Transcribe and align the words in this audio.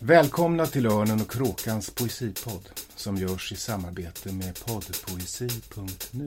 Välkomna 0.00 0.66
till 0.66 0.86
Örnen 0.86 1.20
och 1.20 1.30
Kråkans 1.30 1.90
poesipodd 1.90 2.68
som 2.96 3.16
görs 3.16 3.52
i 3.52 3.56
samarbete 3.56 4.32
med 4.32 4.64
poddpoesi.nu 4.66 6.26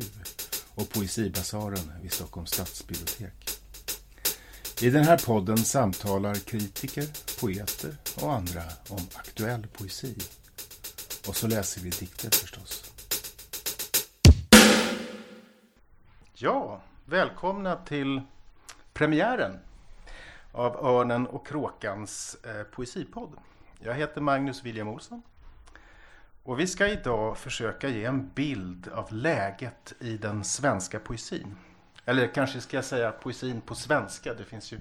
och 0.76 0.90
Poesibasaren 0.90 1.92
vid 2.02 2.14
Stockholms 2.14 2.52
stadsbibliotek. 2.52 3.50
I 4.82 4.90
den 4.90 5.04
här 5.04 5.18
podden 5.26 5.58
samtalar 5.58 6.36
kritiker, 6.36 7.06
poeter 7.42 7.96
och 8.22 8.34
andra 8.34 8.64
om 8.90 9.08
aktuell 9.14 9.68
poesi. 9.68 10.16
Och 11.28 11.36
så 11.36 11.48
läser 11.48 11.82
vi 11.82 11.90
dikter 11.90 12.30
förstås. 12.30 12.94
Ja, 16.34 16.82
välkomna 17.06 17.76
till 17.76 18.22
premiären 18.94 19.60
av 20.52 20.86
Örnen 20.86 21.28
och 21.28 21.48
Kråkans 21.48 22.38
eh, 22.44 22.64
poesipodd. 22.64 23.32
Jag 23.84 23.94
heter 23.94 24.22
Magnus 24.22 24.64
William 24.64 24.88
Olsson. 24.88 25.22
Och 26.44 26.60
vi 26.60 26.68
ska 26.68 26.88
idag 26.88 27.38
försöka 27.38 27.90
ge 27.90 28.06
en 28.06 28.30
bild 28.30 28.88
av 28.88 29.14
läget 29.14 29.94
i 30.00 30.18
den 30.18 30.44
svenska 30.44 31.00
poesin. 31.00 31.58
Eller 32.06 32.28
kanske 32.28 32.62
ska 32.62 32.78
jag 32.78 32.86
säga 32.86 33.12
poesin 33.12 33.62
på 33.62 33.76
svenska. 33.76 34.34
Det 34.34 34.44
finns 34.44 34.74
ju 34.74 34.80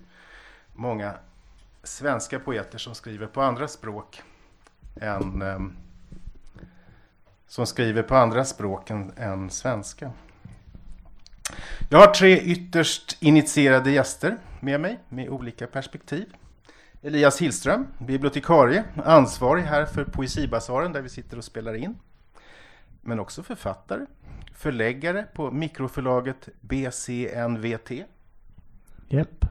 många 0.74 1.14
svenska 1.82 2.38
poeter 2.38 2.78
som 2.78 2.94
skriver 2.94 3.26
på 3.26 3.42
andra 3.42 3.68
språk 3.68 4.22
än 5.00 5.42
ehm, 5.42 5.76
som 7.46 7.66
skriver 7.66 8.02
på 8.02 8.14
andra 8.14 8.44
språk 8.44 8.90
än, 8.90 9.12
än 9.16 9.50
svenska. 9.50 10.12
Jag 11.88 11.98
har 11.98 12.14
tre 12.14 12.40
ytterst 12.40 13.16
initierade 13.20 13.90
gäster 13.90 14.36
med 14.60 14.80
mig 14.80 14.98
med 15.08 15.28
olika 15.28 15.66
perspektiv. 15.66 16.34
Elias 17.02 17.40
Hillström, 17.40 17.86
bibliotekarie, 17.98 18.84
ansvarig 19.04 19.62
här 19.62 19.84
för 19.86 20.04
Poesibasaren 20.04 20.92
där 20.92 21.02
vi 21.02 21.08
sitter 21.08 21.38
och 21.38 21.44
spelar 21.44 21.74
in. 21.74 21.98
Men 23.00 23.20
också 23.20 23.42
författare, 23.42 24.06
förläggare 24.54 25.26
på 25.34 25.50
mikroförlaget 25.50 26.48
BCNVT. 26.60 27.90
Japp. 29.08 29.44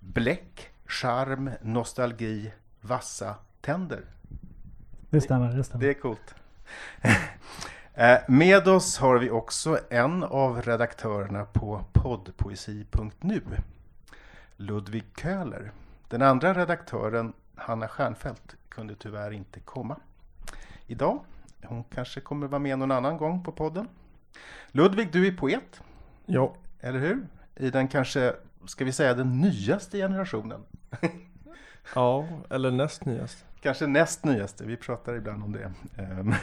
Bläck, 0.00 0.68
charm, 0.86 1.50
nostalgi, 1.62 2.52
vassa 2.80 3.34
tänder. 3.60 4.04
Det 5.10 5.20
stämmer, 5.20 5.56
det 5.56 5.64
stämmer. 5.64 5.84
Det 5.84 5.90
är 5.90 5.94
coolt. 5.94 6.34
Eh, 7.94 8.18
Med 8.28 8.68
oss 8.68 8.98
har 8.98 9.18
vi 9.18 9.30
också 9.30 9.78
en 9.90 10.24
av 10.24 10.62
redaktörerna 10.62 11.44
på 11.44 11.84
poddpoesi.nu, 11.92 13.42
Ludvig 14.56 15.04
Köhler. 15.22 15.72
Den 16.08 16.22
andra 16.22 16.54
redaktören, 16.54 17.32
Hanna 17.54 17.88
Stjernfeldt, 17.88 18.56
kunde 18.68 18.94
tyvärr 18.94 19.30
inte 19.30 19.60
komma 19.60 19.96
idag. 20.86 21.20
Hon 21.64 21.84
kanske 21.84 22.20
kommer 22.20 22.46
vara 22.46 22.58
med 22.58 22.78
någon 22.78 22.90
annan 22.90 23.16
gång 23.16 23.44
på 23.44 23.52
podden. 23.52 23.88
Ludvig, 24.68 25.12
du 25.12 25.26
är 25.26 25.32
poet, 25.32 25.82
Ja, 26.26 26.54
eller 26.80 26.98
hur? 26.98 27.26
I 27.56 27.70
den 27.70 27.88
kanske, 27.88 28.34
ska 28.66 28.84
vi 28.84 28.92
säga 28.92 29.14
den 29.14 29.40
nyaste 29.40 29.98
generationen? 29.98 30.64
ja, 31.94 32.28
eller 32.50 32.70
näst 32.70 33.04
nyast. 33.04 33.44
Kanske 33.60 33.86
näst 33.86 34.24
nyaste, 34.24 34.64
vi 34.64 34.76
pratar 34.76 35.14
ibland 35.14 35.42
om 35.42 35.52
det. 35.52 35.72
Ehm, 35.96 36.34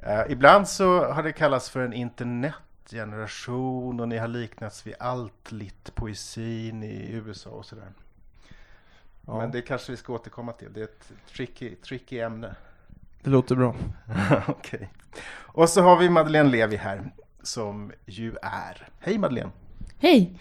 eh, 0.00 0.22
ibland 0.28 0.68
så 0.68 1.12
har 1.12 1.22
det 1.22 1.32
kallats 1.32 1.70
för 1.70 1.80
en 1.80 1.92
internetgeneration 1.92 4.00
och 4.00 4.08
ni 4.08 4.18
har 4.18 4.28
liknats 4.28 4.86
vid 4.86 4.94
allt 4.98 5.52
poesin 5.94 6.82
i 6.82 7.12
USA 7.12 7.50
och 7.50 7.66
sådär. 7.66 7.92
Ja, 9.26 9.38
Men 9.38 9.50
det 9.50 9.62
kanske 9.62 9.92
vi 9.92 9.96
ska 9.96 10.12
återkomma 10.12 10.52
till. 10.52 10.72
Det 10.72 10.80
är 10.80 10.84
ett 10.84 11.12
tricky, 11.32 11.74
tricky 11.74 12.18
ämne. 12.18 12.54
det 13.22 13.30
låter 13.30 13.54
bra. 13.56 13.74
Okej. 14.48 14.90
Och 15.36 15.68
så 15.68 15.82
har 15.82 15.96
vi 15.96 16.10
Madeleine 16.10 16.50
Levi 16.50 16.76
här, 16.76 17.10
som 17.42 17.92
ju 18.06 18.36
är... 18.42 18.88
Hej 18.98 19.18
Madeleine! 19.18 19.50
Hej! 19.98 20.40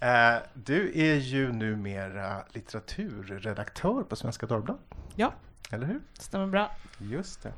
Eh, 0.00 0.36
du 0.54 0.92
är 1.00 1.14
ju 1.14 1.52
numera 1.52 2.42
litteraturredaktör 2.52 4.02
på 4.02 4.16
Svenska 4.16 4.46
Dagbladet. 4.46 4.82
Ja. 5.14 5.32
Eller 5.70 5.86
hur? 5.86 6.00
Stämmer 6.12 6.46
bra. 6.46 6.70
Just 6.98 7.42
det. 7.42 7.52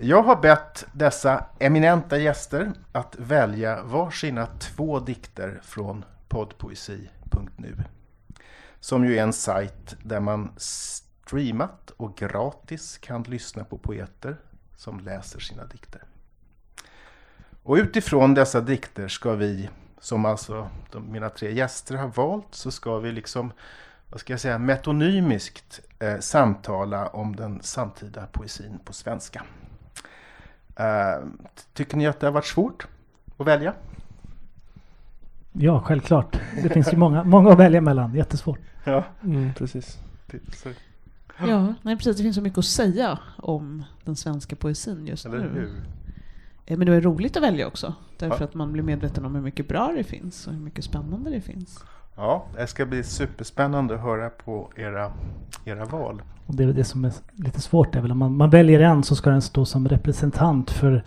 Jag 0.00 0.22
har 0.22 0.36
bett 0.36 0.86
dessa 0.92 1.44
eminenta 1.58 2.18
gäster 2.18 2.72
att 2.92 3.16
välja 3.18 3.82
varsina 3.82 4.46
två 4.46 5.00
dikter 5.00 5.60
från 5.62 6.04
poddpoesi.nu. 6.28 7.76
Som 8.86 9.04
ju 9.04 9.18
är 9.18 9.22
en 9.22 9.32
sajt 9.32 9.96
där 10.02 10.20
man 10.20 10.52
streamat 10.56 11.90
och 11.96 12.16
gratis 12.16 12.98
kan 12.98 13.22
lyssna 13.22 13.64
på 13.64 13.78
poeter 13.78 14.36
som 14.76 15.00
läser 15.00 15.40
sina 15.40 15.64
dikter. 15.64 16.02
Och 17.62 17.74
utifrån 17.74 18.34
dessa 18.34 18.60
dikter 18.60 19.08
ska 19.08 19.32
vi, 19.32 19.68
som 20.00 20.24
alltså 20.24 20.68
de, 20.92 21.12
mina 21.12 21.28
tre 21.28 21.52
gäster 21.52 21.96
har 21.96 22.08
valt, 22.08 22.46
så 22.50 22.70
ska 22.70 22.98
vi 22.98 23.12
liksom, 23.12 23.52
vad 24.10 24.20
ska 24.20 24.32
jag 24.32 24.40
säga, 24.40 24.58
metonymiskt 24.58 25.80
eh, 25.98 26.18
samtala 26.18 27.06
om 27.06 27.36
den 27.36 27.62
samtida 27.62 28.26
poesin 28.26 28.78
på 28.84 28.92
svenska. 28.92 29.42
Eh, 30.76 31.24
tycker 31.72 31.96
ni 31.96 32.06
att 32.06 32.20
det 32.20 32.26
har 32.26 32.32
varit 32.32 32.46
svårt 32.46 32.86
att 33.36 33.46
välja? 33.46 33.74
Ja, 35.52 35.80
självklart. 35.80 36.40
Det 36.62 36.68
finns 36.68 36.92
ju 36.92 36.96
många, 36.96 37.24
många 37.24 37.52
att 37.52 37.58
välja 37.58 37.80
mellan. 37.80 38.14
Jättesvårt. 38.14 38.58
Ja, 38.86 39.04
Mm, 39.24 39.54
precis. 39.54 39.98
så, 40.52 40.68
Ja, 41.46 41.74
nej 41.82 41.96
precis. 41.96 42.16
Det 42.16 42.22
finns 42.22 42.36
så 42.36 42.42
mycket 42.42 42.58
att 42.58 42.64
säga 42.64 43.18
om 43.36 43.84
den 44.04 44.16
svenska 44.16 44.56
poesin 44.56 45.06
just 45.06 45.26
eller 45.26 45.38
nu. 45.38 45.48
hur? 45.60 45.70
Eh, 46.66 46.76
Men 46.78 46.86
det 46.86 46.94
är 46.94 47.00
roligt 47.00 47.36
att 47.36 47.42
välja 47.42 47.66
också. 47.66 47.94
Därför 48.18 48.40
Ja. 48.40 48.44
att 48.44 48.54
man 48.54 48.72
blir 48.72 48.82
medveten 48.82 49.24
om 49.24 49.34
hur 49.34 49.42
mycket 49.42 49.68
bra 49.68 49.92
det 49.96 50.04
finns 50.04 50.46
och 50.46 50.52
hur 50.52 50.60
mycket 50.60 50.84
spännande 50.84 51.30
det 51.30 51.40
finns. 51.40 51.84
Ja, 52.16 52.46
det 52.56 52.66
ska 52.66 52.86
bli 52.86 53.02
superspännande 53.02 53.94
att 53.94 54.00
höra 54.00 54.30
på 54.30 54.70
era, 54.76 55.12
era 55.64 55.84
val. 55.84 56.22
Och 56.46 56.54
det 56.54 56.64
är 56.64 56.72
det 56.72 56.84
som 56.84 57.04
är 57.04 57.12
lite 57.34 57.60
svårt. 57.60 57.94
Är 57.94 58.00
väl 58.00 58.12
om 58.12 58.18
man, 58.18 58.36
man 58.36 58.50
väljer 58.50 58.80
en 58.80 59.02
så 59.02 59.16
ska 59.16 59.30
den 59.30 59.42
stå 59.42 59.64
som 59.64 59.88
representant 59.88 60.70
för 60.70 61.04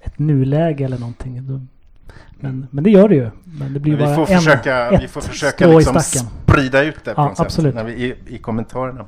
ett 0.00 0.18
nuläge 0.18 0.84
eller 0.84 0.98
någonting. 0.98 1.68
Men, 2.40 2.66
men 2.70 2.84
det 2.84 2.90
gör 2.90 3.08
det 3.08 3.14
ju. 3.14 3.30
Men 3.44 3.74
det 3.74 3.80
blir 3.80 3.96
Men 3.96 4.00
vi, 4.00 4.16
bara 4.16 4.26
får 4.26 4.34
en, 4.34 4.38
försöka, 4.40 4.98
vi 5.00 5.08
får 5.08 5.20
försöka 5.20 5.66
liksom 5.66 6.00
sprida 6.00 6.82
ut 6.82 7.04
det 7.04 7.14
på 7.14 7.20
Ja, 7.20 7.24
något 7.28 7.36
sätt 7.36 7.46
absolut. 7.46 7.74
när 7.74 7.84
vi, 7.84 7.92
i, 7.92 8.16
i 8.26 8.38
kommentarerna. 8.38 9.06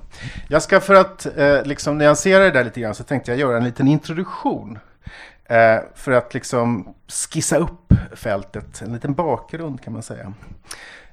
Jag 0.49 0.63
ska 0.63 0.81
för 0.81 0.95
att 0.95 1.27
eh, 1.37 1.65
liksom 1.65 1.99
nyansera 1.99 2.45
det 2.45 2.51
där 2.51 2.65
lite 2.65 2.81
grann 2.81 2.95
så 2.95 3.05
tänkte 3.05 3.31
jag 3.31 3.41
göra 3.41 3.57
en 3.57 3.65
liten 3.65 3.89
introduktion. 3.89 4.79
Eh, 5.45 5.79
för 5.95 6.13
att 6.13 6.35
liksom 6.35 6.95
skissa 7.31 7.57
upp 7.57 7.95
fältet, 8.13 8.83
en 8.83 8.93
liten 8.93 9.15
bakgrund 9.15 9.81
kan 9.83 9.93
man 9.93 10.03
säga. 10.03 10.33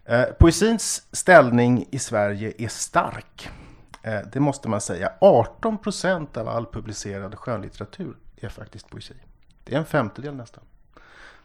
Eh, 0.05 0.23
poesins 0.23 1.03
ställning 1.11 1.85
i 1.91 1.99
Sverige 1.99 2.53
är 2.57 2.67
stark. 2.67 3.49
Eh, 4.03 4.19
det 4.33 4.39
måste 4.39 4.69
man 4.69 4.81
säga. 4.81 5.11
18 5.21 5.77
procent 5.77 6.37
av 6.37 6.47
all 6.47 6.65
publicerad 6.65 7.35
skönlitteratur 7.35 8.15
är 8.41 8.49
faktiskt 8.49 8.89
poesi. 8.89 9.13
Det 9.63 9.75
är 9.75 9.79
en 9.79 9.85
femtedel 9.85 10.35
nästan. 10.35 10.63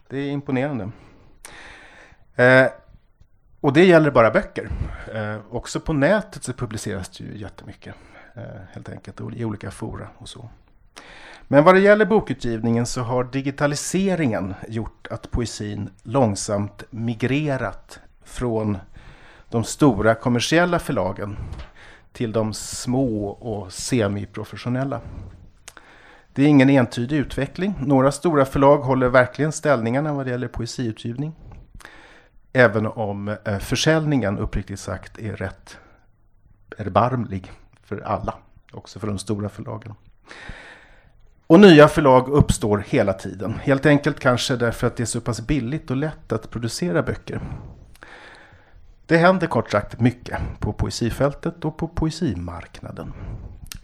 Det 0.09 0.17
är 0.17 0.31
imponerande. 0.31 0.89
Eh, 2.35 2.67
och 3.61 3.73
det 3.73 3.85
gäller 3.85 4.11
bara 4.11 4.31
böcker. 4.31 4.69
Eh, 5.13 5.37
också 5.49 5.79
på 5.79 5.93
nätet 5.93 6.43
så 6.43 6.53
publiceras 6.53 7.09
det 7.09 7.23
ju 7.23 7.37
jättemycket. 7.37 7.95
Eh, 8.33 8.43
helt 8.71 8.89
enkelt 8.89 9.21
i 9.35 9.45
olika 9.45 9.71
fora 9.71 10.07
och 10.17 10.29
så. 10.29 10.49
Men 11.47 11.63
vad 11.63 11.75
det 11.75 11.81
gäller 11.81 12.05
bokutgivningen 12.05 12.85
så 12.85 13.01
har 13.01 13.23
digitaliseringen 13.23 14.53
gjort 14.67 15.07
att 15.07 15.31
poesin 15.31 15.89
långsamt 16.03 16.83
migrerat 16.89 17.99
från 18.23 18.77
de 19.49 19.63
stora 19.63 20.15
kommersiella 20.15 20.79
förlagen 20.79 21.37
till 22.13 22.31
de 22.31 22.53
små 22.53 23.27
och 23.27 23.73
semiprofessionella. 23.73 25.01
Det 26.35 26.43
är 26.43 26.47
ingen 26.47 26.69
entydig 26.69 27.17
utveckling. 27.17 27.75
Några 27.79 28.11
stora 28.11 28.45
förlag 28.45 28.77
håller 28.77 29.09
verkligen 29.09 29.51
ställningarna 29.51 30.13
vad 30.13 30.25
det 30.25 30.31
gäller 30.31 30.47
poesiutgivning. 30.47 31.33
Även 32.53 32.85
om 32.85 33.27
eh, 33.27 33.57
försäljningen 33.59 34.39
uppriktigt 34.39 34.79
sagt 34.79 35.19
är 35.19 35.35
rätt 35.35 35.77
erbarmlig 36.77 37.51
för 37.83 37.99
alla, 37.99 38.33
också 38.71 38.99
för 38.99 39.07
de 39.07 39.17
stora 39.17 39.49
förlagen. 39.49 39.93
Och 41.47 41.59
nya 41.59 41.87
förlag 41.87 42.29
uppstår 42.29 42.83
hela 42.87 43.13
tiden. 43.13 43.53
Helt 43.63 43.85
enkelt 43.85 44.19
kanske 44.19 44.55
därför 44.55 44.87
att 44.87 44.95
det 44.95 45.03
är 45.03 45.05
så 45.05 45.21
pass 45.21 45.47
billigt 45.47 45.91
och 45.91 45.97
lätt 45.97 46.31
att 46.31 46.49
producera 46.49 47.03
böcker. 47.03 47.41
Det 49.05 49.17
händer 49.17 49.47
kort 49.47 49.71
sagt 49.71 49.99
mycket 49.99 50.39
på 50.59 50.73
poesifältet 50.73 51.65
och 51.65 51.77
på 51.77 51.87
poesimarknaden. 51.87 53.13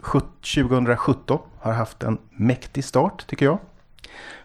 2017 0.02 1.38
har 1.62 1.72
haft 1.72 2.02
en 2.02 2.18
mäktig 2.30 2.84
start 2.84 3.26
tycker 3.26 3.46
jag. 3.46 3.58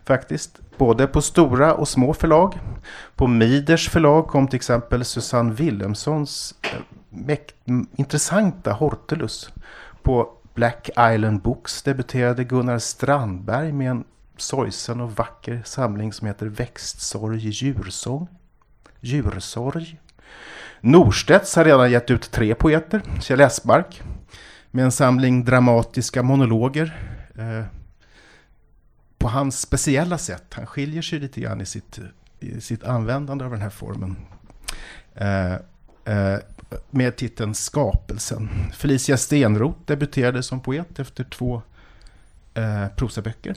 Faktiskt. 0.04 0.60
Både 0.78 1.08
på 1.08 1.22
stora 1.22 1.74
och 1.74 1.88
små 1.88 2.14
förlag. 2.14 2.60
På 3.16 3.28
Miders 3.28 3.90
förlag 3.90 4.28
kom 4.28 4.48
till 4.48 4.56
exempel 4.56 5.06
Susanne 5.06 5.54
Wilhelmssons 5.54 6.56
eh, 6.62 7.40
intressanta 7.96 8.72
Hortulus 8.72 9.50
på 10.02 10.30
Black 10.54 10.90
Island 10.90 11.42
Books 11.42 11.82
debuterade 11.82 12.44
Gunnar 12.44 12.80
Strandberg 12.80 13.72
med 13.72 13.92
en 13.92 14.04
sorgsen 14.38 15.02
och 15.02 15.12
vacker 15.12 15.62
samling 15.66 16.14
som 16.14 16.28
heter 16.28 16.46
Växtsorg 16.46 17.50
djursång. 17.50 18.28
Djursorg. 19.00 20.00
Norstedts 20.82 21.56
har 21.56 21.66
redan 21.66 21.92
gett 21.92 22.12
ut 22.12 22.32
tre 22.32 22.56
poeter. 22.56 23.02
Kjell 23.22 23.42
Esmark 23.42 24.02
med 24.78 24.86
en 24.86 24.92
samling 24.92 25.46
dramatiska 25.46 26.24
monologer. 26.24 27.00
Eh, 27.36 27.66
på 29.18 29.28
hans 29.28 29.62
speciella 29.62 30.18
sätt. 30.18 30.44
Han 30.54 30.66
skiljer 30.66 31.02
sig 31.02 31.20
lite 31.20 31.42
grann 31.42 31.62
i 31.62 31.66
sitt, 31.66 32.00
i 32.40 32.62
sitt 32.62 32.84
användande 32.84 33.46
av 33.46 33.52
den 33.52 33.62
här 33.62 33.70
formen. 33.70 34.16
Eh, 35.16 35.54
eh, 36.06 36.40
med 36.90 37.16
titeln 37.16 37.56
Skapelsen. 37.56 38.50
Felicia 38.74 39.18
Stenroth 39.18 39.80
debuterade 39.86 40.44
som 40.44 40.60
poet 40.60 41.00
efter 41.00 41.24
två 41.24 41.62
eh, 42.54 42.88
prosaböcker. 42.96 43.56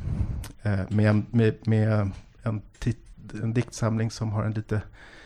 Eh, 0.62 0.80
med, 0.88 1.22
med, 1.30 1.54
med 1.64 2.10
en, 2.42 2.62
tit- 2.78 3.42
en 3.42 3.54
diktsamling 3.54 4.10
som 4.10 4.32
har 4.32 4.44
en 4.44 4.52
lite 4.52 4.80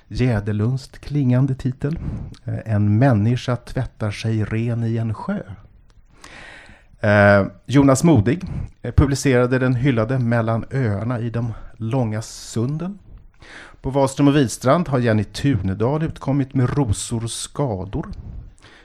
jäderlunst 0.08 0.99
klingande 0.99 1.55
titel. 1.55 1.99
Eh, 2.44 2.58
en 2.75 2.99
människa 2.99 3.56
tvättar 3.56 4.11
sig 4.11 4.44
ren 4.44 4.85
i 4.85 4.97
en 4.97 5.14
sjö. 5.14 5.43
Eh, 7.04 7.46
Jonas 7.66 8.04
Modig 8.04 8.42
publicerade 8.96 9.58
den 9.58 9.74
hyllade 9.74 10.18
Mellan 10.18 10.64
öarna 10.70 11.20
i 11.20 11.30
de 11.30 11.52
långa 11.76 12.22
sunden. 12.22 12.98
På 13.80 13.90
Wahlström 13.90 14.28
och 14.28 14.36
Widstrand 14.36 14.88
har 14.88 14.98
Jenny 14.98 15.24
Tunedal 15.24 16.02
utkommit 16.02 16.54
med 16.54 16.76
Rosor 16.76 17.24
och 17.24 17.30
skador. 17.30 18.06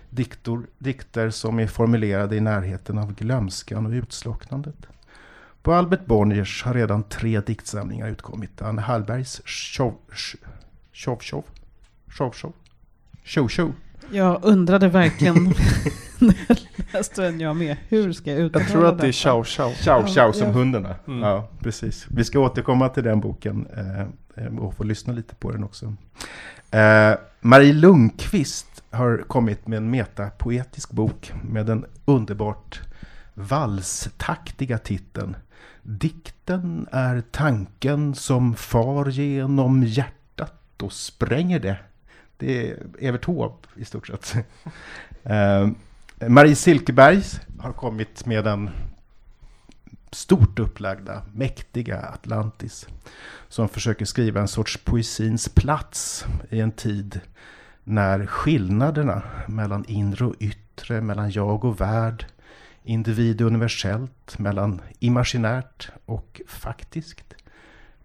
Diktor, 0.09 0.67
dikter 0.77 1.29
som 1.29 1.59
är 1.59 1.67
formulerade 1.67 2.35
i 2.35 2.39
närheten 2.39 2.97
av 2.97 3.13
glömskan 3.15 3.85
och 3.85 3.91
utslocknandet. 3.91 4.87
På 5.61 5.73
Albert 5.73 6.05
Bonniers 6.05 6.63
har 6.63 6.73
redan 6.73 7.03
tre 7.03 7.39
diktsamlingar 7.39 8.07
utkommit. 8.07 8.61
Anne 8.61 8.81
Hallbergs 8.81 9.41
Tjov 9.45 9.93
Tjov 10.91 11.19
Tjov 11.19 11.43
Tjov 12.11 12.33
Tjov 13.23 13.47
Tjo 13.47 13.73
Jag 14.11 14.39
undrade 14.43 14.87
verkligen 14.87 15.53
läste 16.93 17.21
den 17.21 17.39
jag 17.39 17.55
med. 17.55 17.77
Hur 17.89 18.13
ska 18.13 18.31
jag 18.31 18.39
uttala 18.39 18.63
Jag 18.65 18.71
tror 18.71 18.85
att 18.87 18.99
det 18.99 19.07
är? 19.07 19.11
Chow 19.11 19.43
Chow. 19.43 19.73
Ciao, 19.73 20.07
ciao 20.07 20.33
som 20.33 20.47
Ja. 20.47 20.53
hundarna. 20.53 20.95
Mm. 21.07 21.21
Ja, 21.21 21.49
precis. 21.59 22.07
Vi 22.09 22.23
ska 22.23 22.39
återkomma 22.39 22.89
till 22.89 23.03
den 23.03 23.19
boken 23.19 23.67
eh, 23.77 24.45
eh, 24.45 24.57
och 24.57 24.75
få 24.75 24.83
lyssna 24.83 25.13
lite 25.13 25.35
på 25.35 25.51
den 25.51 25.63
också. 25.63 25.93
Eh, 26.71 27.13
Marie 27.41 27.73
Lundqvist 27.73 28.83
har 28.91 29.23
kommit 29.27 29.67
med 29.67 29.77
en 29.77 29.89
metapoetisk 29.91 30.91
bok 30.91 31.33
med 31.43 31.65
den 31.65 31.85
underbart 32.05 32.81
valstaktiga 33.33 34.77
titeln 34.77 35.35
Dikten 35.83 36.87
är 36.91 37.21
tanken 37.31 38.15
som 38.15 38.55
far 38.55 39.05
genom 39.09 39.83
hjärtat 39.83 40.81
och 40.81 40.93
spränger 40.93 41.59
det. 41.59 41.77
Det 42.37 42.69
är 42.71 42.77
Evert 42.99 43.25
Taube 43.25 43.55
i 43.75 43.85
stort 43.85 44.07
sett. 44.07 44.35
Marie 46.27 46.55
Silkeberg 46.55 47.23
har 47.59 47.73
kommit 47.73 48.25
med 48.25 48.43
den 48.43 48.69
stort 50.11 50.59
upplagda, 50.59 51.21
mäktiga 51.33 51.99
Atlantis. 51.99 52.87
Som 53.49 53.69
försöker 53.69 54.05
skriva 54.05 54.41
en 54.41 54.47
sorts 54.47 54.77
poesins 54.77 55.49
plats 55.49 56.25
i 56.49 56.59
en 56.59 56.71
tid 56.71 57.19
när 57.83 58.25
skillnaderna 58.25 59.23
mellan 59.47 59.85
inre 59.85 60.25
och 60.25 60.35
yttre, 60.39 61.01
mellan 61.01 61.31
jag 61.31 61.65
och 61.65 61.81
värld, 61.81 62.25
individ 62.83 63.41
och 63.41 63.47
universellt, 63.47 64.39
mellan 64.39 64.81
imaginärt 64.99 65.89
och 66.05 66.41
faktiskt 66.47 67.33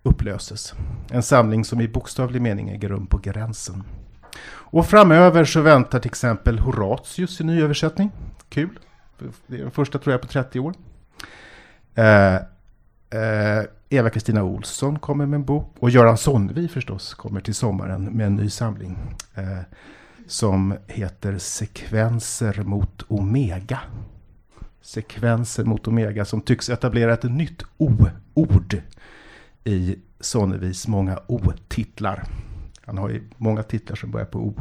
upplöses. 0.03 0.75
En 1.11 1.23
samling 1.23 1.65
som 1.65 1.81
i 1.81 1.89
bokstavlig 1.89 2.43
mening 2.43 2.69
äger 2.69 2.89
rum 2.89 3.07
på 3.07 3.19
gränsen. 3.19 3.83
Och 4.47 4.87
framöver 4.87 5.45
så 5.45 5.61
väntar 5.61 6.01
till 6.01 6.11
exempel 6.11 6.59
Horatius 6.59 7.41
i 7.41 7.45
ny 7.45 7.63
översättning. 7.63 8.11
Kul. 8.49 8.79
Det 9.47 9.57
är 9.57 9.63
den 9.63 9.71
första 9.71 9.99
tror 9.99 10.13
jag 10.13 10.21
på 10.21 10.29
30 10.29 10.61
år. 10.61 10.75
Eh, 11.95 12.35
eh, 12.35 13.65
Eva-Kristina 13.89 14.43
Olsson 14.43 14.99
kommer 14.99 15.27
med 15.27 15.37
en 15.37 15.45
bok. 15.45 15.77
Och 15.79 15.91
Göran 15.91 16.19
Sonnevi 16.19 16.69
förstås 16.69 17.15
kommer 17.15 17.41
till 17.41 17.55
sommaren 17.55 18.05
med 18.05 18.27
en 18.27 18.37
ny 18.37 18.51
samling. 18.51 18.99
Eh, 19.35 19.59
som 20.27 20.75
heter 20.87 21.39
Sekvenser 21.39 22.63
mot 22.63 23.03
Omega. 23.09 23.81
Sekvenser 24.83 25.65
mot 25.65 25.89
Omega 25.89 26.25
som 26.25 26.41
tycks 26.41 26.71
etablera 26.71 27.13
ett 27.13 27.23
nytt 27.23 27.63
O-ord 27.77 28.83
i 29.65 29.99
Sonnevis 30.21 30.89
många 30.89 31.19
O-titlar. 31.27 32.25
Han 32.87 32.99
har 32.99 33.09
ju 33.09 33.23
många 33.37 33.63
titlar 33.63 33.97
som 33.97 34.11
börjar 34.11 34.27
på 34.27 34.39
O. 34.39 34.55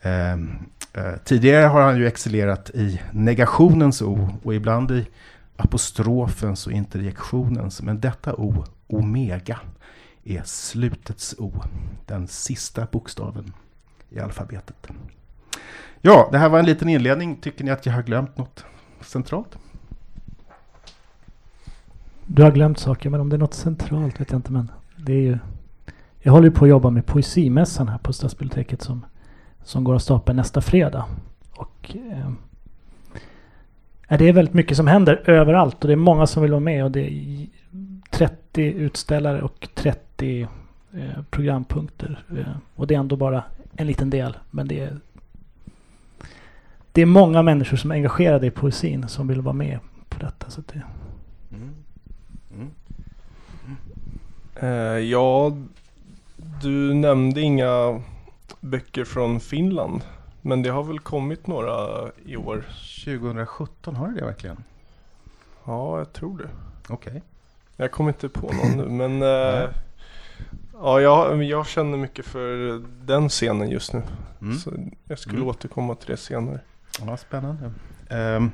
Eh, 0.00 0.32
eh, 0.32 1.16
tidigare 1.24 1.66
har 1.66 1.80
han 1.80 1.96
ju 1.96 2.06
excellerat 2.06 2.70
i 2.70 3.00
negationens 3.12 4.02
O 4.02 4.28
och 4.42 4.54
ibland 4.54 4.90
i 4.90 5.06
apostrofens 5.56 6.66
och 6.66 6.72
interjektionens. 6.72 7.82
Men 7.82 8.00
detta 8.00 8.34
O, 8.34 8.64
omega, 8.86 9.60
är 10.24 10.42
slutets 10.44 11.34
O. 11.38 11.52
Den 12.06 12.28
sista 12.28 12.86
bokstaven 12.92 13.52
i 14.10 14.20
alfabetet. 14.20 14.86
Ja, 16.00 16.28
det 16.32 16.38
här 16.38 16.48
var 16.48 16.58
en 16.58 16.66
liten 16.66 16.88
inledning. 16.88 17.36
Tycker 17.36 17.64
ni 17.64 17.70
att 17.70 17.86
jag 17.86 17.92
har 17.92 18.02
glömt 18.02 18.38
något 18.38 18.64
centralt? 19.00 19.58
Du 22.26 22.42
har 22.42 22.50
glömt 22.52 22.78
saker, 22.78 23.10
men 23.10 23.20
om 23.20 23.28
det 23.28 23.36
är 23.36 23.38
något 23.38 23.54
centralt 23.54 24.20
vet 24.20 24.30
jag 24.30 24.38
inte. 24.38 24.52
Men 24.52 24.70
det 24.96 25.12
är 25.12 25.20
ju... 25.20 25.38
Jag 26.26 26.32
håller 26.32 26.48
ju 26.48 26.54
på 26.54 26.64
att 26.64 26.68
jobba 26.68 26.90
med 26.90 27.06
poesimässan 27.06 27.88
här 27.88 27.98
på 27.98 28.12
Stadsbiblioteket 28.12 28.82
som, 28.82 29.04
som 29.64 29.84
går 29.84 29.94
av 29.94 29.98
stapeln 29.98 30.36
nästa 30.36 30.60
fredag. 30.60 31.04
Och 31.50 31.96
eh, 34.08 34.16
det 34.18 34.28
är 34.28 34.32
väldigt 34.32 34.54
mycket 34.54 34.76
som 34.76 34.86
händer 34.86 35.30
överallt 35.30 35.84
och 35.84 35.88
det 35.88 35.92
är 35.94 35.96
många 35.96 36.26
som 36.26 36.42
vill 36.42 36.50
vara 36.52 36.60
med 36.60 36.84
och 36.84 36.90
det 36.90 37.12
är 37.12 37.46
30 38.10 38.62
utställare 38.62 39.42
och 39.42 39.68
30 39.74 40.48
eh, 40.92 41.22
programpunkter. 41.30 42.24
Eh, 42.38 42.56
och 42.74 42.86
det 42.86 42.94
är 42.94 42.98
ändå 42.98 43.16
bara 43.16 43.44
en 43.76 43.86
liten 43.86 44.10
del, 44.10 44.36
men 44.50 44.68
det 44.68 44.80
är 44.80 45.00
det 46.92 47.02
är 47.02 47.06
många 47.06 47.42
människor 47.42 47.76
som 47.76 47.90
är 47.90 47.94
engagerade 47.94 48.46
i 48.46 48.50
poesin 48.50 49.08
som 49.08 49.28
vill 49.28 49.40
vara 49.40 49.54
med 49.54 49.78
på 50.08 50.18
detta. 50.18 50.50
Så 50.50 50.62
det, 50.72 50.82
Mm. 51.50 51.74
Mm. 52.54 52.70
mm. 53.66 53.76
Eh, 54.62 54.98
ja, 54.98 55.52
du 56.64 56.94
nämnde 56.94 57.40
inga 57.40 58.00
böcker 58.60 59.04
från 59.04 59.40
Finland. 59.40 60.00
Men 60.42 60.62
det 60.62 60.70
har 60.70 60.82
väl 60.82 60.98
kommit 60.98 61.46
några 61.46 61.88
i 62.26 62.36
år? 62.36 62.64
2017, 63.04 63.96
har 63.96 64.08
det 64.08 64.14
det 64.20 64.24
verkligen? 64.26 64.64
Ja, 65.64 65.98
jag 65.98 66.12
tror 66.12 66.38
det. 66.38 66.48
Okej. 66.94 67.22
Jag 67.76 67.90
kommer 67.90 68.10
inte 68.10 68.28
på 68.28 68.50
någon 68.52 68.76
nu 68.76 68.88
men 69.08 69.22
eh, 69.22 69.68
Ja, 70.82 71.00
jag, 71.00 71.42
jag 71.44 71.66
känner 71.66 71.98
mycket 71.98 72.26
för 72.26 72.82
den 73.06 73.28
scenen 73.28 73.70
just 73.70 73.92
nu. 73.92 74.02
Mm. 74.40 74.54
Så 74.58 74.72
jag 75.08 75.18
skulle 75.18 75.36
Mm. 75.38 75.48
återkomma 75.48 75.94
till 75.94 76.10
det 76.10 76.16
senare. 76.16 76.60
Ja, 77.06 77.16
spännande. 77.16 77.70
Ehm, 78.10 78.50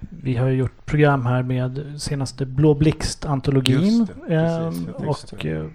Vi 0.00 0.36
har 0.36 0.48
ju 0.48 0.56
gjort 0.56 0.86
program 0.86 1.26
här 1.26 1.42
med 1.42 1.94
senaste 1.98 2.46
Blå 2.46 2.74
Blixt-antologin. 2.74 3.80
Just 3.84 4.06
det, 4.06 4.14
precis. 4.14 4.30
ehm, 4.30 4.94
tänkte 4.94 5.36
och 5.36 5.46
eh, 5.46 5.66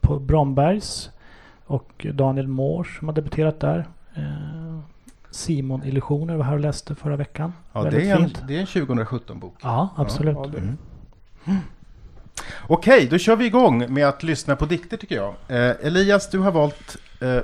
på 0.00 0.18
Brombergs. 0.18 1.10
Och 1.66 2.06
Daniel 2.14 2.48
Moore 2.48 2.88
som 2.98 3.08
har 3.08 3.14
debuterat 3.14 3.60
där. 3.60 3.86
Eh, 4.14 4.78
Simon 5.30 5.84
Illusioner 5.84 6.36
var 6.36 6.44
här 6.44 6.52
och 6.54 6.60
läste 6.60 6.94
förra 6.94 7.16
veckan. 7.16 7.52
ja, 7.72 7.82
Väldigt 7.82 8.00
det 8.02 8.10
är, 8.10 8.16
en, 8.16 8.24
fint. 8.24 8.42
det 8.48 8.56
är 8.56 8.60
en 8.60 8.66
2017-bok. 8.66 9.54
Ja, 9.62 9.88
absolut. 9.96 10.36
Ja, 10.36 10.46
det, 10.46 10.58
Mm. 11.48 11.58
Okej, 12.66 13.06
då 13.10 13.18
kör 13.18 13.36
vi 13.36 13.46
igång 13.46 13.92
med 13.94 14.08
att 14.08 14.22
lyssna 14.22 14.56
på 14.56 14.66
dikter 14.66 14.96
tycker 14.96 15.16
jag. 15.16 15.34
Eh, 15.48 15.86
Elias, 15.86 16.30
du 16.30 16.38
har 16.38 16.52
valt 16.52 16.96
eh, 17.20 17.38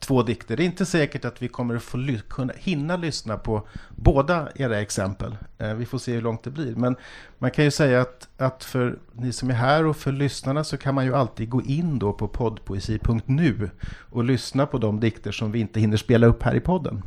två 0.00 0.22
dikter. 0.22 0.56
Det 0.56 0.62
är 0.62 0.66
inte 0.66 0.86
säkert 0.86 1.24
att 1.24 1.42
vi 1.42 1.48
kommer 1.48 1.74
att 1.76 1.82
få 1.82 1.96
ly- 1.96 2.20
kunna 2.28 2.52
hinna 2.56 2.96
lyssna 2.96 3.36
på 3.36 3.68
båda 3.96 4.48
era 4.54 4.80
exempel. 4.80 5.36
Eh, 5.58 5.74
vi 5.74 5.86
får 5.86 5.98
se 5.98 6.12
hur 6.12 6.22
långt 6.22 6.42
det 6.42 6.50
blir. 6.50 6.74
Men 6.76 6.96
man 7.38 7.50
kan 7.50 7.64
ju 7.64 7.70
säga 7.70 8.00
att, 8.00 8.28
att 8.36 8.64
för 8.64 8.98
ni 9.12 9.32
som 9.32 9.50
är 9.50 9.54
här 9.54 9.86
och 9.86 9.96
för 9.96 10.12
lyssnarna 10.12 10.64
så 10.64 10.76
kan 10.76 10.94
man 10.94 11.04
ju 11.04 11.14
alltid 11.14 11.48
gå 11.48 11.62
in 11.62 11.98
då 11.98 12.12
på 12.12 12.28
poddpoesi.nu 12.28 13.70
och 14.10 14.24
lyssna 14.24 14.66
på 14.66 14.78
de 14.78 15.00
dikter 15.00 15.32
som 15.32 15.52
vi 15.52 15.60
inte 15.60 15.80
hinner 15.80 15.96
spela 15.96 16.26
upp 16.26 16.42
här 16.42 16.54
i 16.54 16.60
podden. 16.60 17.02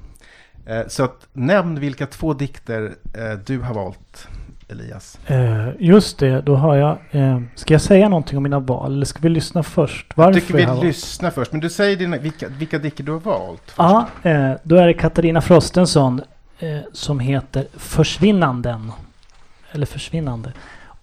Eh, 0.65 0.87
så 0.87 1.03
att 1.03 1.27
nämn 1.33 1.79
vilka 1.79 2.07
två 2.07 2.33
dikter 2.33 2.95
eh, 3.13 3.39
du 3.45 3.59
har 3.59 3.73
valt, 3.73 4.27
Elias. 4.67 5.17
Eh, 5.27 5.67
just 5.79 6.17
det, 6.17 6.41
då 6.41 6.55
har 6.55 6.75
jag... 6.75 6.97
Eh, 7.11 7.41
ska 7.55 7.73
jag 7.73 7.81
säga 7.81 8.09
någonting 8.09 8.37
om 8.37 8.43
mina 8.43 8.59
val? 8.59 8.91
Eller 8.93 9.05
ska 9.05 9.19
vi 9.21 9.29
lyssna 9.29 9.63
först? 9.63 10.05
Varför 10.17 10.31
Jag 10.33 10.41
tycker 10.41 10.53
vi 10.57 10.63
jag 10.63 10.83
lyssnar 10.85 11.31
först, 11.31 11.51
men 11.51 11.61
du 11.61 11.69
säger 11.69 11.97
dina, 11.97 12.17
vilka, 12.17 12.47
vilka 12.47 12.79
dikter 12.79 13.03
du 13.03 13.11
har 13.11 13.19
valt. 13.19 13.73
Ja, 13.77 14.07
eh, 14.23 14.51
då 14.63 14.75
är 14.75 14.87
det 14.87 14.93
Katarina 14.93 15.41
Frostenson. 15.41 16.21
eh, 16.59 16.77
som 16.93 17.19
heter 17.19 17.65
Försvinnanden. 17.73 18.91
Eller 19.71 19.85
Försvinnande. 19.85 20.53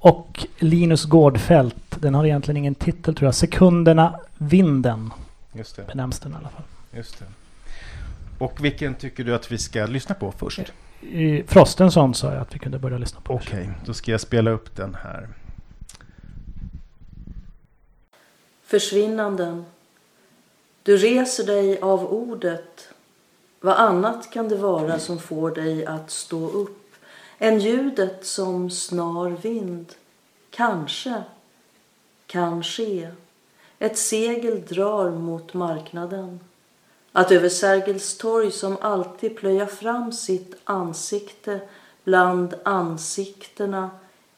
Och 0.02 0.46
Linus 0.58 1.04
Gårdfält, 1.04 1.76
den 2.00 2.14
har 2.14 2.24
egentligen 2.26 2.56
ingen 2.56 2.74
titel 2.74 3.14
tror 3.14 3.26
jag. 3.26 3.34
Sekunderna 3.34 4.14
Vinden 4.38 5.10
Just 5.52 5.76
det. 5.76 5.86
benämns 5.86 6.20
den 6.20 6.32
i 6.32 6.34
alla 6.34 6.48
fall. 6.48 6.62
Just 6.96 7.18
det. 7.18 7.24
Och 8.38 8.64
vilken 8.64 8.94
tycker 8.94 9.24
du 9.24 9.34
att 9.34 9.52
vi 9.52 9.58
ska 9.58 9.86
lyssna 9.86 10.14
på 10.14 10.32
först? 10.38 10.60
I 11.00 11.42
Frostenson 11.46 12.14
sa 12.14 12.32
jag 12.32 12.42
att 12.42 12.54
vi 12.54 12.58
kunde 12.58 12.78
börja 12.78 12.98
lyssna 12.98 13.20
på. 13.20 13.34
Okej, 13.34 13.70
då 13.86 13.94
ska 13.94 14.10
jag 14.10 14.20
spela 14.20 14.50
upp 14.50 14.76
den 14.76 14.94
här. 14.94 15.28
Försvinnanden. 18.62 19.64
Du 20.82 20.96
reser 20.96 21.46
dig 21.46 21.80
av 21.80 22.12
ordet. 22.12 22.88
Vad 23.60 23.76
annat 23.76 24.30
kan 24.30 24.48
det 24.48 24.56
vara 24.56 24.98
som 24.98 25.18
får 25.18 25.50
dig 25.50 25.86
att 25.86 26.10
stå 26.10 26.48
upp 26.50 26.94
än 27.38 27.58
ljudet 27.58 28.26
som 28.26 28.70
snar 28.70 29.30
vind? 29.30 29.92
Kanske, 30.50 31.22
kan 32.26 32.62
ske. 32.62 33.08
Ett 33.78 33.98
segel 33.98 34.62
drar 34.68 35.10
mot 35.10 35.54
marknaden. 35.54 36.40
Att 37.12 37.30
över 37.30 37.48
Sergels 37.48 38.16
torg 38.16 38.50
som 38.50 38.76
alltid 38.80 39.36
plöja 39.36 39.66
fram 39.66 40.12
sitt 40.12 40.54
ansikte 40.64 41.60
bland 42.04 42.54
ansiktena 42.62 43.90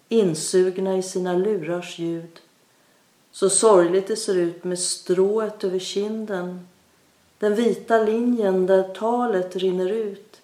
insugna 0.08 0.96
i 0.96 1.02
sina 1.02 1.32
lurars 1.32 1.98
ljud 1.98 2.40
så 3.32 3.50
sorgligt 3.50 4.06
det 4.06 4.16
ser 4.16 4.34
ut 4.34 4.64
med 4.64 4.78
strået 4.78 5.64
över 5.64 5.78
kinden. 5.78 6.68
Den 7.38 7.54
vita 7.54 7.98
linjen 7.98 8.66
där 8.66 8.82
talet 8.82 9.56
rinner 9.56 9.88
ut 9.88 10.40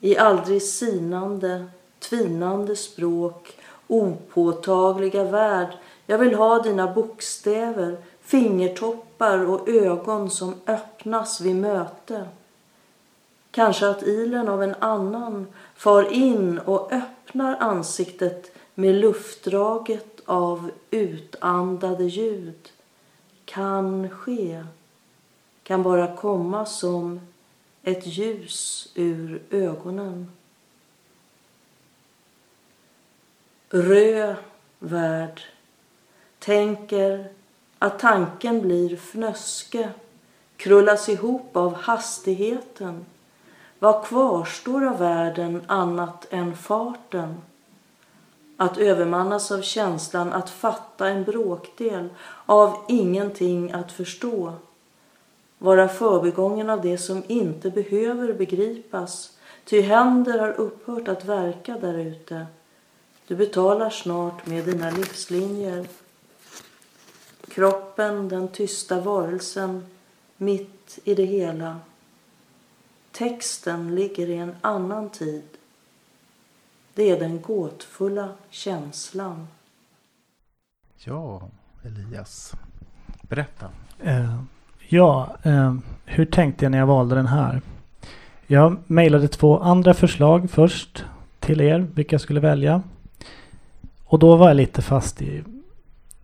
i 0.00 0.16
aldrig 0.16 0.62
sinande, 0.62 1.64
tvinande 1.98 2.76
språk, 2.76 3.58
opåtagliga 3.86 5.24
värld. 5.24 5.68
Jag 6.06 6.18
vill 6.18 6.34
ha 6.34 6.62
dina 6.62 6.92
bokstäver, 6.92 7.96
fingertoppar 8.30 9.46
och 9.46 9.68
ögon 9.68 10.30
som 10.30 10.54
öppnas 10.66 11.40
vid 11.40 11.56
möte. 11.56 12.28
Kanske 13.50 13.88
att 13.88 14.02
ilen 14.02 14.48
av 14.48 14.62
en 14.62 14.74
annan 14.78 15.46
far 15.74 16.12
in 16.12 16.58
och 16.58 16.92
öppnar 16.92 17.56
ansiktet 17.60 18.52
med 18.74 18.94
luftdraget 18.94 20.20
av 20.24 20.70
utandade 20.90 22.04
ljud 22.04 22.72
kan 23.44 24.10
ske, 24.10 24.64
kan 25.62 25.82
bara 25.82 26.16
komma 26.16 26.66
som 26.66 27.20
ett 27.82 28.06
ljus 28.06 28.92
ur 28.94 29.42
ögonen. 29.50 30.32
Rö 33.70 34.34
värld 34.78 35.40
tänker 36.38 37.39
att 37.82 37.98
tanken 37.98 38.60
blir 38.60 38.96
fnöske, 38.96 39.88
krullas 40.56 41.08
ihop 41.08 41.56
av 41.56 41.74
hastigheten. 41.74 43.06
Vad 43.78 44.04
kvarstår 44.04 44.86
av 44.86 44.98
världen 44.98 45.62
annat 45.66 46.26
än 46.30 46.56
farten? 46.56 47.36
Att 48.56 48.78
övermannas 48.78 49.50
av 49.50 49.62
känslan 49.62 50.32
att 50.32 50.50
fatta 50.50 51.08
en 51.08 51.24
bråkdel 51.24 52.08
av 52.46 52.76
ingenting 52.88 53.72
att 53.72 53.92
förstå. 53.92 54.52
Vara 55.58 55.88
förbigången 55.88 56.70
av 56.70 56.80
det 56.80 56.98
som 56.98 57.22
inte 57.26 57.70
behöver 57.70 58.32
begripas. 58.32 59.38
Ty 59.64 59.80
händer 59.80 60.38
har 60.38 60.60
upphört 60.60 61.08
att 61.08 61.24
verka 61.24 61.78
därute. 61.80 62.46
Du 63.26 63.36
betalar 63.36 63.90
snart 63.90 64.46
med 64.46 64.64
dina 64.64 64.90
livslinjer. 64.90 65.86
Kroppen, 67.50 68.28
den 68.28 68.48
tysta 68.48 69.00
varelsen, 69.00 69.86
mitt 70.36 70.98
i 71.04 71.14
det 71.14 71.24
hela. 71.24 71.80
Texten 73.12 73.94
ligger 73.94 74.28
i 74.30 74.36
en 74.36 74.54
annan 74.60 75.10
tid. 75.10 75.42
Det 76.94 77.10
är 77.10 77.20
den 77.20 77.40
gåtfulla 77.40 78.28
känslan. 78.50 79.48
Ja, 80.96 81.42
Elias. 81.84 82.52
Berätta. 83.22 83.70
Eh, 84.02 84.42
ja, 84.88 85.36
eh, 85.42 85.74
hur 86.04 86.24
tänkte 86.24 86.64
jag 86.64 86.70
när 86.70 86.78
jag 86.78 86.86
valde 86.86 87.14
den 87.14 87.26
här? 87.26 87.62
Jag 88.46 88.76
mejlade 88.86 89.28
två 89.28 89.58
andra 89.58 89.94
förslag 89.94 90.50
först 90.50 91.04
till 91.40 91.60
er, 91.60 91.78
vilka 91.94 92.14
jag 92.14 92.20
skulle 92.20 92.40
välja. 92.40 92.82
Och 94.04 94.18
då 94.18 94.36
var 94.36 94.48
jag 94.48 94.56
lite 94.56 94.82
fast 94.82 95.22
i 95.22 95.44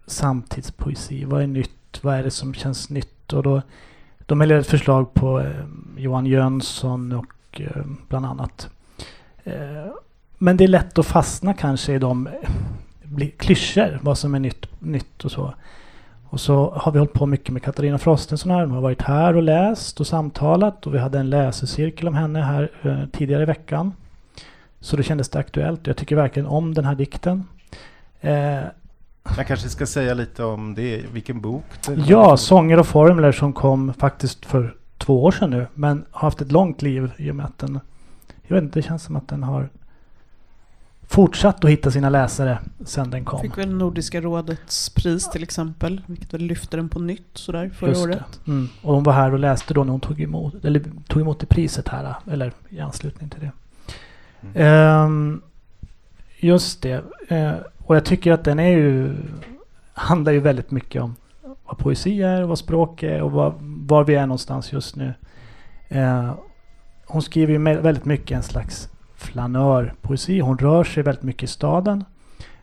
samtidspoesi. 0.06 1.24
Vad 1.24 1.42
är 1.42 1.46
nytt? 1.46 1.98
Vad 2.02 2.14
är 2.14 2.22
det 2.22 2.30
som 2.30 2.54
känns 2.54 2.90
nytt? 2.90 3.32
Och 3.32 3.42
då, 3.42 3.62
de 4.26 4.40
har 4.40 4.52
ett 4.52 4.66
förslag 4.66 5.14
på 5.14 5.40
eh, 5.40 5.64
Johan 5.96 6.26
Jönsson 6.26 7.12
och 7.12 7.60
eh, 7.60 7.84
bland 8.08 8.26
annat. 8.26 8.68
Eh, 9.44 9.92
men 10.38 10.56
det 10.56 10.64
är 10.64 10.68
lätt 10.68 10.98
att 10.98 11.06
fastna 11.06 11.54
kanske 11.54 11.94
i 11.94 11.98
de 11.98 12.28
klyschor, 13.36 13.98
vad 14.02 14.18
som 14.18 14.34
är 14.34 14.38
nytt, 14.38 14.80
nytt 14.80 15.24
och 15.24 15.30
så. 15.30 15.54
Och 16.28 16.40
så 16.40 16.70
har 16.70 16.92
vi 16.92 16.98
hållit 16.98 17.12
på 17.12 17.26
mycket 17.26 17.50
med 17.50 17.62
Katarina 17.62 17.98
Frostenson 17.98 18.50
här. 18.50 18.60
Hon 18.60 18.70
har 18.70 18.80
varit 18.80 19.02
här 19.02 19.36
och 19.36 19.42
läst 19.42 20.00
och 20.00 20.06
samtalat 20.06 20.86
och 20.86 20.94
vi 20.94 20.98
hade 20.98 21.18
en 21.18 21.30
läsecirkel 21.30 22.08
om 22.08 22.14
henne 22.14 22.42
här 22.42 22.70
eh, 22.82 23.06
tidigare 23.12 23.42
i 23.42 23.46
veckan. 23.46 23.92
Så 24.80 24.96
det 24.96 25.02
kändes 25.02 25.28
det 25.28 25.38
aktuellt. 25.38 25.86
Jag 25.86 25.96
tycker 25.96 26.16
verkligen 26.16 26.46
om 26.46 26.74
den 26.74 26.84
här 26.84 26.94
dikten. 26.94 27.44
Eh, 28.20 28.60
jag 29.36 29.46
kanske 29.46 29.68
ska 29.68 29.86
säga 29.86 30.14
lite 30.14 30.44
om 30.44 30.74
det, 30.74 31.04
vilken 31.12 31.40
bok 31.40 31.64
det 31.86 31.94
ja, 32.06 32.36
Sånger 32.36 32.78
och 32.78 32.86
formler 32.86 33.32
som 33.32 33.52
kom 33.52 33.94
faktiskt 33.94 34.46
för 34.46 34.74
två 34.98 35.24
år 35.24 35.30
sedan 35.30 35.50
nu. 35.50 35.66
Men 35.74 36.04
har 36.10 36.26
haft 36.26 36.40
ett 36.40 36.52
långt 36.52 36.82
liv 36.82 37.10
i 37.16 37.30
och 37.30 37.36
med 37.36 37.46
att 37.46 37.58
den... 37.58 37.80
Jag 38.42 38.54
vet 38.54 38.64
inte, 38.64 38.78
det 38.78 38.82
känns 38.82 39.02
som 39.02 39.16
att 39.16 39.28
den 39.28 39.42
har 39.42 39.68
fortsatt 41.08 41.64
att 41.64 41.70
hitta 41.70 41.90
sina 41.90 42.10
läsare 42.10 42.58
sedan 42.84 43.10
den 43.10 43.24
kom. 43.24 43.40
Fick 43.40 43.58
väl 43.58 43.74
Nordiska 43.74 44.20
rådets 44.20 44.90
pris 44.90 45.30
till 45.30 45.42
exempel, 45.42 46.00
vilket 46.06 46.34
väl 46.34 46.40
lyfte 46.40 46.76
den 46.76 46.88
på 46.88 46.98
nytt 46.98 47.30
sådär 47.34 47.70
förra 47.74 47.90
Just 47.90 48.04
året. 48.04 48.40
Mm. 48.46 48.68
Och 48.82 48.94
hon 48.94 49.02
var 49.02 49.12
här 49.12 49.32
och 49.32 49.38
läste 49.38 49.74
då 49.74 49.84
när 49.84 49.90
hon 49.90 50.00
tog 50.00 50.20
emot, 50.20 50.64
eller 50.64 50.82
tog 51.08 51.22
emot 51.22 51.40
det 51.40 51.46
priset 51.46 51.88
här, 51.88 52.14
eller 52.30 52.52
i 52.68 52.80
anslutning 52.80 53.30
till 53.30 53.40
det. 53.40 53.52
Mm. 54.42 54.54
Ehm, 54.56 55.42
just 56.38 56.82
det. 56.82 57.04
Eh, 57.28 57.54
och 57.86 57.96
jag 57.96 58.04
tycker 58.04 58.32
att 58.32 58.44
den 58.44 58.58
är 58.58 58.70
ju, 58.70 59.16
handlar 59.94 60.32
ju 60.32 60.40
väldigt 60.40 60.70
mycket 60.70 61.02
om 61.02 61.16
vad 61.64 61.78
poesi 61.78 62.22
är, 62.22 62.42
vad 62.42 62.58
språk 62.58 63.02
är 63.02 63.22
och 63.22 63.32
vad, 63.32 63.54
var 63.60 64.04
vi 64.04 64.14
är 64.14 64.26
någonstans 64.26 64.72
just 64.72 64.96
nu. 64.96 65.14
Eh, 65.88 66.34
hon 67.06 67.22
skriver 67.22 67.52
ju 67.52 67.58
väldigt 67.58 68.04
mycket 68.04 68.36
en 68.36 68.42
slags 68.42 68.88
flanörpoesi. 69.14 70.40
Hon 70.40 70.58
rör 70.58 70.84
sig 70.84 71.02
väldigt 71.02 71.24
mycket 71.24 71.42
i 71.42 71.46
staden. 71.46 72.04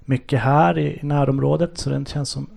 Mycket 0.05 0.39
här 0.39 0.77
i 0.77 0.99
närområdet 1.03 1.77
så 1.77 1.89
den 1.89 2.05
känns 2.05 2.29
som 2.29 2.49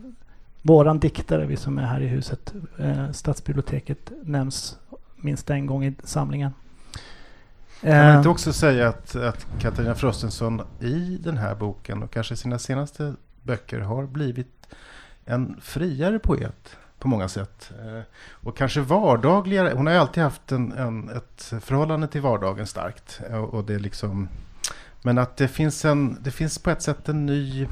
våran 0.63 0.99
diktare, 0.99 1.47
vi 1.47 1.57
som 1.57 1.79
är 1.79 1.83
här 1.83 2.01
i 2.01 2.07
huset. 2.07 2.55
Eh, 2.79 3.11
Stadsbiblioteket 3.11 4.13
nämns 4.23 4.79
minst 5.17 5.51
en 5.51 5.67
gång 5.67 5.85
i 5.85 5.95
samlingen. 6.05 6.53
Kan 7.81 7.91
man 7.91 8.11
Eh, 8.11 8.17
inte 8.17 8.29
också 8.29 8.53
säga 8.53 8.89
att, 8.89 9.17
att 9.17 9.47
Katarina 9.61 9.95
Frostenson 9.95 10.63
i 10.81 11.19
den 11.23 11.37
här 11.37 11.55
boken 11.55 12.03
och 12.03 12.11
kanske 12.11 12.37
sina 12.37 12.59
senaste 12.59 13.15
böcker 13.43 13.81
har 13.81 14.07
blivit 14.07 14.67
en 15.25 15.61
friare 15.61 16.19
poet 16.19 16.77
på 16.99 17.09
många 17.09 17.29
sätt. 17.29 17.73
Eh, 17.85 18.01
Och 18.31 18.57
kanske 18.57 18.81
vardagligare. 18.81 19.73
Hon 19.77 19.87
har 19.87 19.95
ju 19.95 20.01
alltid 20.01 20.23
haft 20.23 20.53
en, 20.53 20.73
en, 20.73 21.09
ett 21.09 21.53
förhållande 21.61 22.09
till 22.09 22.21
vardagen 22.21 22.67
starkt. 22.67 23.21
Eh, 23.31 23.37
Och 23.37 23.65
det 23.65 23.79
liksom, 23.79 24.29
men 25.03 25.19
att 25.19 25.37
det 25.37 25.49
finns, 25.49 25.85
en, 25.85 26.19
det 26.23 26.31
finns 26.31 26.59
på 26.59 26.71
ett 26.71 26.83
sätt 26.83 27.09
en 27.09 27.27
ny, 27.27 27.69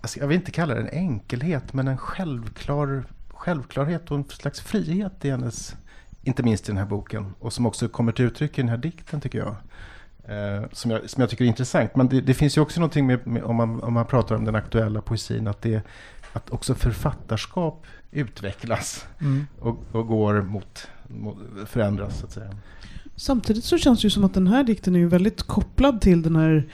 alltså 0.00 0.20
jag 0.20 0.26
vill 0.26 0.36
inte 0.38 0.50
kalla 0.50 0.74
det 0.74 0.80
en 0.80 0.88
enkelhet, 0.88 1.72
men 1.72 1.88
en 1.88 1.98
självklar, 1.98 3.04
självklarhet 3.30 4.10
och 4.10 4.16
en 4.16 4.24
slags 4.28 4.60
frihet 4.60 5.24
i 5.24 5.30
hennes 5.30 5.76
inte 6.28 6.42
minst 6.42 6.68
i 6.68 6.72
den 6.72 6.76
här 6.76 6.86
boken 6.86 7.34
och 7.38 7.52
som 7.52 7.66
också 7.66 7.88
kommer 7.88 8.12
till 8.12 8.24
uttryck 8.24 8.58
i 8.58 8.62
den 8.62 8.68
här 8.68 8.76
dikten 8.76 9.20
tycker 9.20 9.38
jag. 9.38 9.56
Eh, 10.28 10.64
som, 10.72 10.90
jag 10.90 11.10
som 11.10 11.20
jag 11.20 11.30
tycker 11.30 11.44
är 11.44 11.48
intressant. 11.48 11.96
Men 11.96 12.08
det, 12.08 12.20
det 12.20 12.34
finns 12.34 12.56
ju 12.56 12.60
också 12.60 12.80
någonting 12.80 13.06
med, 13.06 13.26
med 13.26 13.42
om, 13.42 13.56
man, 13.56 13.82
om 13.82 13.92
man 13.92 14.06
pratar 14.06 14.34
om 14.34 14.44
den 14.44 14.54
aktuella 14.54 15.00
poesin, 15.00 15.48
att, 15.48 15.62
det, 15.62 15.82
att 16.32 16.50
också 16.50 16.74
författarskap 16.74 17.86
utvecklas 18.10 19.06
mm. 19.20 19.46
och, 19.58 19.78
och 19.92 20.06
går 20.06 20.42
mot, 20.42 20.88
mot, 21.06 21.36
förändras 21.66 22.18
så 22.18 22.26
att 22.26 22.32
säga. 22.32 22.54
Samtidigt 23.16 23.64
så 23.64 23.78
känns 23.78 24.00
det 24.00 24.06
ju 24.06 24.10
som 24.10 24.24
att 24.24 24.34
den 24.34 24.46
här 24.46 24.64
dikten 24.64 24.94
är 24.94 24.98
ju 24.98 25.08
väldigt 25.08 25.42
kopplad 25.42 26.00
till 26.00 26.22
den 26.22 26.36
här 26.36 26.68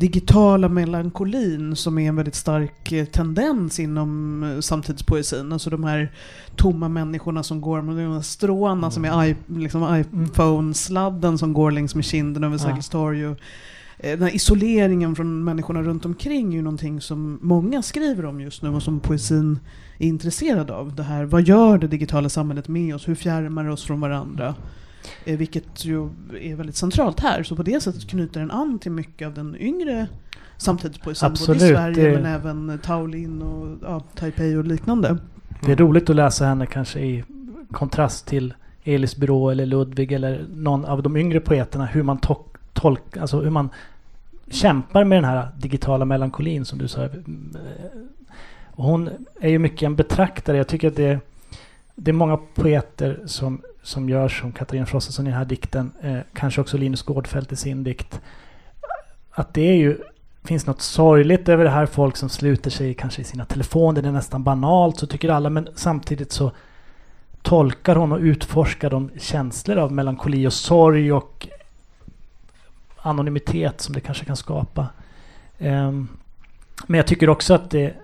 digitala 0.00 0.68
melankolin 0.68 1.76
som 1.76 1.98
är 1.98 2.08
en 2.08 2.16
väldigt 2.16 2.34
stark 2.34 2.92
eh, 2.92 3.04
tendens 3.04 3.80
inom 3.80 4.42
eh, 4.42 4.60
samtidspoesin. 4.60 5.52
Alltså 5.52 5.70
de 5.70 5.84
här 5.84 6.12
tomma 6.56 6.88
människorna 6.88 7.42
som 7.42 7.60
går 7.60 7.82
med 7.82 7.96
de 7.96 8.12
här 8.12 8.20
stråna 8.20 8.90
som 8.90 9.04
är 9.04 9.36
liksom 9.46 9.96
iPhone-sladden 9.96 11.38
som 11.38 11.52
går 11.52 11.70
längs 11.70 11.94
med 11.94 12.04
kinden 12.04 12.44
över 12.44 12.54
Ja. 12.54 12.58
Sergels 12.58 12.88
torg. 12.88 13.24
Eh, 13.24 13.34
den 13.98 14.22
här 14.22 14.34
isoleringen 14.34 15.16
från 15.16 15.44
människorna 15.44 15.82
runt 15.82 16.04
omkring 16.04 16.52
är 16.52 16.56
ju 16.56 16.62
någonting 16.62 17.00
som 17.00 17.38
många 17.42 17.82
skriver 17.82 18.24
om 18.24 18.40
just 18.40 18.62
nu 18.62 18.68
och 18.68 18.82
som 18.82 19.00
poesin 19.00 19.58
är 19.98 20.06
intresserad 20.06 20.70
av. 20.70 20.94
Det 20.94 21.02
här, 21.02 21.24
vad 21.24 21.42
gör 21.42 21.78
det 21.78 21.86
digitala 21.86 22.28
samhället 22.28 22.68
med 22.68 22.94
oss? 22.94 23.08
Hur 23.08 23.14
fjärmar 23.14 23.64
det 23.64 23.72
oss 23.72 23.84
från 23.84 24.00
varandra? 24.00 24.54
Eh, 25.24 25.38
vilket 25.38 25.84
ju 25.84 26.08
är 26.40 26.54
väldigt 26.54 26.76
centralt 26.76 27.20
här. 27.20 27.42
Så 27.42 27.56
på 27.56 27.62
det 27.62 27.80
sättet 27.82 28.08
knyter 28.08 28.40
den 28.40 28.50
an 28.50 28.78
till 28.78 28.92
mycket 28.92 29.26
av 29.26 29.34
den 29.34 29.56
yngre 29.60 30.06
samtidspoesin. 30.56 31.34
Både 31.46 31.56
i 31.56 31.68
Sverige 31.68 32.04
det- 32.10 32.12
men 32.14 32.26
även 32.26 32.78
Taolin 32.82 33.42
och 33.42 33.76
ja, 33.82 34.00
Taipei 34.14 34.56
och 34.56 34.64
liknande. 34.64 35.16
Det 35.62 35.72
är 35.72 35.76
roligt 35.76 36.10
att 36.10 36.16
läsa 36.16 36.44
henne 36.46 36.66
kanske 36.66 37.00
i 37.00 37.24
kontrast 37.70 38.26
till 38.26 38.54
Elis 38.84 39.16
Byrå 39.16 39.50
eller 39.50 39.66
Ludvig 39.66 40.12
eller 40.12 40.44
någon 40.54 40.84
av 40.84 41.02
de 41.02 41.16
yngre 41.16 41.40
poeterna. 41.40 41.86
Hur 41.86 42.02
man 42.02 42.18
to- 42.18 42.44
tolk, 42.72 43.16
alltså 43.16 43.40
hur 43.40 43.50
man 43.50 43.68
kämpar 44.50 45.04
med 45.04 45.16
den 45.16 45.24
här 45.24 45.48
digitala 45.58 46.04
melankolin 46.04 46.64
som 46.64 46.78
du 46.78 46.88
sa. 46.88 47.08
Och 48.70 48.84
hon 48.84 49.10
är 49.40 49.48
ju 49.48 49.58
mycket 49.58 49.82
en 49.82 49.96
betraktare. 49.96 50.56
Jag 50.56 50.68
tycker 50.68 50.88
att 50.88 50.96
det, 50.96 51.18
det 51.94 52.10
är 52.10 52.12
många 52.12 52.36
poeter 52.54 53.20
som, 53.26 53.60
som 53.82 54.08
görs 54.08 54.40
som 54.40 54.52
Katarina 54.52 54.86
Frostenson 54.86 55.26
i 55.26 55.30
den 55.30 55.38
här 55.38 55.44
dikten. 55.44 55.92
Eh, 56.02 56.18
kanske 56.32 56.60
också 56.60 56.76
Linus 56.76 57.02
Gårdfeldt 57.02 57.52
i 57.52 57.56
sin 57.56 57.84
dikt. 57.84 58.20
Att 59.30 59.54
det 59.54 59.68
är 59.68 59.76
ju 59.76 59.98
finns 60.44 60.66
något 60.66 60.80
sorgligt 60.80 61.48
över 61.48 61.64
det 61.64 61.70
här. 61.70 61.86
Folk 61.86 62.16
som 62.16 62.28
sluter 62.28 62.70
sig 62.70 62.94
kanske 62.94 63.22
i 63.22 63.24
sina 63.24 63.44
telefoner. 63.44 64.02
Det 64.02 64.08
är 64.08 64.12
nästan 64.12 64.42
banalt, 64.42 64.98
så 64.98 65.06
tycker 65.06 65.28
alla. 65.28 65.50
Men 65.50 65.68
samtidigt 65.74 66.32
så 66.32 66.52
tolkar 67.42 67.96
hon 67.96 68.12
och 68.12 68.18
utforskar 68.20 68.90
de 68.90 69.10
känslor 69.18 69.78
av 69.78 69.92
melankoli 69.92 70.46
och 70.46 70.52
sorg 70.52 71.12
och 71.12 71.48
anonymitet 72.96 73.80
som 73.80 73.94
det 73.94 74.00
kanske 74.00 74.24
kan 74.24 74.36
skapa. 74.36 74.86
Ehm, 75.58 76.08
men 76.86 76.98
jag 76.98 77.06
tycker 77.06 77.28
också 77.30 77.54
att 77.54 77.70
det... 77.70 77.94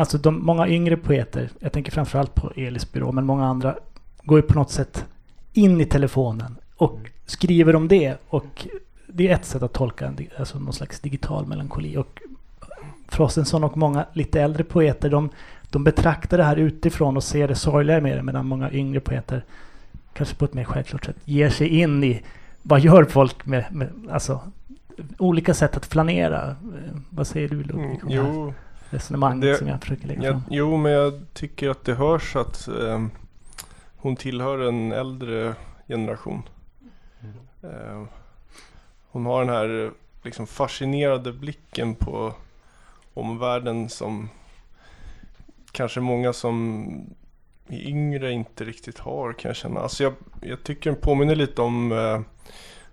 Alltså 0.00 0.18
de 0.18 0.44
många 0.46 0.68
yngre 0.68 0.96
poeter, 0.96 1.50
jag 1.58 1.72
tänker 1.72 1.92
framförallt 1.92 2.34
på 2.34 2.52
Elis 2.56 2.92
byrå, 2.92 3.12
men 3.12 3.26
många 3.26 3.46
andra 3.46 3.76
går 4.24 4.38
ju 4.38 4.42
på 4.42 4.54
något 4.54 4.70
sätt 4.70 5.04
in 5.52 5.80
i 5.80 5.84
telefonen 5.84 6.56
och 6.76 6.98
skriver 7.26 7.76
om 7.76 7.88
det. 7.88 8.16
Och 8.28 8.66
det 9.06 9.28
är 9.28 9.34
ett 9.34 9.44
sätt 9.44 9.62
att 9.62 9.72
tolka 9.72 10.06
en, 10.06 10.16
alltså 10.38 10.58
någon 10.58 10.72
slags 10.72 11.00
digital 11.00 11.46
melankoli. 11.46 11.96
Och 11.96 12.20
Frostenson 13.08 13.64
och 13.64 13.76
många 13.76 14.06
lite 14.12 14.40
äldre 14.40 14.64
poeter, 14.64 15.10
de, 15.10 15.30
de 15.70 15.84
betraktar 15.84 16.38
det 16.38 16.44
här 16.44 16.56
utifrån 16.56 17.16
och 17.16 17.24
ser 17.24 17.48
det 17.48 17.54
sorgliga 17.54 18.00
med 18.00 18.16
det, 18.16 18.22
medan 18.22 18.46
många 18.46 18.72
yngre 18.72 19.00
poeter 19.00 19.44
kanske 20.12 20.34
på 20.34 20.44
ett 20.44 20.54
mer 20.54 20.64
självklart 20.64 21.04
sätt 21.04 21.16
ger 21.24 21.50
sig 21.50 21.68
in 21.68 22.04
i 22.04 22.22
vad 22.62 22.80
gör 22.80 23.04
folk 23.04 23.46
med, 23.46 23.64
med 23.70 23.88
alltså 24.10 24.40
olika 25.18 25.54
sätt 25.54 25.76
att 25.76 25.86
flanera. 25.86 26.48
Eh, 26.48 26.96
Vad 27.10 27.26
säger 27.26 27.48
du 27.48 27.62
Ludvig 27.62 27.84
Mm, 27.84 27.98
jo, 28.08 28.54
resonemanget 28.90 29.40
det- 29.42 29.56
som 29.56 29.68
jag 29.68 29.80
försöker 29.80 30.06
lägga 30.06 30.22
jag, 30.22 30.32
fram? 30.32 30.42
jo, 30.50 30.76
men 30.76 30.92
jag 30.92 31.20
tycker 31.32 31.70
att 31.70 31.84
det 31.84 31.94
hörs 31.94 32.36
att 32.36 32.68
ehm, 32.68 33.10
hon 33.96 34.16
tillhör 34.16 34.58
en 34.58 34.92
äldre 34.92 35.54
generation. 35.88 36.42
Ehm, 37.62 38.08
hon 39.10 39.26
har 39.26 39.40
den 39.44 39.54
här 39.54 39.84
eh, 39.84 39.90
liksom 40.22 40.46
fascinerade 40.46 41.32
blicken 41.32 41.94
på 41.94 42.34
omvärlden 43.14 43.88
som 43.88 44.28
kanske 45.72 46.00
många 46.00 46.32
som 46.32 46.84
är 47.68 47.88
yngre 47.88 48.32
inte 48.32 48.64
riktigt 48.64 48.98
har 48.98 49.32
kan 49.32 49.48
jag 49.48 49.56
känna. 49.56 49.80
Alltså 49.80 50.02
jag, 50.02 50.14
jag 50.40 50.62
tycker 50.64 50.90
den 50.90 51.00
påminner 51.00 51.34
lite 51.34 51.62
om, 51.62 51.92
eh, 51.92 52.20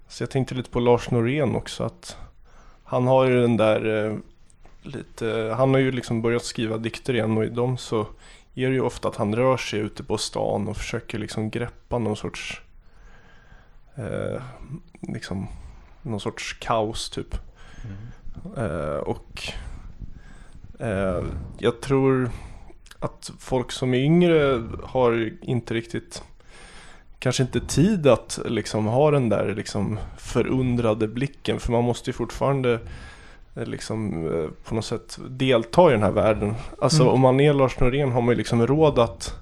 så 0.08 0.24
jag 0.24 0.30
tänkte 0.32 0.56
lite 0.56 0.70
på 0.70 0.80
Lars 0.80 1.12
Norén 1.12 1.56
också 1.56 1.84
att 1.84 2.18
han 2.84 3.08
har 3.08 3.26
ju 3.26 3.42
den 3.42 3.58
där 3.58 4.06
eh, 4.06 4.18
lite, 4.88 5.54
han 5.58 5.74
har 5.74 5.80
ju 5.80 5.92
liksom 5.92 6.22
börjat 6.22 6.44
skriva 6.44 6.78
dikter 6.78 7.14
igen 7.14 7.38
och 7.38 7.46
i 7.46 7.50
dem 7.50 7.78
så 7.78 8.08
är 8.56 8.68
det 8.68 8.74
ju 8.74 8.82
ofta 8.82 9.08
att 9.08 9.16
han 9.16 9.36
rör 9.36 9.58
sig 9.58 9.80
ute 9.80 10.04
på 10.04 10.18
stan 10.18 10.68
och 10.68 10.78
försöker 10.78 11.20
liksom 11.20 11.50
greppa 11.50 11.98
någon 11.98 12.16
sorts 12.16 12.62
eh, 13.96 14.42
liksom 15.02 15.48
någon 16.02 16.20
sorts 16.20 16.54
kaos 16.54 17.10
typ. 17.10 17.36
Eh, 18.58 18.98
och 18.98 19.44
eh, 20.80 21.24
jag 21.58 21.82
tror 21.82 22.32
att 23.00 23.32
folk 23.40 23.72
som 23.72 23.94
är 23.94 23.98
yngre 23.98 24.64
har 24.84 25.32
inte 25.42 25.74
riktigt 25.74 26.24
kanske 27.20 27.44
inte 27.44 27.60
tid 27.60 28.08
att 28.08 28.40
liksom 28.46 28.86
ha 28.86 29.12
den 29.12 29.30
där 29.30 29.56
liksom 29.56 30.00
förundrade 30.18 31.08
blicken 31.08 31.60
för 31.60 31.72
man 31.72 31.84
måste 31.84 32.10
ju 32.10 32.14
fortfarande 32.14 32.80
liksom 33.66 34.28
eh, 34.28 34.50
på 34.70 34.76
något 34.76 34.86
sätt 34.86 35.18
delta 35.30 35.90
i 35.90 35.92
den 35.92 36.04
här 36.04 36.12
världen. 36.12 36.54
Alltså 36.82 37.02
Mm. 37.02 37.14
om 37.14 37.20
man 37.22 37.40
är 37.40 37.54
Lars 37.54 37.80
Norén 37.80 38.12
har 38.12 38.22
man 38.22 38.30
ju 38.30 38.36
liksom 38.36 38.68
råd 38.68 39.00
att 39.00 39.34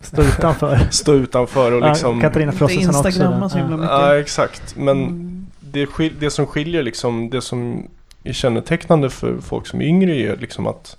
Stå 0.00 0.22
utanför. 0.22 0.78
stå 0.90 1.14
utanför 1.14 1.72
och 1.72 1.88
liksom 1.88 2.16
ja, 2.16 2.22
Katarina 2.22 2.52
Det 2.52 2.58
Frostenson 2.58 2.94
också. 2.96 3.08
instagrammar 3.08 3.40
där. 3.40 3.48
så 3.48 3.58
himla 3.58 3.72
Ja. 3.72 3.76
mycket. 3.76 3.90
Ja 3.90 4.18
exakt 4.18 4.76
men 4.76 4.98
Mm. 5.02 5.46
det, 5.60 5.86
skil- 5.86 6.14
det 6.20 6.30
som 6.30 6.46
skiljer 6.46 6.82
liksom, 6.82 7.30
det 7.30 7.40
som 7.40 7.88
är 8.24 8.32
kännetecknande 8.32 9.10
för 9.10 9.38
folk 9.40 9.66
som 9.66 9.80
är 9.80 9.84
yngre 9.84 10.16
är 10.16 10.36
liksom 10.36 10.66
att 10.66 10.96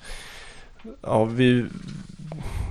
ja, 1.02 1.24
vi, 1.24 1.65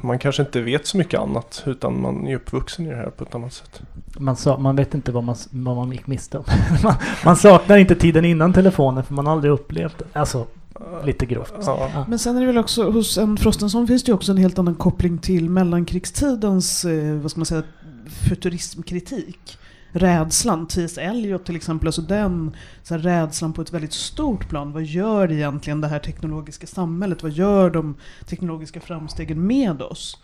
man 0.00 0.18
kanske 0.18 0.42
inte 0.42 0.60
vet 0.60 0.86
så 0.86 0.96
mycket 0.96 1.20
annat 1.20 1.62
utan 1.66 2.00
man 2.00 2.26
är 2.26 2.36
uppvuxen 2.36 2.86
i 2.86 2.90
det 2.90 2.96
här 2.96 3.10
på 3.10 3.24
ett 3.24 3.34
annat 3.34 3.52
sätt. 3.52 3.82
Man, 4.18 4.36
sa, 4.36 4.58
man 4.58 4.76
vet 4.76 4.94
inte 4.94 5.12
vad 5.12 5.24
man, 5.24 5.36
vad 5.50 5.76
man 5.76 5.92
gick 5.92 6.06
miste 6.06 6.38
om. 6.38 6.44
man, 6.82 6.94
man 7.24 7.36
saknar 7.36 7.76
inte 7.76 7.94
tiden 7.94 8.24
innan 8.24 8.52
telefonen 8.52 9.04
för 9.04 9.14
man 9.14 9.26
har 9.26 9.32
aldrig 9.32 9.52
upplevt 9.52 9.98
det. 9.98 10.04
Alltså, 10.12 10.46
lite 11.04 11.26
grovt. 11.26 11.54
Ja. 11.66 11.90
Ja. 11.94 12.04
Men 12.08 12.18
sen 12.18 12.36
är 12.36 12.40
det 12.40 12.46
väl 12.46 12.58
också, 12.58 12.90
hos 12.90 13.18
en 13.18 13.36
Frostenson 13.36 13.86
finns 13.86 14.04
det 14.04 14.10
ju 14.10 14.14
också 14.14 14.32
en 14.32 14.38
helt 14.38 14.58
annan 14.58 14.74
koppling 14.74 15.18
till 15.18 15.50
mellankrigstidens, 15.50 16.84
eh, 16.84 17.14
vad 17.14 17.30
ska 17.30 17.40
man 17.40 17.46
säga, 17.46 17.62
futurismkritik. 18.28 19.58
Rädslan, 19.92 20.66
T.S. 20.66 20.98
Eliot 20.98 21.44
till 21.44 21.56
exempel, 21.56 21.88
alltså 21.88 22.02
den 22.02 22.56
så 22.82 22.94
här, 22.94 23.02
rädslan 23.02 23.52
på 23.52 23.62
ett 23.62 23.72
väldigt 23.72 23.92
stort 23.92 24.48
plan. 24.48 24.72
Vad 24.72 24.82
gör 24.82 25.32
egentligen 25.32 25.80
det 25.80 25.88
här 25.88 25.98
teknologiska 25.98 26.66
samhället? 26.66 27.22
Vad 27.22 27.32
gör 27.32 27.70
de 27.70 27.94
teknologiska 28.26 28.80
framstegen 28.80 29.46
med 29.46 29.82
oss? 29.82 30.22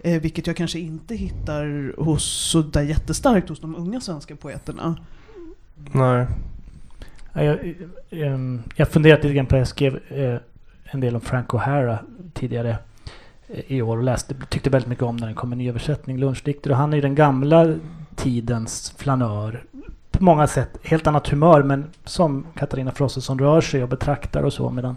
Eh, 0.00 0.20
vilket 0.20 0.46
jag 0.46 0.56
kanske 0.56 0.78
inte 0.78 1.14
hittar 1.14 1.94
hos, 2.02 2.24
så 2.24 2.62
där 2.62 2.82
jättestarkt 2.82 3.48
hos 3.48 3.60
de 3.60 3.76
unga 3.76 4.00
svenska 4.00 4.36
poeterna. 4.36 4.96
Nej. 5.92 6.26
Ja, 7.32 7.42
jag, 7.42 7.74
ehm, 8.10 8.62
jag 8.76 8.88
funderat 8.88 9.22
lite 9.22 9.34
grann 9.34 9.46
på 9.46 9.54
det. 9.54 9.58
Jag 9.60 9.68
skrev 9.68 10.00
eh, 10.08 10.38
en 10.84 11.00
del 11.00 11.14
om 11.14 11.20
Frank 11.20 11.48
O'Hara 11.48 11.98
tidigare 12.34 12.76
eh, 13.48 13.60
i 13.66 13.82
år 13.82 13.96
och 13.96 14.02
läste, 14.02 14.34
tyckte 14.48 14.70
väldigt 14.70 14.88
mycket 14.88 15.04
om 15.04 15.16
när 15.16 15.26
den 15.26 15.36
kom 15.36 15.52
en 15.52 15.58
ny 15.58 15.68
översättning, 15.68 16.18
lunchdikter. 16.18 16.70
Och 16.70 16.76
han 16.76 16.92
är 16.92 16.96
ju 16.96 17.02
den 17.02 17.14
gamla 17.14 17.74
tidens 18.16 18.94
flanör. 18.96 19.64
På 20.10 20.24
många 20.24 20.46
sätt 20.46 20.70
helt 20.82 21.06
annat 21.06 21.28
humör 21.28 21.62
men 21.62 21.84
som 22.04 22.46
Katarina 22.56 22.92
Frostenson 22.92 23.38
rör 23.38 23.60
sig 23.60 23.82
och 23.82 23.88
betraktar 23.88 24.42
och 24.42 24.52
så. 24.52 24.70
Medan 24.70 24.96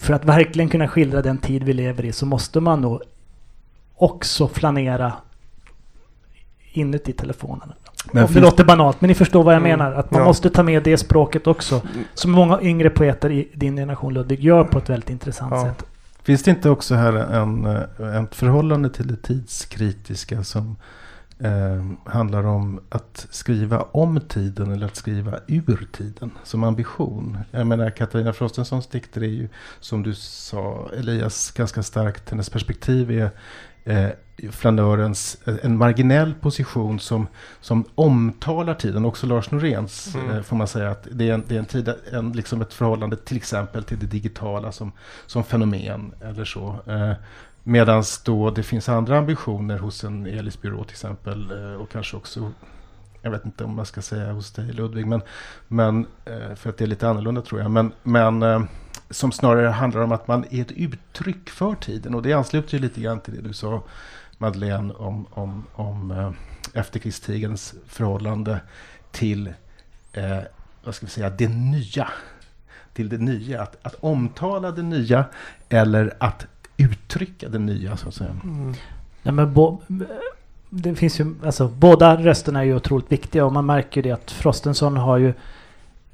för 0.00 0.14
att 0.14 0.24
verkligen 0.24 0.68
kunna 0.70 0.88
skildra 0.88 1.22
den 1.22 1.38
tid 1.38 1.62
vi 1.64 1.72
lever 1.72 2.04
i 2.04 2.12
så 2.12 2.26
måste 2.26 2.60
man 2.60 2.80
nog 2.80 3.02
också 3.94 4.48
flanera 4.48 5.12
inuti 6.72 7.12
telefonen. 7.12 7.72
Men 8.12 8.22
Om 8.22 8.26
det 8.26 8.32
finns, 8.32 8.42
låter 8.44 8.64
banalt, 8.64 9.00
men 9.00 9.08
ni 9.08 9.14
förstår 9.14 9.42
vad 9.42 9.54
jag 9.54 9.60
Mm, 9.62 9.78
menar. 9.78 9.92
Att 9.92 10.10
man 10.10 10.20
ja. 10.20 10.26
måste 10.26 10.50
ta 10.50 10.62
med 10.62 10.82
det 10.82 10.98
språket 10.98 11.46
också. 11.46 11.80
Som 12.14 12.30
många 12.30 12.60
yngre 12.60 12.90
poeter 12.90 13.30
i 13.30 13.48
din 13.54 13.76
generation 13.76 14.14
Ludvig 14.14 14.40
gör 14.40 14.64
på 14.64 14.78
ett 14.78 14.88
väldigt 14.90 15.10
intressant 15.10 15.52
Ja. 15.54 15.64
sätt. 15.64 15.84
finns 16.22 16.42
det 16.42 16.50
inte 16.50 16.70
också 16.70 16.94
här 16.94 17.12
en, 17.12 17.66
eh, 17.66 18.22
ett 18.24 18.34
förhållande 18.34 18.90
till 18.90 19.06
det 19.06 19.16
tidskritiska 19.16 20.44
som 20.44 20.76
eh, 21.38 21.84
handlar 22.12 22.44
om 22.46 22.80
att 22.88 23.26
skriva 23.30 23.80
om 23.82 24.20
tiden 24.20 24.72
eller 24.72 24.86
att 24.86 24.96
skriva 24.96 25.38
ur 25.46 25.88
tiden 25.92 26.30
som 26.44 26.64
ambition. 26.64 27.38
Jag 27.50 27.66
menar 27.66 27.90
Katarina 27.90 28.32
Frostensons 28.32 28.86
dikter 28.86 29.20
är 29.22 29.26
ju 29.26 29.48
som 29.80 30.02
du 30.02 30.14
sa 30.14 30.90
Elias 30.96 31.50
ganska 31.50 31.82
starkt. 31.82 32.30
Hennes 32.30 32.50
perspektiv 32.50 33.10
är 33.10 33.30
eh, 33.84 34.10
flanörens, 34.50 35.38
eh, 35.44 35.54
en 35.62 35.76
marginell 35.78 36.34
position 36.34 37.00
som, 37.00 37.26
som 37.60 37.84
omtalar 37.94 38.74
tiden. 38.74 39.04
Också 39.04 39.26
Lars 39.26 39.50
Noréns 39.50 40.14
Mm. 40.14 40.30
eh, 40.30 40.42
får 40.42 40.56
man 40.56 40.68
säga 40.68 40.90
att 40.90 41.08
det 41.12 41.28
är, 41.30 41.34
en, 41.34 41.44
det 41.48 41.54
är 41.54 41.58
en 41.58 41.64
tid, 41.64 41.92
en, 42.12 42.32
liksom 42.32 42.62
ett 42.62 42.72
förhållande 42.74 43.16
till 43.16 43.36
exempel 43.36 43.84
till 43.84 43.98
det 43.98 44.06
digitala 44.06 44.72
som, 44.72 44.92
som 45.26 45.44
fenomen 45.44 46.12
eller 46.20 46.44
så. 46.44 46.76
Eh, 46.86 47.12
Medan 47.68 48.04
då 48.24 48.50
det 48.50 48.62
finns 48.62 48.88
andra 48.88 49.18
ambitioner 49.18 49.78
hos 49.78 50.04
en 50.04 50.26
Elis 50.26 50.60
byrå 50.60 50.84
till 50.84 50.92
exempel 50.92 51.50
eh, 51.50 51.80
och 51.80 51.90
kanske 51.90 52.16
också 52.16 52.52
jag 53.22 53.30
vet 53.30 53.44
inte 53.44 53.64
om 53.64 53.74
man 53.74 53.86
ska 53.86 54.02
säga 54.02 54.32
hos 54.32 54.52
dig 54.52 54.72
Ludvig, 54.72 55.06
men, 55.06 55.22
men 55.68 56.06
eh, 56.24 56.54
för 56.54 56.70
att 56.70 56.78
det 56.78 56.84
är 56.84 56.86
lite 56.86 57.08
annorlunda 57.08 57.42
tror 57.42 57.60
jag. 57.60 57.70
Men, 57.70 57.92
men 58.02 58.42
eh, 58.42 58.62
som 59.10 59.32
snarare 59.32 59.68
handlar 59.68 60.00
om 60.00 60.12
att 60.12 60.28
man 60.28 60.44
är 60.50 60.60
ett 60.60 60.72
uttryck 60.72 61.50
för 61.50 61.74
tiden. 61.74 62.14
Och 62.14 62.22
det 62.22 62.32
ansluter 62.32 62.74
ju 62.74 62.78
lite 62.78 63.00
grann 63.00 63.20
till 63.20 63.34
det 63.34 63.48
du 63.48 63.52
sa 63.52 63.82
Madeleine 64.38 64.94
om, 64.94 65.26
om, 65.30 65.64
om 65.74 66.34
efterkrigstidens 66.74 67.74
förhållande 67.86 68.60
till 69.10 69.52
eh, 70.12 70.38
vad 70.84 70.94
ska 70.94 71.06
vi 71.06 71.12
säga, 71.12 71.30
det 71.30 71.48
nya. 71.48 72.08
Till 72.92 73.08
det 73.08 73.18
nya. 73.18 73.62
Att, 73.62 73.76
att 73.82 73.94
omtala 73.94 74.70
det 74.70 74.82
nya 74.82 75.24
eller 75.68 76.14
att 76.18 76.46
uttrycka 76.78 77.48
det 77.48 77.58
nya 77.58 77.96
så 77.96 78.08
att 78.08 78.14
säga. 78.14 78.36
Mm. 78.44 78.74
Ja, 79.22 79.32
men 79.32 79.54
bo, 79.54 79.80
det 80.70 80.94
finns 80.94 81.20
ju, 81.20 81.34
alltså, 81.44 81.68
båda 81.68 82.16
rösterna 82.16 82.60
är 82.60 82.64
ju 82.64 82.76
otroligt 82.76 83.12
viktiga 83.12 83.44
och 83.44 83.52
man 83.52 83.66
märker 83.66 84.02
ju 84.02 84.02
det 84.02 84.14
att 84.14 84.30
Frostenson 84.30 84.96
har 84.96 85.16
ju 85.18 85.34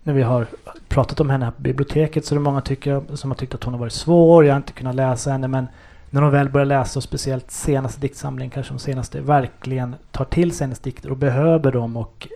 när 0.03 0.15
vi 0.15 0.23
har 0.23 0.47
pratat 0.89 1.21
om 1.21 1.31
henne 1.31 1.45
här 1.45 1.53
på 1.53 1.63
biblioteket 1.63 2.25
så 2.25 2.35
är 2.35 2.39
det 2.39 2.43
många 2.43 2.61
tycker, 2.61 3.03
som 3.15 3.31
har 3.31 3.37
tyckt 3.37 3.55
att 3.55 3.65
hon 3.65 3.75
har 3.75 3.81
varit 3.81 3.93
svår. 3.93 4.45
Jag 4.45 4.53
har 4.53 4.57
inte 4.57 4.73
kunnat 4.73 4.95
läsa 4.95 5.31
henne 5.31 5.49
men 5.49 5.67
när 6.11 6.21
de 6.21 6.31
väl 6.31 6.49
börjar 6.49 6.67
läsa 6.67 6.99
och 6.99 7.03
speciellt 7.03 7.51
senaste 7.51 8.01
diktsamlingen, 8.01 8.51
kanske 8.51 8.73
de 8.73 8.79
senaste, 8.79 9.21
verkligen 9.21 9.95
tar 10.11 10.25
till 10.25 10.53
sig 10.53 10.65
hennes 10.65 10.79
dikter 10.79 11.11
och 11.11 11.17
behöver 11.17 11.73
dem 11.73 11.97
och 11.97 12.29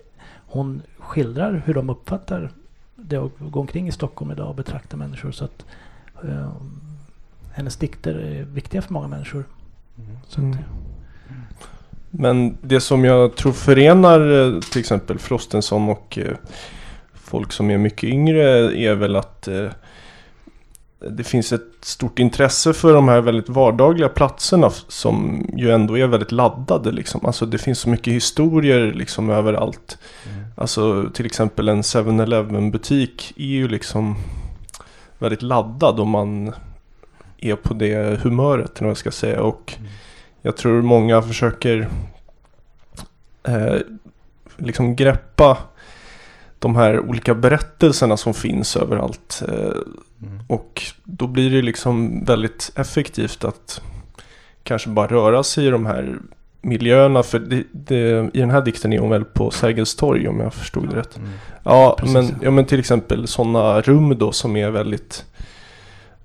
hon 0.47 0.83
skildrar 0.99 1.62
hur 1.67 1.75
de 1.75 1.91
uppfattar 1.91 2.51
det 2.97 3.17
att 3.17 3.33
gå 3.38 3.61
omkring 3.61 3.88
i 3.88 3.93
Stockholm 3.93 4.31
idag 4.31 4.49
och 4.49 4.55
betrakta 4.55 4.97
människor. 4.97 5.31
Så 5.31 5.45
att 5.45 5.64
uh, 6.25 6.49
hennes 7.59 7.77
dikter 7.77 8.14
är 8.14 8.42
viktiga 8.44 8.83
för 8.83 8.92
många 8.92 9.09
människor. 9.09 9.44
Så 10.29 10.40
Mm. 10.40 10.53
att, 10.53 10.59
Men 12.11 12.57
det 12.62 12.81
som 12.81 13.05
jag 13.05 13.37
tror 13.37 13.53
förenar 13.53 14.21
eh, 14.55 14.61
till 14.61 14.81
exempel 14.81 15.18
Frostenson 15.18 15.88
och 15.88 16.18
eh, 16.18 16.37
folk 17.14 17.53
som 17.53 17.71
är 17.71 17.79
mycket 17.79 18.05
yngre 18.05 18.42
är 18.77 18.94
väl 18.94 19.16
att 19.16 19.49
eh, 19.49 19.66
det 21.11 21.25
finns 21.25 21.53
ett 21.53 21.73
stort 21.81 22.18
intresse 22.18 22.73
för 22.73 22.94
de 22.94 23.09
här 23.09 23.21
väldigt 23.21 23.49
vardagliga 23.49 24.09
platserna 24.09 24.71
som 24.88 25.47
ju 25.57 25.71
ändå 25.71 25.99
är 25.99 26.07
väldigt 26.07 26.33
laddade 26.33 26.92
liksom. 26.92 27.27
Alltså 27.27 27.47
det 27.47 27.59
finns 27.59 27.79
så 27.79 27.88
mycket 27.88 28.12
historier 28.12 28.92
liksom 28.92 29.31
överallt. 29.31 29.99
Alltså 30.57 31.11
till 31.14 31.27
exempel 31.27 31.68
en 31.68 31.83
7-Eleven 31.83 32.71
butik 32.71 33.33
är 33.37 33.44
ju 33.44 33.68
liksom 33.68 34.16
väldigt 35.18 35.42
laddad 35.42 36.01
om 36.01 36.09
man 36.09 36.53
är 37.40 37.57
på 37.57 37.74
det 37.74 38.20
humöret 38.22 38.79
eller 38.79 38.88
jag 38.88 38.96
ska 38.96 39.11
säga. 39.11 39.42
Och 39.42 39.74
jag 40.42 40.57
tror 40.57 40.83
många 40.83 41.22
försöker 41.22 41.88
eh, 43.48 43.77
liksom 44.57 44.96
greppa 44.96 45.59
de 46.59 46.77
här 46.77 47.01
olika 47.01 47.35
berättelserna 47.35 48.16
som 48.16 48.35
finns 48.35 48.77
överallt. 48.77 49.42
Eh, 49.48 49.72
Mm. 50.22 50.38
och 50.48 50.83
då 51.05 51.27
blir 51.27 51.51
det 51.51 51.62
liksom 51.62 52.24
väldigt 52.24 52.72
effektivt 52.74 53.44
att 53.44 53.81
kanske 54.62 54.88
bara 54.88 55.07
röra 55.07 55.42
sig 55.42 55.66
i 55.66 55.70
de 55.70 55.87
här 55.87 56.18
miljöerna. 56.61 57.22
För 57.22 57.38
det, 57.38 57.62
det, 57.72 58.31
i 58.35 58.40
den 58.40 58.51
här 58.51 58.61
dikten 58.62 58.92
är 58.92 58.98
hon 58.98 59.11
väl 59.11 59.24
på 59.24 59.51
Sergels 59.51 59.96
torg 59.96 60.29
om 60.29 60.40
jag 60.40 60.55
förstod 60.55 60.88
det 60.88 60.96
rätt. 60.96 61.16
Mm. 61.16 61.29
Ja, 61.62 61.96
Precis. 61.98 62.14
men, 62.14 62.35
ja, 62.42 62.51
men 62.51 62.64
till 62.64 62.79
exempel 62.81 63.27
sådana 63.27 63.81
rum 63.81 64.18
då 64.18 64.33
som 64.33 64.57
är 64.57 64.70
väldigt 64.70 65.24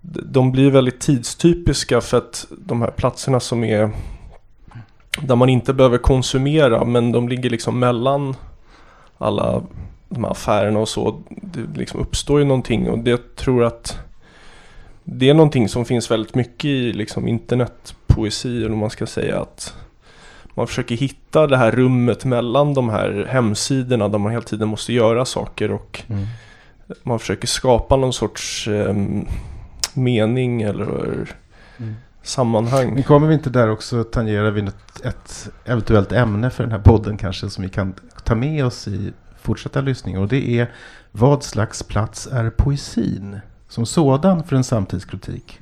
De 0.05 0.51
blir 0.51 0.71
väldigt 0.71 0.99
tidstypiska 0.99 2.01
för 2.01 2.17
att 2.17 2.45
de 2.57 2.81
här 2.81 2.91
platserna 2.91 3.39
som 3.39 3.63
är 3.63 3.89
Där 5.21 5.35
man 5.35 5.49
inte 5.49 5.73
behöver 5.73 5.97
konsumera 5.97 6.85
men 6.85 7.11
de 7.11 7.29
ligger 7.29 7.49
liksom 7.49 7.79
mellan 7.79 8.35
alla 9.17 9.61
de 10.09 10.23
här 10.23 10.31
affärerna 10.31 10.79
och 10.79 10.89
så. 10.89 11.23
Det 11.29 11.77
liksom 11.79 11.99
uppstår 11.99 12.39
ju 12.39 12.45
någonting 12.45 12.89
och 12.89 12.99
det 12.99 13.35
tror 13.35 13.63
att 13.63 13.97
Det 15.03 15.29
är 15.29 15.33
någonting 15.33 15.69
som 15.69 15.85
finns 15.85 16.11
väldigt 16.11 16.35
mycket 16.35 16.65
i 16.65 16.93
liksom 16.93 17.27
internetpoesi 17.27 18.57
eller 18.57 18.69
vad 18.69 18.77
man 18.77 18.89
ska 18.89 19.05
säga 19.05 19.41
att 19.41 19.73
man 20.55 20.67
försöker 20.67 20.95
hitta 20.95 21.47
det 21.47 21.57
här 21.57 21.71
rummet 21.71 22.25
mellan 22.25 22.73
de 22.73 22.89
här 22.89 23.27
hemsidorna 23.29 24.09
där 24.09 24.19
man 24.19 24.31
hela 24.31 24.43
tiden 24.43 24.67
måste 24.67 24.93
göra 24.93 25.25
saker 25.25 25.71
och 25.71 26.01
Mm. 26.07 26.25
man 27.03 27.19
försöker 27.19 27.47
skapa 27.47 27.95
någon 27.95 28.13
sorts 28.13 28.67
em, 28.67 29.27
mening 29.95 30.61
eller 30.61 31.35
Mm. 31.77 31.95
sammanhang. 32.23 32.93
Men 32.93 33.03
kommer 33.03 33.27
vi 33.27 33.33
inte 33.33 33.49
där 33.49 33.69
också 33.69 34.03
tangera 34.03 34.51
vid 34.51 34.67
ett, 34.67 35.05
ett 35.05 35.49
eventuellt 35.65 36.11
ämne 36.11 36.49
för 36.49 36.63
den 36.63 36.71
här 36.71 36.79
podden 36.79 37.17
kanske 37.17 37.49
som 37.49 37.61
vi 37.63 37.69
kan 37.69 37.93
ta 38.23 38.35
med 38.35 38.65
oss 38.65 38.87
i 38.87 39.13
fortsatta 39.41 39.81
lyssningar. 39.81 40.19
Och 40.19 40.27
det 40.27 40.49
är 40.59 40.71
vad 41.11 41.43
slags 41.43 41.83
plats 41.83 42.27
är 42.31 42.49
poesin 42.49 43.39
som 43.67 43.85
sådan 43.85 44.43
för 44.43 44.55
en 44.55 44.63
samtidskritik? 44.63 45.59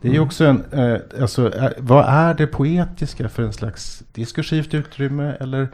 Det 0.00 0.08
är 0.08 0.12
ju 0.12 0.16
Mm. 0.18 0.26
också 0.26 0.44
en, 0.44 0.64
eh, 0.72 1.00
alltså, 1.20 1.52
är, 1.52 1.74
vad 1.78 2.04
är 2.08 2.34
det 2.34 2.46
poetiska 2.46 3.28
för 3.28 3.42
en 3.42 3.52
slags 3.52 4.02
diskursivt 4.12 4.74
utrymme 4.74 5.34
eller 5.40 5.68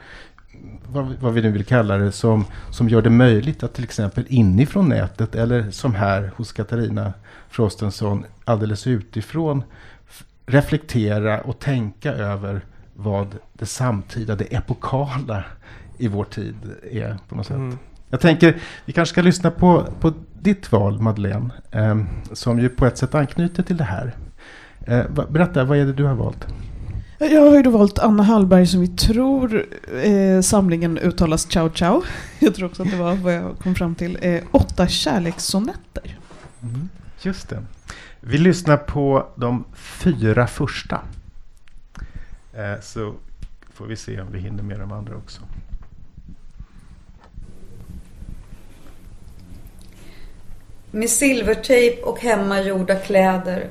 vad, 0.91 1.09
vi- 1.09 1.15
vad 1.19 1.33
vi 1.33 1.41
nu 1.41 1.51
vill 1.51 1.65
kalla 1.65 1.97
det 1.97 2.11
som, 2.11 2.45
som 2.71 2.89
gör 2.89 3.01
det 3.01 3.09
möjligt 3.09 3.63
att 3.63 3.73
till 3.73 3.83
exempel 3.83 4.25
inifrån 4.27 4.89
nätet 4.89 5.35
eller 5.35 5.71
som 5.71 5.95
här 5.95 6.31
hos 6.35 6.51
Katarina 6.53 7.13
Frostenson 7.51 8.25
alldeles 8.45 8.87
utifrån 8.87 9.63
reflektera 10.45 11.41
och 11.41 11.59
tänka 11.59 12.11
över 12.11 12.61
vad 12.93 13.35
det 13.53 13.65
samtida, 13.65 14.35
det 14.35 14.43
epokala 14.43 15.43
i 15.97 16.07
vår 16.07 16.23
tid 16.23 16.55
är 16.91 17.17
på 17.29 17.35
något 17.35 17.45
sätt. 17.45 17.55
Mm. 17.55 17.77
Jag 18.09 18.19
tänker, 18.19 18.57
vi 18.85 18.93
kanske 18.93 19.13
ska 19.13 19.21
lyssna 19.21 19.51
på, 19.51 19.85
på 19.99 20.13
ditt 20.41 20.71
val 20.71 20.99
Madeleine, 20.99 21.49
eh, 21.71 22.01
som 22.33 22.59
ju 22.59 22.69
på 22.69 22.85
ett 22.85 22.97
sätt 22.97 23.15
anknyter 23.15 23.63
till 23.63 23.77
det 23.77 23.83
här. 23.83 24.15
Eh, 24.87 25.03
berätta, 25.29 25.63
vad 25.63 25.77
är 25.77 25.85
det 25.85 25.93
du 25.93 26.03
har 26.03 26.15
valt? 26.15 26.47
Jag 27.19 27.41
har 27.41 27.55
ju 27.55 27.63
då 27.63 27.69
valt 27.69 27.99
Anna 27.99 28.23
Hallberg 28.23 28.67
som 28.67 28.81
vi 28.81 28.87
tror 28.87 29.65
eh, 30.03 30.41
samlingen 30.41 30.97
uttalas 30.97 31.51
Ciao 31.51 31.69
Ciao. 31.69 32.03
Jag 32.39 32.55
tror 32.55 32.67
också 32.67 32.83
att 32.83 32.91
det 32.91 32.97
var 32.97 33.15
vad 33.15 33.33
jag 33.33 33.59
kom 33.59 33.75
fram 33.75 33.95
till. 33.95 34.17
Eh, 34.21 34.41
åtta 34.51 34.87
kärlekssonetter. 34.87 36.17
Just 37.23 37.49
det. 37.49 37.63
Vi 38.19 38.37
lyssnar 38.37 38.77
på 38.77 39.27
de 39.35 39.65
fyra 39.73 40.47
första. 40.47 41.01
Eh, 42.53 42.79
så 42.81 43.13
får 43.73 43.85
vi 43.85 43.95
se 43.95 44.21
om 44.21 44.31
vi 44.31 44.39
hinner 44.39 44.63
med 44.63 44.79
de 44.79 44.91
andra 44.91 45.15
också. 45.15 45.41
Med 50.91 51.09
silvertejp 51.09 52.01
och 52.01 52.19
hemmagjorda 52.19 52.95
kläder. 52.95 53.69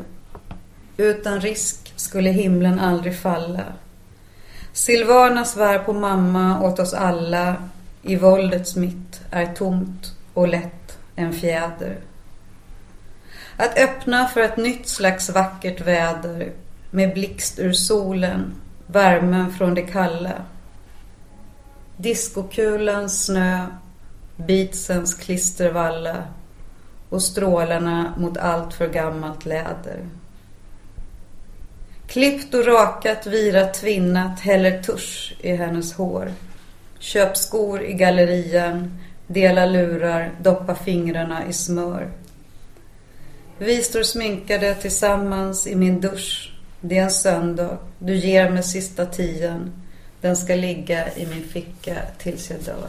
Utan 0.97 1.41
risk 1.41 1.93
skulle 1.97 2.31
himlen 2.31 2.79
aldrig 2.79 3.19
falla. 3.19 3.65
Silvana 4.73 5.45
svär 5.45 5.79
på 5.79 5.93
mamma 5.93 6.63
åt 6.63 6.79
oss 6.79 6.95
alla. 6.95 7.57
I 8.03 8.17
våldets 8.17 8.77
mitt 8.77 9.21
är 9.31 9.55
tomt 9.55 10.17
och 10.35 10.49
lätt 10.49 10.99
en 11.17 11.33
fjäder. 11.33 11.99
Att 13.61 13.79
öppna 13.79 14.29
för 14.29 14.41
ett 14.41 14.57
nytt 14.57 14.89
slags 14.89 15.31
vackert 15.31 15.81
väder 15.81 16.53
med 16.91 17.15
blixt 17.15 17.59
ur 17.59 17.73
solen, 17.73 18.55
värmen 18.87 19.53
från 19.53 19.75
det 19.75 19.83
kalla. 19.83 20.33
Diskokulans 21.97 23.25
snö, 23.25 23.67
beatsens 24.37 25.15
klistervalla 25.15 26.17
och 27.09 27.23
strålarna 27.23 28.15
mot 28.19 28.37
allt 28.37 28.75
för 28.75 28.89
gammalt 28.89 29.47
läder. 29.47 30.07
Klippt 32.07 32.55
och 32.55 32.67
rakat, 32.67 33.27
virat, 33.27 33.75
tvinnat, 33.75 34.41
häller 34.41 34.83
tusch 34.83 35.37
i 35.41 35.57
hennes 35.57 35.95
hår. 35.95 36.33
Köp 36.99 37.37
skor 37.37 37.83
i 37.83 37.93
gallerian, 37.93 38.99
dela 39.27 39.67
lurar, 39.67 40.33
doppa 40.41 40.75
fingrarna 40.75 41.47
i 41.47 41.53
smör. 41.53 42.11
Vi 43.63 43.83
står 43.83 44.03
sminkade 44.03 44.75
tillsammans 44.75 45.67
i 45.67 45.75
min 45.77 46.01
dusch. 46.01 46.53
Det 46.81 46.99
är 46.99 47.03
en 47.03 47.11
söndag. 47.11 47.79
Du 47.99 48.15
ger 48.15 48.51
mig 48.51 48.63
sista 48.63 49.07
tian. 49.07 49.73
Den 50.21 50.37
ska 50.37 50.55
ligga 50.55 51.15
i 51.15 51.27
min 51.27 51.45
ficka 51.45 51.97
tills 52.19 52.51
jag 52.51 52.61
dör. 52.61 52.89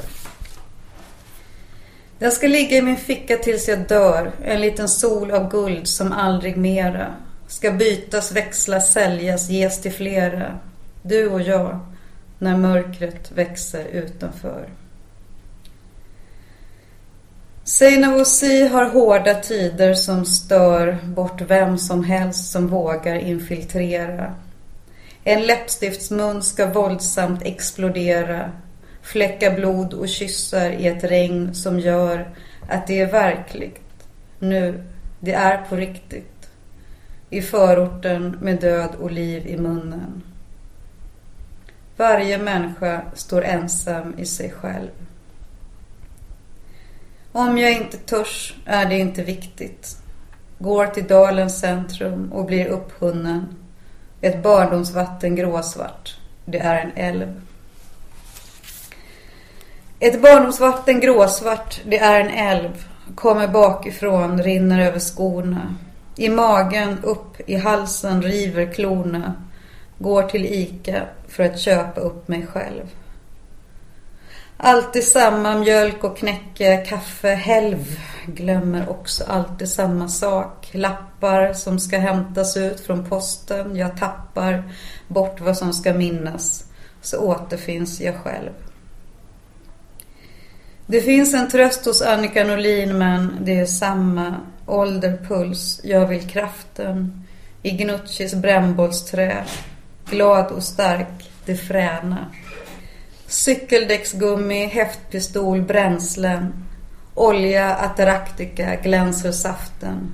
Den 2.19 2.31
ska 2.31 2.47
ligga 2.47 2.77
i 2.77 2.81
min 2.81 2.97
ficka 2.97 3.37
tills 3.37 3.67
jag 3.67 3.87
dör. 3.87 4.31
En 4.43 4.61
liten 4.61 4.89
sol 4.89 5.31
av 5.31 5.51
guld 5.51 5.87
som 5.87 6.11
aldrig 6.11 6.57
mera. 6.57 7.15
Ska 7.47 7.71
bytas, 7.71 8.31
växlas, 8.31 8.93
säljas, 8.93 9.49
ges 9.49 9.81
till 9.81 9.93
flera. 9.93 10.59
Du 11.01 11.27
och 11.29 11.41
jag, 11.41 11.79
när 12.39 12.57
mörkret 12.57 13.31
växer 13.31 13.85
utanför. 13.85 14.69
Seinavosi 17.71 18.67
har 18.67 18.85
hårda 18.85 19.35
tider 19.35 19.93
som 19.93 20.25
stör 20.25 20.97
bort 21.03 21.41
vem 21.41 21.77
som 21.77 22.03
helst 22.03 22.51
som 22.51 22.67
vågar 22.67 23.15
infiltrera. 23.15 24.35
En 25.23 25.45
läppstiftsmun 25.45 26.43
ska 26.43 26.65
våldsamt 26.65 27.41
explodera. 27.45 28.51
Fläcka 29.01 29.51
blod 29.51 29.93
och 29.93 30.09
kyssar 30.09 30.71
i 30.71 30.87
ett 30.87 31.03
regn 31.03 31.55
som 31.55 31.79
gör 31.79 32.29
att 32.69 32.87
det 32.87 32.99
är 32.99 33.11
verkligt. 33.11 33.81
Nu, 34.39 34.83
det 35.19 35.33
är 35.33 35.65
på 35.69 35.75
riktigt. 35.75 36.49
I 37.29 37.41
förorten 37.41 38.37
med 38.41 38.61
död 38.61 38.91
och 38.99 39.11
liv 39.11 39.47
i 39.47 39.57
munnen. 39.57 40.23
Varje 41.97 42.37
människa 42.37 43.01
står 43.13 43.43
ensam 43.43 44.15
i 44.17 44.25
sig 44.25 44.51
själv. 44.51 44.89
Om 47.33 47.57
jag 47.57 47.71
inte 47.71 47.97
törs 47.97 48.55
är 48.65 48.85
det 48.85 48.97
inte 48.97 49.23
viktigt. 49.23 49.97
Går 50.59 50.85
till 50.85 51.07
dalens 51.07 51.59
centrum 51.59 52.31
och 52.31 52.45
blir 52.45 52.65
upphunnen. 52.65 53.55
Ett 54.21 54.43
barndomsvatten 54.43 55.35
gråsvart. 55.35 56.17
Det 56.45 56.59
är 56.59 56.81
en 56.81 56.91
älv. 56.95 57.41
Ett 59.99 60.21
barndomsvatten 60.21 60.99
gråsvart. 60.99 61.81
Det 61.85 61.99
är 61.99 62.21
en 62.21 62.29
älv. 62.29 62.85
Kommer 63.15 63.47
bakifrån, 63.47 64.43
rinner 64.43 64.87
över 64.87 64.99
skorna. 64.99 65.75
I 66.15 66.29
magen, 66.29 66.97
upp 67.03 67.49
i 67.49 67.55
halsen, 67.55 68.21
river 68.21 68.73
klorna. 68.73 69.33
Går 69.97 70.23
till 70.23 70.45
Ica 70.45 71.01
för 71.27 71.43
att 71.43 71.59
köpa 71.59 72.01
upp 72.01 72.27
mig 72.27 72.47
själv. 72.47 72.83
Alltid 74.63 75.03
samma 75.03 75.57
mjölk 75.57 76.03
och 76.03 76.17
knäcke, 76.17 76.77
kaffe, 76.77 77.29
helv. 77.29 77.99
Glömmer 78.25 78.89
också 78.89 79.23
alltid 79.23 79.69
samma 79.69 80.07
sak. 80.07 80.69
Lappar 80.71 81.53
som 81.53 81.79
ska 81.79 81.97
hämtas 81.97 82.57
ut 82.57 82.79
från 82.79 83.05
posten. 83.05 83.75
Jag 83.75 83.97
tappar 83.97 84.63
bort 85.07 85.41
vad 85.41 85.57
som 85.57 85.73
ska 85.73 85.93
minnas. 85.93 86.65
Så 87.01 87.17
återfinns 87.17 88.01
jag 88.01 88.15
själv. 88.15 88.49
Det 90.85 91.01
finns 91.01 91.33
en 91.33 91.49
tröst 91.49 91.85
hos 91.85 92.01
Annika 92.01 92.43
Norlin 92.43 92.97
men 92.97 93.37
det 93.41 93.59
är 93.59 93.65
samma 93.65 94.35
ålder, 94.65 95.25
puls, 95.27 95.81
jag 95.83 96.07
vill 96.07 96.29
kraften. 96.29 97.23
I 97.63 97.71
Gnuccis 97.71 98.33
brännbollsträ. 98.33 99.43
Glad 100.09 100.51
och 100.51 100.63
stark, 100.63 101.31
det 101.45 101.55
fräna. 101.55 102.25
Cykeldäcksgummi, 103.31 104.65
häftpistol, 104.65 105.61
bränslen. 105.61 106.53
Olja, 107.13 107.75
ataraktika, 107.75 108.75
glänser 108.75 109.31
saften. 109.31 110.13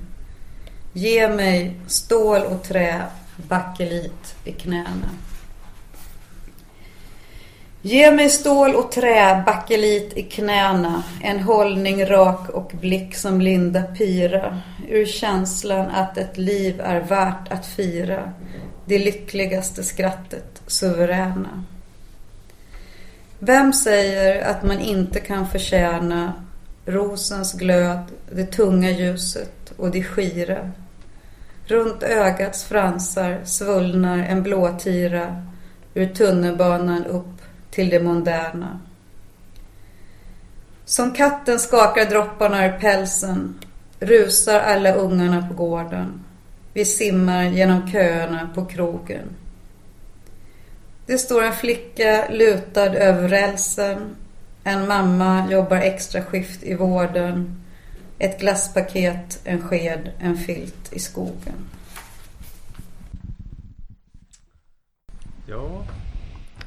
Ge 0.92 1.28
mig 1.28 1.76
stål 1.86 2.42
och 2.42 2.62
trä, 2.62 3.02
bakelit 3.36 4.36
i 4.44 4.52
knäna. 4.52 5.10
Ge 7.82 8.10
mig 8.10 8.28
stål 8.28 8.74
och 8.74 8.92
trä, 8.92 9.42
bakelit 9.46 10.16
i 10.16 10.22
knäna, 10.22 11.02
en 11.22 11.40
hållning 11.40 12.06
rak 12.06 12.48
och 12.48 12.72
blick 12.80 13.16
som 13.16 13.40
Linda 13.40 13.82
Pira, 13.82 14.62
ur 14.88 15.06
känslan 15.06 15.90
att 15.90 16.18
ett 16.18 16.38
liv 16.38 16.80
är 16.80 17.00
värt 17.00 17.52
att 17.52 17.66
fira, 17.66 18.32
det 18.86 18.98
lyckligaste 18.98 19.84
skrattet, 19.84 20.62
suveräna. 20.66 21.64
Vem 23.38 23.72
säger 23.72 24.50
att 24.50 24.62
man 24.62 24.80
inte 24.80 25.20
kan 25.20 25.48
förtjäna 25.48 26.32
rosens 26.86 27.52
glöd, 27.52 28.04
det 28.32 28.46
tunga 28.46 28.90
ljuset 28.90 29.72
och 29.76 29.90
det 29.90 30.02
skira? 30.02 30.70
Runt 31.66 32.02
ögats 32.02 32.64
fransar 32.64 33.40
svullnar 33.44 34.18
en 34.18 34.42
blåtira 34.42 35.42
ur 35.94 36.06
tunnelbanan 36.06 37.04
upp 37.04 37.42
till 37.70 37.88
det 37.88 38.00
moderna. 38.00 38.80
Som 40.84 41.14
katten 41.14 41.58
skakar 41.58 42.04
dropparna 42.04 42.66
ur 42.66 42.78
pälsen 42.78 43.58
rusar 44.00 44.60
alla 44.60 44.92
ungarna 44.92 45.48
på 45.48 45.54
gården. 45.54 46.24
Vi 46.72 46.84
simmar 46.84 47.44
genom 47.44 47.90
köerna 47.90 48.50
på 48.54 48.64
krogen. 48.64 49.28
Det 51.08 51.18
står 51.18 51.42
en 51.42 51.52
flicka 51.52 52.28
lutad 52.30 52.94
över 52.94 53.28
rälsen. 53.28 54.16
En 54.64 54.88
mamma 54.88 55.50
jobbar 55.50 55.76
extra 55.76 56.22
skift 56.22 56.62
i 56.62 56.74
vården. 56.74 57.56
Ett 58.18 58.40
glasspaket, 58.40 59.40
en 59.44 59.62
sked, 59.62 60.10
en 60.18 60.36
filt 60.36 60.92
i 60.92 60.98
skogen. 60.98 61.54
Ja. 65.46 65.84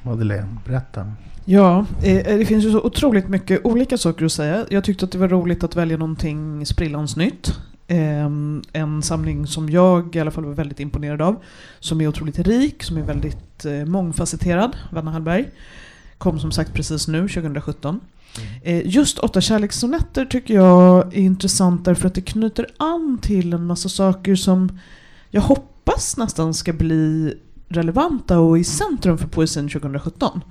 Madeleine, 0.03 0.57
berätta. 0.65 1.13
Ja, 1.45 1.85
eh, 2.03 2.37
det 2.37 2.45
finns 2.45 2.65
ju 2.65 2.71
så 2.71 2.81
otroligt 2.81 3.29
mycket 3.29 3.65
olika 3.65 3.97
saker 3.97 4.25
att 4.25 4.31
säga. 4.31 4.65
Jag 4.69 4.83
tyckte 4.83 5.05
att 5.05 5.11
det 5.11 5.17
var 5.17 5.27
roligt 5.27 5.63
att 5.63 5.75
välja 5.75 5.97
någonting 5.97 6.65
sprillans 6.65 7.15
nytt. 7.15 7.53
Ehm, 7.91 8.61
en 8.73 9.03
samling 9.03 9.47
som 9.47 9.69
jag 9.69 10.15
i 10.15 10.19
alla 10.19 10.31
fall 10.31 10.45
var 10.45 10.53
väldigt 10.53 10.79
imponerad 10.79 11.21
av. 11.21 11.43
Som 11.79 12.01
är 12.01 12.07
otroligt 12.07 12.39
rik, 12.39 12.83
som 12.83 12.97
är 12.97 13.01
väldigt 13.01 13.65
eh, 13.65 13.85
mångfacetterad. 13.85 14.77
Vanna 14.91 15.11
Hallberg. 15.11 15.49
Kom 16.17 16.39
som 16.39 16.51
sagt 16.51 16.73
precis 16.73 17.07
nu, 17.07 17.27
2017. 17.27 17.99
Eh, 18.63 18.87
Just 18.87 19.19
åtta 19.19 19.41
kärlekssonetter 19.41 20.25
tycker 20.25 20.53
jag 20.53 21.13
är 21.13 21.21
intressant 21.21 21.85
därför 21.85 22.07
att 22.07 22.15
det 22.15 22.21
knyter 22.21 22.67
an 22.77 23.19
till 23.21 23.53
en 23.53 23.65
massa 23.65 23.89
saker 23.89 24.35
som 24.35 24.79
jag 25.29 25.41
hoppas 25.41 26.17
nästan 26.17 26.53
ska 26.53 26.73
bli 26.73 27.33
relevanta 27.67 28.39
och 28.39 28.59
i 28.59 28.63
centrum 28.63 29.17
för 29.17 29.27
poesin 29.27 29.69
2017. 29.69 30.41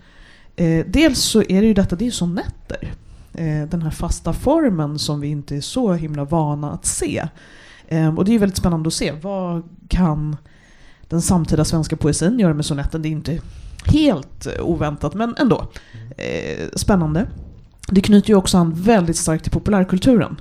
Eh, 0.57 0.87
dels 0.87 1.19
så 1.19 1.43
är 1.43 1.61
det 1.61 1.67
ju 1.67 1.75
detta, 1.75 1.97
det 1.97 2.07
är 2.07 2.11
sonetter. 2.11 2.95
Eh, 3.35 3.69
den 3.69 3.83
här 3.83 3.91
fasta 3.91 4.33
formen 4.33 4.99
som 4.99 5.21
vi 5.21 5.29
inte 5.29 5.57
är 5.57 5.61
så 5.61 5.93
himla 5.93 6.25
vana 6.25 6.71
att 6.73 6.87
se. 6.87 7.29
Eh, 7.89 8.15
och 8.15 8.25
det 8.25 8.35
är 8.35 8.39
väldigt 8.39 8.59
spännande 8.59 8.87
att 8.87 8.95
se, 8.95 9.13
vad 9.13 9.63
kan 9.89 10.37
den 11.09 11.23
samtida 11.23 11.65
svenska 11.65 11.97
poesin 11.97 12.39
göra 12.39 12.55
med 12.55 12.65
sonetten? 12.65 13.03
Det 13.03 13.09
är 13.09 13.11
inte 13.11 13.41
helt 13.85 14.47
oväntat, 14.61 15.15
men 15.15 15.35
ändå. 15.39 15.67
Eh, 16.17 16.69
spännande. 16.77 17.27
Det 17.89 18.01
knyter 18.01 18.29
ju 18.29 18.35
också 18.35 18.59
an 18.59 18.73
väldigt 18.75 19.17
starkt 19.17 19.45
till 19.45 19.53
populärkulturen. 19.53 20.41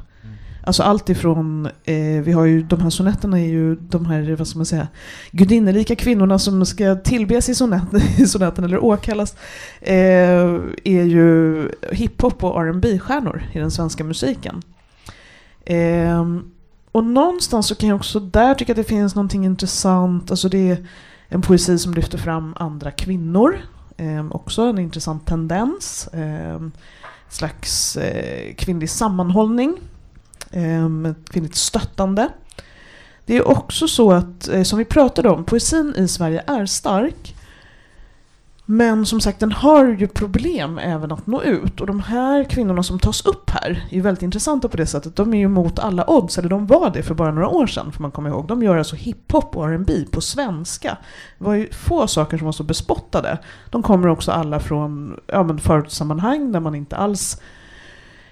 Alltså 0.64 0.84
allt 0.84 1.10
ifrån, 1.10 1.66
eh, 1.84 2.22
vi 2.24 2.32
har 2.32 2.46
ju 2.46 2.64
de 2.64 2.82
här 2.82 2.90
sonetterna 2.90 3.40
är 3.40 3.48
ju 3.48 3.76
de 3.76 4.06
här, 4.06 4.36
vad 4.36 4.48
ska 4.48 4.60
man 4.60 4.66
säga, 4.66 4.88
gudinnerika 5.32 5.96
kvinnorna 5.96 6.40
som 6.40 6.66
ska 6.66 6.96
tillbes 6.96 7.50
i, 7.50 7.56
sonet, 7.56 7.84
i 8.18 8.26
sonetten 8.26 8.64
eller 8.64 8.84
åkallas, 8.84 9.36
eh, 9.82 10.60
är 10.84 11.04
ju 11.04 11.70
hiphop 11.92 12.44
och 12.44 12.66
rb 12.66 13.00
stjärnor 13.02 13.44
i 13.54 13.60
den 13.60 13.72
svenska 13.72 14.04
musiken. 14.04 14.62
Eh, 15.66 16.26
och 16.92 17.04
någonstans 17.04 17.68
så 17.68 17.76
kan 17.76 17.90
jag 17.90 17.96
också 17.96 18.20
där 18.20 18.56
tycka 18.56 18.72
att 18.72 18.78
det 18.78 18.84
finns 18.84 19.16
någonting 19.16 19.46
intressant, 19.46 20.32
alltså 20.32 20.50
det 20.50 20.70
är 20.70 20.88
en 21.28 21.42
poesi 21.42 21.78
som 21.78 21.94
lyfter 21.94 22.18
fram 22.18 22.54
andra 22.58 22.92
kvinnor, 22.92 23.58
eh, 23.98 24.26
också 24.32 24.62
en 24.62 24.80
intressant 24.80 25.26
tendens, 25.26 26.08
eh, 26.08 26.60
slags 27.30 27.98
eh, 27.98 28.54
kvinnlig 28.56 28.90
sammanhållning 28.90 29.78
Ehm, 30.52 31.16
kvinnligt 31.30 31.56
stöttande. 31.56 32.30
Det 33.26 33.38
är 33.38 33.48
också 33.48 33.88
så 33.88 34.12
att, 34.12 34.48
eh, 34.48 34.64
som 34.64 34.80
vi 34.80 34.86
pratade 34.86 35.30
om, 35.30 35.44
poesin 35.44 35.94
i 35.98 36.08
Sverige 36.08 36.44
är 36.48 36.66
stark. 36.66 37.36
Men 38.72 39.06
som 39.06 39.22
sagt, 39.22 39.40
den 39.40 39.52
har 39.52 39.86
ju 39.86 40.08
problem 40.08 40.78
även 40.78 41.12
att 41.12 41.28
nå 41.28 41.44
ut. 41.44 41.82
Och 41.82 41.88
de 41.88 42.00
här 42.00 42.44
kvinnorna 42.44 42.84
som 42.84 43.00
tas 43.00 43.26
upp 43.26 43.50
här 43.50 43.88
är 43.90 43.96
ju 43.96 44.02
väldigt 44.02 44.24
intressanta 44.24 44.70
på 44.70 44.78
det 44.78 44.86
sättet. 44.86 45.16
De 45.16 45.34
är 45.34 45.38
ju 45.38 45.48
mot 45.48 45.80
alla 45.80 46.10
odds, 46.10 46.38
eller 46.38 46.50
de 46.50 46.68
var 46.68 46.90
det 46.90 47.04
för 47.04 47.16
bara 47.16 47.32
några 47.32 47.48
år 47.48 47.68
sedan, 47.68 47.92
får 47.92 48.02
man 48.02 48.12
komma 48.12 48.30
ihåg. 48.30 48.48
De 48.48 48.64
gör 48.64 48.78
alltså 48.78 48.96
hiphop 48.96 49.58
och 49.58 49.70
R&B 49.70 49.94
på 50.12 50.22
svenska. 50.22 50.98
Det 51.38 51.44
var 51.44 51.54
ju 51.54 51.72
få 51.72 52.08
saker 52.08 52.38
som 52.38 52.46
var 52.46 52.52
så 52.52 52.64
bespottade. 52.64 53.38
De 53.70 53.84
kommer 53.84 54.08
också 54.08 54.32
alla 54.32 54.60
från 54.60 55.20
ja, 55.28 55.44
men 55.44 55.60
förortssammanhang 55.60 56.52
där 56.52 56.60
man 56.60 56.76
inte 56.76 56.96
alls 56.96 57.42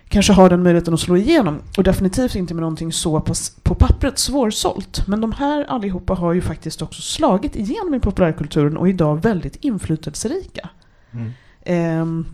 kanske 0.10 0.34
har 0.34 0.50
den 0.50 0.64
möjligheten 0.64 0.94
att 0.94 1.00
slå 1.00 1.18
igenom. 1.18 1.60
Och 1.78 1.84
definitivt 1.84 2.36
inte 2.36 2.54
med 2.54 2.62
någonting 2.62 2.92
så 2.92 3.22
pass 3.22 3.56
på 3.64 3.76
pappret 3.76 4.20
svårsålt. 4.20 5.08
Men 5.08 5.22
de 5.22 5.32
här 5.32 5.66
allihopa 5.66 6.14
har 6.14 6.34
ju 6.34 6.42
faktiskt 6.42 6.82
också 6.82 7.02
slagit 7.02 7.56
igenom 7.56 7.94
i 7.96 8.00
populärkulturen 8.00 8.78
och 8.78 8.88
är 8.88 8.90
idag 8.92 9.22
väldigt 9.22 9.56
inflytelserika. 9.56 10.70
Mm. 11.12 11.32
Eh, 11.62 12.26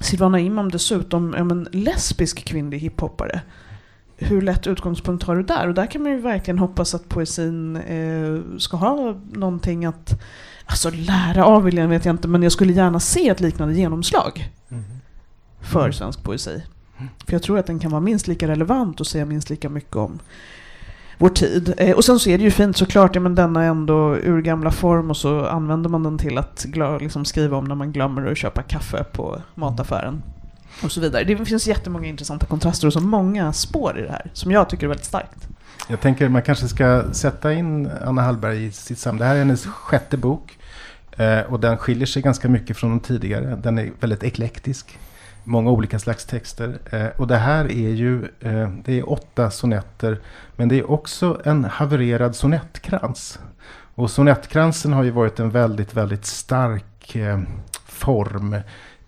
Silvana 0.00 0.40
Imam 0.40 0.70
dessutom, 0.70 1.34
ja, 1.38 1.44
men 1.44 1.68
lesbisk 1.72 2.44
kvinnlig 2.44 2.78
hiphoppare. 2.78 3.40
Hur 4.16 4.42
lätt 4.42 4.66
utgångspunkt 4.66 5.24
har 5.24 5.36
du 5.36 5.42
där? 5.42 5.68
Och 5.68 5.74
där 5.74 5.86
kan 5.86 6.02
man 6.02 6.12
ju 6.12 6.18
verkligen 6.18 6.58
hoppas 6.58 6.94
att 6.94 7.08
poesin 7.08 7.76
eh, 7.76 8.58
ska 8.58 8.76
ha 8.76 9.16
någonting 9.32 9.84
att 9.84 10.20
Alltså 10.66 10.90
lära 10.90 11.44
av 11.44 11.62
vill 11.62 11.76
jag 11.76 11.88
vet 11.88 12.04
jag 12.04 12.12
inte, 12.12 12.28
men 12.28 12.42
jag 12.42 12.52
skulle 12.52 12.72
gärna 12.72 13.00
se 13.00 13.28
ett 13.28 13.40
liknande 13.40 13.74
genomslag 13.74 14.50
Mm. 14.70 14.84
för 15.60 15.92
svensk 15.92 16.22
poesi. 16.22 16.62
För 16.98 17.32
jag 17.32 17.42
tror 17.42 17.58
att 17.58 17.66
den 17.66 17.78
kan 17.78 17.90
vara 17.90 18.00
minst 18.00 18.28
lika 18.28 18.48
relevant 18.48 19.00
och 19.00 19.06
säga 19.06 19.24
minst 19.24 19.50
lika 19.50 19.68
mycket 19.68 19.96
om 19.96 20.18
vår 21.18 21.28
tid. 21.28 21.74
Eh, 21.76 21.96
och 21.96 22.04
sen 22.04 22.18
så 22.18 22.30
är 22.30 22.38
det 22.38 22.44
ju 22.44 22.50
fint 22.50 22.76
såklart, 22.76 23.14
ja, 23.14 23.20
men 23.20 23.34
denna 23.34 23.64
ändå 23.64 24.16
urgamla 24.16 24.70
form 24.70 25.10
och 25.10 25.16
så 25.16 25.46
använder 25.46 25.90
man 25.90 26.02
den 26.02 26.18
till 26.18 26.38
att 26.38 26.66
liksom 27.00 27.24
skriva 27.24 27.56
om 27.56 27.64
när 27.64 27.74
man 27.74 27.92
glömmer 27.92 28.30
att 28.30 28.38
köpa 28.38 28.62
kaffe 28.62 29.04
på 29.04 29.42
mataffären. 29.54 30.22
Och 30.82 30.92
så 30.92 31.00
vidare. 31.00 31.24
Det 31.24 31.46
finns 31.46 31.66
jättemånga 31.66 32.08
intressanta 32.08 32.46
kontraster 32.46 32.86
och 32.86 32.92
så 32.92 33.00
många 33.00 33.52
spår 33.52 33.98
i 33.98 34.02
det 34.02 34.10
här 34.10 34.30
som 34.32 34.50
jag 34.50 34.68
tycker 34.68 34.84
är 34.84 34.88
väldigt 34.88 35.06
starkt. 35.06 35.48
Jag 35.88 36.00
tänker 36.00 36.28
man 36.28 36.42
kanske 36.42 36.68
ska 36.68 37.02
sätta 37.12 37.52
in 37.52 37.90
Anna 38.04 38.22
Hallberg 38.22 38.64
i 38.64 38.72
sitt 38.72 38.98
sammanhang. 38.98 39.18
Det 39.18 39.24
här 39.28 39.34
är 39.34 39.38
hennes 39.38 39.66
sjätte 39.66 40.16
bok. 40.16 40.58
Eh, 41.16 41.40
och 41.40 41.60
den 41.60 41.78
skiljer 41.78 42.06
sig 42.06 42.22
ganska 42.22 42.48
mycket 42.48 42.76
från 42.76 42.90
de 42.90 43.00
tidigare. 43.00 43.58
Den 43.62 43.78
är 43.78 43.92
väldigt 44.00 44.22
eklektisk. 44.22 44.98
Många 45.44 45.70
olika 45.70 45.98
slags 45.98 46.24
texter. 46.24 46.78
Eh, 46.90 47.06
och 47.16 47.26
det 47.26 47.36
här 47.36 47.64
är 47.64 47.90
ju 47.90 48.24
eh, 48.40 48.70
det 48.84 48.98
är 48.98 49.10
åtta 49.10 49.50
sonetter. 49.50 50.20
Men 50.56 50.68
det 50.68 50.78
är 50.78 50.90
också 50.90 51.40
en 51.44 51.64
havererad 51.64 52.36
sonettkrans. 52.36 53.38
Och 53.94 54.10
sonettkransen 54.10 54.92
har 54.92 55.02
ju 55.02 55.10
varit 55.10 55.40
en 55.40 55.50
väldigt, 55.50 55.94
väldigt 55.94 56.24
stark 56.24 57.16
eh, 57.16 57.40
form 57.86 58.56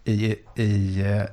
i, 0.04 0.36
i 0.54 1.00
eh, 1.00 1.20
eh 1.20 1.26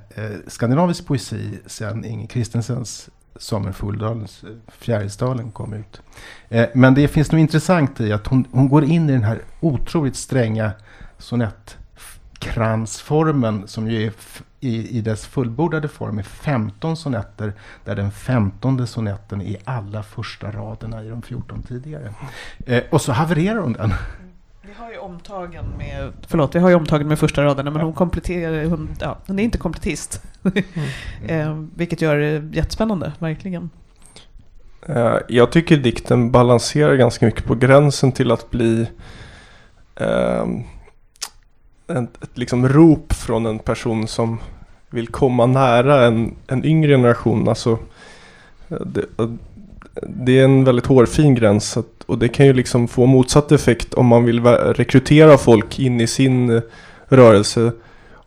skandinavisk 0.46 1.06
poesi 1.06 1.58
sedan 1.66 2.04
Inge 2.04 2.26
Kristensens 2.26 3.10
Sommerfugldalens 3.36 4.44
eh, 4.44 4.50
Fjärilsdalen 4.68 5.50
kom 5.50 5.72
ut. 5.72 6.00
Eh, 6.48 6.68
men 6.74 6.94
det 6.94 7.08
finns 7.08 7.32
något 7.32 7.38
intressant 7.38 8.00
i 8.00 8.12
att 8.12 8.26
hon, 8.26 8.44
hon 8.50 8.68
går 8.68 8.84
in 8.84 9.10
i 9.10 9.12
den 9.12 9.24
här 9.24 9.42
otroligt 9.60 10.16
stränga 10.16 10.70
sonettkransformen 11.18 13.68
som 13.68 13.90
ju 13.90 14.06
är 14.06 14.12
i, 14.64 14.98
i 14.98 15.00
dess 15.00 15.26
fullbordade 15.26 15.88
form 15.88 16.18
är 16.18 16.22
15 16.22 16.96
sonetter 16.96 17.52
där 17.84 17.96
den 17.96 18.10
femtonde 18.10 18.86
sonetten 18.86 19.42
är 19.42 19.56
alla 19.64 20.02
första 20.02 20.50
raderna 20.50 21.04
i 21.04 21.08
de 21.08 21.22
14 21.22 21.62
tidigare. 21.62 22.14
Eh, 22.66 22.82
och 22.90 23.00
så 23.00 23.12
havererar 23.12 23.58
hon 23.58 23.72
den. 23.72 23.92
Vi 24.62 24.72
har 24.76 24.90
ju 24.90 24.98
omtagen 24.98 25.64
med, 25.78 26.12
förlåt, 26.26 26.54
vi 26.54 26.58
har 26.58 26.68
ju 26.68 26.74
omtagen 26.74 27.08
med 27.08 27.18
första 27.18 27.44
raderna 27.44 27.70
men 27.70 27.82
hon 27.82 27.92
kompletterar, 27.92 28.64
hon, 28.64 28.88
ja, 29.00 29.18
hon 29.26 29.38
är 29.38 29.42
inte 29.42 29.58
kompletist. 29.58 30.22
eh, 31.26 31.62
vilket 31.74 32.00
gör 32.00 32.16
det 32.16 32.56
jättespännande, 32.56 33.12
verkligen. 33.18 33.70
Eh, 34.88 35.16
jag 35.28 35.52
tycker 35.52 35.76
dikten 35.76 36.30
balanserar 36.30 36.94
ganska 36.94 37.26
mycket 37.26 37.44
på 37.44 37.54
gränsen 37.54 38.12
till 38.12 38.30
att 38.30 38.50
bli 38.50 38.86
eh, 39.96 40.46
ett, 41.88 42.22
ett 42.22 42.38
liksom 42.38 42.68
rop 42.68 43.12
från 43.12 43.46
en 43.46 43.58
person 43.58 44.08
som 44.08 44.38
vill 44.90 45.08
komma 45.08 45.46
nära 45.46 46.06
en, 46.06 46.34
en 46.46 46.64
yngre 46.64 46.92
generation. 46.92 47.48
Alltså, 47.48 47.78
eh, 48.68 48.80
det, 48.80 49.04
det 50.02 50.38
är 50.38 50.44
en 50.44 50.64
väldigt 50.64 50.86
hårfin 50.86 51.34
gräns 51.34 51.78
och 52.06 52.18
det 52.18 52.28
kan 52.28 52.46
ju 52.46 52.52
liksom 52.52 52.88
få 52.88 53.06
motsatt 53.06 53.52
effekt 53.52 53.94
om 53.94 54.06
man 54.06 54.24
vill 54.24 54.44
rekrytera 54.44 55.38
folk 55.38 55.78
in 55.78 56.00
i 56.00 56.06
sin 56.06 56.50
eh, 56.50 56.62
rörelse. 57.08 57.72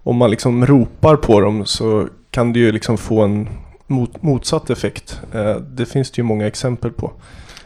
Om 0.03 0.15
man 0.15 0.31
liksom 0.31 0.65
ropar 0.65 1.15
på 1.15 1.39
dem 1.41 1.65
så 1.65 2.07
kan 2.31 2.53
det 2.53 2.59
ju 2.59 2.71
liksom 2.71 2.97
få 2.97 3.21
en 3.21 3.49
mot, 3.87 4.21
motsatt 4.21 4.69
effekt. 4.69 5.21
Eh, 5.33 5.55
det 5.55 5.85
finns 5.85 6.11
det 6.11 6.17
ju 6.17 6.23
många 6.23 6.47
exempel 6.47 6.91
på. 6.91 7.11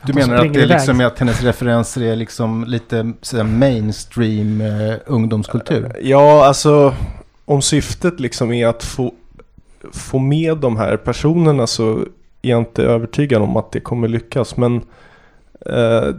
Du 0.05 0.13
menar 0.13 0.35
att 0.35 0.53
det 0.53 0.61
är 0.61 0.67
liksom 0.67 1.01
att 1.01 1.19
hennes 1.19 1.43
referenser 1.43 2.01
är 2.01 2.15
liksom 2.15 2.63
lite 2.67 3.13
sådär 3.21 3.43
mainstream 3.43 4.63
ungdomskultur? 5.05 5.95
Ja, 6.01 6.45
alltså 6.45 6.93
om 7.51 7.61
syftet 7.61 8.19
liksom 8.19 8.51
är 8.51 8.67
att 8.67 8.83
få, 8.83 9.13
få 9.91 10.19
med 10.19 10.57
de 10.57 10.77
här 10.77 10.97
personerna 10.97 11.67
så 11.67 11.97
är 12.41 12.49
jag 12.49 12.59
inte 12.59 12.83
övertygad 12.83 13.41
om 13.41 13.57
att 13.57 13.71
det 13.71 13.79
kommer 13.79 14.07
lyckas. 14.07 14.57
Men 14.57 14.75
eh, 15.65 16.15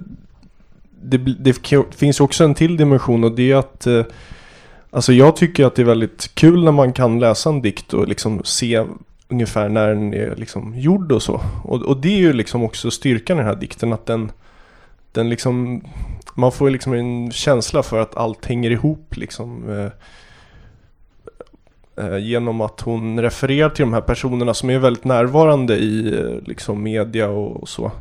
det, 1.03 1.18
det, 1.18 1.57
finns 1.97 2.21
också 2.21 2.45
en 2.45 2.55
till 2.55 2.77
dimension 2.77 3.25
och 3.25 3.33
det 3.33 3.53
är 3.53 3.57
att 3.57 3.87
eh, 3.87 4.05
Alltså 4.95 5.12
jag 5.12 5.37
tycker 5.37 5.64
att 5.64 5.75
det 5.75 5.83
är 5.83 5.87
väldigt 5.87 6.35
kul 6.35 6.64
när 6.64 6.73
man 6.73 6.92
kan 6.92 7.21
läsa 7.21 7.51
en 7.51 7.62
dikt 7.62 7.95
och 7.95 8.09
liksom 8.09 8.40
se 8.45 8.85
ungefär 9.29 9.68
när 9.68 9.88
den 9.88 10.14
är 10.14 10.37
liksom 10.37 10.75
gjord 10.79 11.12
och 11.12 11.23
så. 11.23 11.40
Och, 11.64 11.83
och 11.83 11.97
det 11.97 12.09
är 12.09 12.18
ju 12.18 12.33
liksom 12.33 12.62
också 12.62 12.90
styrkan 12.90 13.37
i 13.37 13.40
den 13.40 13.49
här 13.49 13.57
dikten 13.57 13.92
att 13.92 14.07
den, 14.07 14.33
den 15.12 15.29
liksom, 15.29 15.85
man 16.35 16.53
får 16.53 16.71
liksom 16.71 16.92
en 16.92 17.33
känsla 17.33 17.83
för 17.83 18.01
att 18.01 18.16
allt 18.16 18.47
hänger 18.47 18.71
ihop 18.71 19.16
liksom. 19.16 19.71
Eh, 19.71 19.92
Eh, 22.03 22.19
genom 22.19 22.61
att 22.61 22.81
hon 22.81 23.21
refererar 23.21 23.71
till 23.71 23.83
de 23.83 23.93
här 23.93 24.01
personerna 24.01 24.55
som 24.55 24.71
är 24.71 24.79
väldigt 24.79 25.05
närvarande 25.05 25.77
i 25.77 26.19
eh, 26.19 26.49
liksom 26.49 26.83
media 26.83 27.29
och, 27.29 27.62
och 27.62 27.69
så. 27.69 27.93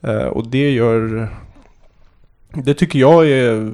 Eh, 0.00 0.24
och 0.26 0.48
det 0.48 0.70
gör, 0.70 1.28
det 2.54 2.74
tycker 2.74 2.98
jag 2.98 3.28
är 3.28 3.72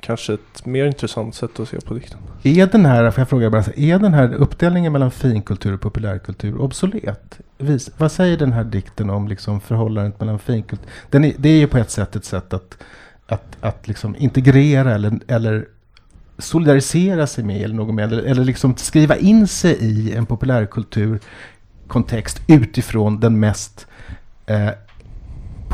kanske 0.00 0.34
ett 0.34 0.66
mer 0.66 0.86
intressant 0.86 1.34
sätt 1.34 1.60
att 1.60 1.68
se 1.68 1.80
på 1.80 1.94
dikten. 1.94 2.18
Är 2.42 2.66
den 2.66 2.86
här, 2.86 3.10
får 3.10 3.20
jag 3.20 3.28
fråga 3.28 3.50
bara, 3.50 3.64
är 3.76 3.98
den 3.98 4.14
här 4.14 4.34
uppdelningen 4.34 4.92
mellan 4.92 5.10
finkultur 5.10 5.74
och 5.74 5.80
populärkultur 5.80 6.60
obsolet? 6.60 7.38
Vis, 7.58 7.90
vad 7.98 8.12
säger 8.12 8.36
den 8.36 8.52
här 8.52 8.64
dikten 8.64 9.10
om 9.10 9.28
liksom 9.28 9.60
förhållandet 9.60 10.20
mellan 10.20 10.38
finkultur? 10.38 10.86
Den 11.10 11.24
är, 11.24 11.32
det 11.36 11.48
är 11.48 11.58
ju 11.58 11.66
på 11.66 11.78
ett 11.78 11.90
sätt 11.90 12.16
ett 12.16 12.24
sätt 12.24 12.54
att, 12.54 12.78
att, 13.26 13.56
att 13.60 13.88
liksom 13.88 14.16
integrera 14.18 14.94
eller, 14.94 15.18
eller 15.26 15.66
solidarisera 16.38 17.26
sig 17.26 17.44
med 17.44 17.62
eller 17.62 17.74
något 17.74 17.94
med, 17.94 18.12
eller, 18.12 18.22
eller 18.22 18.44
liksom 18.44 18.76
skriva 18.76 19.16
in 19.16 19.48
sig 19.48 19.76
i 19.80 20.14
en 20.14 20.26
populärkulturkontext 20.26 22.42
utifrån 22.46 23.20
den 23.20 23.40
mest 23.40 23.86
eh, 24.46 24.70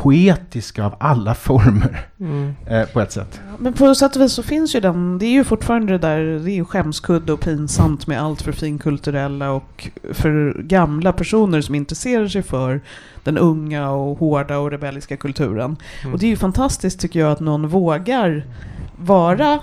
poetiska 0.01 0.85
av 0.85 0.95
alla 0.99 1.35
former 1.35 2.05
mm. 2.19 2.55
eh, 2.65 2.85
på 2.85 3.01
ett 3.01 3.11
sätt. 3.11 3.41
Men 3.57 3.73
på 3.73 3.95
sätt 3.95 4.15
och 4.15 4.21
vis 4.21 4.33
så 4.33 4.43
finns 4.43 4.75
ju 4.75 4.79
den, 4.79 5.17
det 5.17 5.25
är 5.25 5.31
ju 5.31 5.43
fortfarande 5.43 5.93
det 5.93 5.97
där, 5.97 6.19
det 6.19 6.51
är 6.51 6.55
ju 6.55 6.65
skämskudde 6.65 7.33
och 7.33 7.39
pinsamt 7.39 8.07
med 8.07 8.21
allt 8.21 8.41
för 8.41 8.51
finkulturella 8.51 9.51
och 9.51 9.89
för 10.11 10.61
gamla 10.63 11.13
personer 11.13 11.61
som 11.61 11.75
intresserar 11.75 12.27
sig 12.27 12.43
för 12.43 12.81
den 13.23 13.37
unga 13.37 13.89
och 13.89 14.17
hårda 14.17 14.57
och 14.57 14.71
rebelliska 14.71 15.17
kulturen. 15.17 15.77
Mm. 16.01 16.13
Och 16.13 16.19
det 16.19 16.25
är 16.25 16.29
ju 16.29 16.37
fantastiskt 16.37 16.99
tycker 16.99 17.19
jag 17.19 17.31
att 17.31 17.39
någon 17.39 17.67
vågar 17.67 18.45
vara 18.97 19.59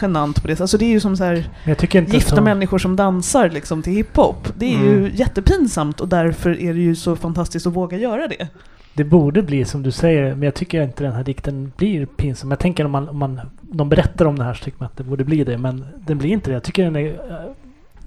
genant 0.00 0.42
på 0.42 0.48
det 0.48 0.60
Alltså 0.60 0.78
det 0.78 0.84
är 0.84 0.90
ju 0.90 1.00
som 1.00 1.16
så 1.16 1.24
här, 1.24 1.44
gifta 1.92 2.36
så... 2.36 2.42
människor 2.42 2.78
som 2.78 2.96
dansar 2.96 3.50
liksom 3.50 3.82
till 3.82 3.92
hiphop. 3.92 4.48
Det 4.56 4.74
är 4.74 4.78
mm. 4.78 4.88
ju 4.88 5.10
jättepinsamt 5.14 6.00
och 6.00 6.08
därför 6.08 6.60
är 6.60 6.74
det 6.74 6.80
ju 6.80 6.94
så 6.94 7.16
fantastiskt 7.16 7.66
att 7.66 7.72
våga 7.72 7.98
göra 7.98 8.28
det 8.28 8.48
det 8.94 9.04
borde 9.04 9.42
bli 9.42 9.64
som 9.64 9.82
du 9.82 9.90
säger, 9.90 10.34
men 10.34 10.42
jag 10.42 10.54
tycker 10.54 10.82
inte 10.82 11.04
den 11.04 11.12
här 11.12 11.24
dikten 11.24 11.72
blir 11.76 12.06
pinsam. 12.06 12.50
Jag 12.50 12.58
tänker 12.58 12.84
om 12.84 12.90
man, 12.90 13.08
om 13.08 13.18
man 13.18 13.40
de 13.60 13.88
berättar 13.88 14.24
om 14.24 14.38
det 14.38 14.44
här 14.44 14.54
så 14.54 14.64
tycker 14.64 14.78
man 14.78 14.86
att 14.86 14.96
det 14.96 15.04
borde 15.04 15.24
bli 15.24 15.44
det, 15.44 15.58
men 15.58 15.86
den 16.06 16.18
blir 16.18 16.30
inte 16.30 16.50
det. 16.50 16.54
Jag 16.54 16.62
tycker 16.62 16.84
den 16.84 16.96
är, 16.96 17.20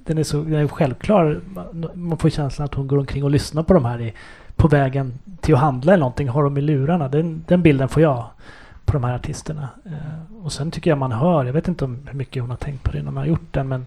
den 0.04 0.18
är 0.18 0.24
så 0.24 0.44
den 0.44 0.54
är 0.54 0.68
självklar. 0.68 1.42
Man 1.94 2.18
får 2.18 2.30
känslan 2.30 2.66
att 2.66 2.74
hon 2.74 2.88
går 2.88 2.98
omkring 2.98 3.24
och 3.24 3.32
lyssnar 3.32 3.64
på 3.64 3.74
de 3.74 3.86
här 3.86 4.02
i, 4.02 4.14
på 4.56 4.68
vägen 4.68 5.20
till 5.42 5.54
att 5.54 5.62
handla 5.62 5.94
eller 5.94 6.00
någonting, 6.00 6.30
har 6.30 6.44
dem 6.44 6.58
i 6.58 6.62
lurarna. 6.62 7.08
Den, 7.08 7.44
den 7.48 7.62
bilden 7.62 7.90
får 7.90 8.02
jag 8.02 8.26
på 8.86 8.94
de 8.94 9.04
här 9.04 9.16
artisterna. 9.16 9.70
Eh, 10.44 10.46
och 10.46 10.54
sen 10.54 10.72
tycker 10.72 10.92
jag 10.92 10.98
man 10.98 11.12
hör, 11.12 11.46
jag 11.46 11.54
vet 11.54 11.68
inte 11.68 11.86
om 11.86 12.00
hur 12.06 12.18
mycket 12.18 12.44
hon 12.44 12.50
har 12.50 12.58
tänkt 12.58 12.84
på 12.84 12.92
det 12.92 13.04
när 13.04 13.12
man 13.12 13.18
har 13.18 13.26
gjort 13.26 13.54
den, 13.54 13.68
men 13.68 13.86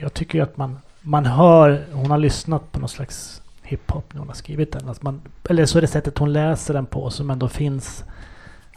jag 0.00 0.14
tycker 0.14 0.42
att 0.42 0.56
man, 0.56 0.78
man 1.00 1.26
hör, 1.26 1.84
hon 1.92 2.10
har 2.10 2.18
lyssnat 2.18 2.72
på 2.72 2.80
någon 2.80 2.88
slags 2.88 3.42
hiphop 3.62 4.12
när 4.12 4.18
hon 4.18 4.28
har 4.28 4.34
skrivit 4.34 4.72
den. 4.72 4.88
Att 4.88 5.02
man, 5.02 5.20
eller 5.48 5.66
så 5.66 5.78
är 5.78 5.82
det 5.82 5.86
sättet 5.86 6.18
hon 6.18 6.32
läser 6.32 6.74
den 6.74 6.86
på 6.86 7.10
som 7.10 7.30
ändå 7.30 7.48
finns 7.48 8.04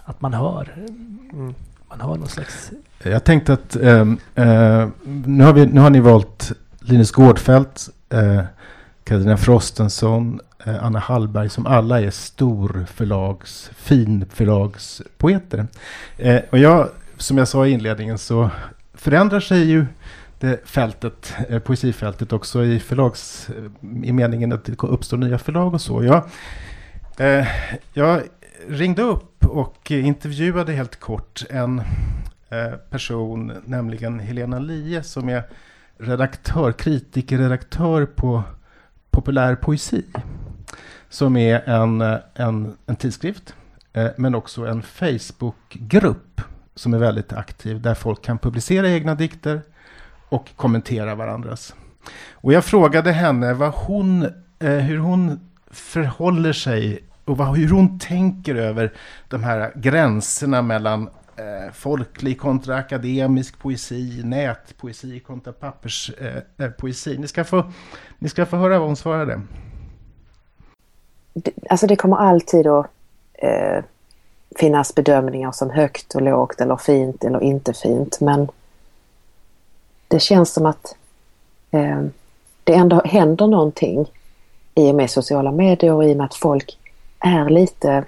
att 0.05 0.21
man 0.21 0.33
hör. 0.33 0.75
Mm. 1.33 1.53
Man 1.89 2.01
hör 2.01 2.15
någon 2.15 2.27
slags... 2.27 2.71
Jag 3.03 3.23
tänkte 3.23 3.53
att 3.53 3.75
um, 3.75 4.19
uh, 4.37 4.87
nu, 5.05 5.43
har 5.43 5.53
vi, 5.53 5.65
nu 5.65 5.81
har 5.81 5.89
ni 5.89 5.99
valt 5.99 6.51
Linus 6.79 7.11
Gårdfeldt, 7.11 7.89
uh, 8.13 8.41
Katarina 9.03 9.37
Frostenson, 9.37 10.39
Eh, 10.65 10.83
Anna 10.83 10.99
Hallberg 10.99 11.49
som 11.49 11.65
alla 11.65 12.01
är 12.01 12.09
storförlags, 12.09 13.71
finförlagspoeter. 13.75 15.67
Eh, 16.17 16.41
och 16.49 16.57
jag, 16.57 16.89
som 17.17 17.37
jag 17.37 17.47
sa 17.47 17.67
i 17.67 17.71
inledningen 17.71 18.17
så 18.17 18.49
förändrar 18.93 19.39
sig 19.39 19.63
ju 19.63 19.85
det 20.39 20.67
fältet, 20.69 21.33
eh, 21.49 21.59
poesifältet 21.59 22.33
också 22.33 22.63
i 22.63 22.79
förlags, 22.79 23.49
eh, 23.49 23.63
i 24.03 24.11
meningen 24.11 24.53
att 24.53 24.65
det 24.65 24.83
uppstår 24.83 25.17
nya 25.17 25.37
förlag 25.37 25.73
och 25.73 25.81
så. 25.81 26.03
Jag, 26.03 26.23
eh, 27.17 27.47
jag 27.93 28.21
ringde 28.67 29.01
upp 29.01 29.45
och 29.45 29.91
intervjuade 29.91 30.73
helt 30.73 30.99
kort 30.99 31.43
en 31.49 31.79
eh, 32.49 32.71
person, 32.89 33.53
nämligen 33.65 34.19
Helena 34.19 34.59
Lie, 34.59 35.03
som 35.03 35.29
är 35.29 35.43
redaktör, 35.97 36.71
kritikerredaktör 36.71 38.05
på 38.05 38.43
Populär 39.11 39.55
poesi. 39.55 40.03
Som 41.09 41.37
är 41.37 41.69
en, 41.69 42.01
eh, 42.01 42.17
en, 42.33 42.77
en 42.85 42.95
tidskrift, 42.95 43.55
eh, 43.93 44.07
men 44.17 44.35
också 44.35 44.65
en 44.65 44.81
Facebookgrupp 44.81 46.41
som 46.75 46.93
är 46.93 46.97
väldigt 46.97 47.33
aktiv, 47.33 47.81
där 47.81 47.93
folk 47.93 48.21
kan 48.21 48.37
publicera 48.37 48.89
egna 48.89 49.15
dikter, 49.15 49.61
och 50.29 50.49
kommentera 50.55 51.15
varandras. 51.15 51.75
Och 52.31 52.53
jag 52.53 52.65
frågade 52.65 53.11
henne 53.11 53.53
vad 53.53 53.73
hon, 53.73 54.23
eh, 54.59 54.69
hur 54.69 54.97
hon 54.97 55.39
förhåller 55.71 56.53
sig 56.53 57.03
och 57.25 57.37
vad, 57.37 57.57
hur 57.57 57.69
hon 57.69 57.99
tänker 57.99 58.55
över 58.55 58.93
de 59.27 59.43
här 59.43 59.71
gränserna 59.75 60.61
mellan 60.61 61.09
eh, 61.35 61.73
folklig 61.73 62.39
kontra 62.39 62.75
akademisk 62.75 63.59
poesi, 63.59 64.21
nätpoesi 64.23 65.19
kontra 65.19 65.53
papperspoesi. 65.53 67.13
Eh, 67.13 67.19
ni, 67.19 67.27
ska 67.27 67.43
få, 67.43 67.71
ni 68.19 68.29
ska 68.29 68.45
få 68.45 68.57
höra 68.57 68.79
vad 68.79 68.87
hon 68.87 68.95
svarade. 68.95 69.41
Alltså 71.69 71.87
det 71.87 71.95
kommer 71.95 72.17
alltid 72.17 72.67
att 72.67 72.87
eh, 73.33 73.83
finnas 74.55 74.95
bedömningar 74.95 75.51
som 75.51 75.69
högt 75.69 76.15
och 76.15 76.21
lågt 76.21 76.61
eller 76.61 76.77
fint 76.77 77.23
eller 77.23 77.43
inte 77.43 77.73
fint 77.73 78.19
men 78.19 78.47
det 80.07 80.19
känns 80.19 80.53
som 80.53 80.65
att 80.65 80.95
eh, 81.71 82.03
det 82.63 82.73
ändå 82.73 83.01
händer 83.05 83.47
någonting 83.47 84.11
i 84.75 84.91
och 84.91 84.95
med 84.95 85.09
sociala 85.09 85.51
medier 85.51 85.93
och 85.93 86.05
i 86.05 86.13
och 86.13 86.17
med 86.17 86.25
att 86.25 86.35
folk 86.35 86.77
är 87.19 87.49
lite, 87.49 88.03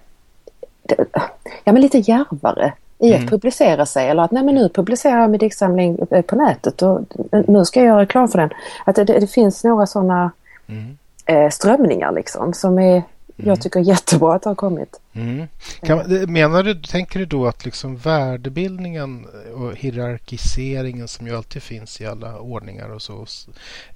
ja, 1.63 1.71
men 1.71 1.81
lite 1.81 1.97
järvare 1.97 2.73
i 2.99 3.13
att 3.13 3.17
mm. 3.17 3.29
publicera 3.29 3.85
sig 3.85 4.09
eller 4.09 4.23
att 4.23 4.31
nej 4.31 4.43
men 4.43 4.55
nu 4.55 4.69
publicerar 4.69 5.21
jag 5.21 5.29
min 5.29 5.39
diktsamling 5.39 5.99
eh, 6.11 6.21
på 6.21 6.35
nätet 6.35 6.81
och 6.81 6.99
nu 7.47 7.65
ska 7.65 7.79
jag 7.79 7.87
göra 7.87 8.01
reklam 8.01 8.27
för 8.27 8.39
den. 8.39 8.49
Att 8.85 8.95
det, 8.95 9.03
det 9.03 9.27
finns 9.27 9.63
några 9.63 9.87
sådana 9.87 10.31
mm. 10.67 10.97
eh, 11.25 11.49
strömningar 11.49 12.11
liksom 12.11 12.53
som 12.53 12.79
är 12.79 13.03
Mm. 13.39 13.49
Jag 13.49 13.61
tycker 13.61 13.79
jättebra 13.79 14.35
att 14.35 14.41
det 14.41 14.49
har 14.49 14.55
kommit. 14.55 14.99
Mm. 15.13 15.47
Kan, 15.81 16.31
menar 16.31 16.63
du, 16.63 16.75
tänker 16.75 17.19
du 17.19 17.25
då 17.25 17.47
att 17.47 17.65
liksom 17.65 17.97
värdebildningen 17.97 19.27
och 19.55 19.75
hierarkiseringen 19.75 21.07
som 21.07 21.27
ju 21.27 21.35
alltid 21.35 21.63
finns 21.63 22.01
i 22.01 22.05
alla 22.05 22.39
ordningar 22.39 22.89
och 22.89 23.01
så, 23.01 23.25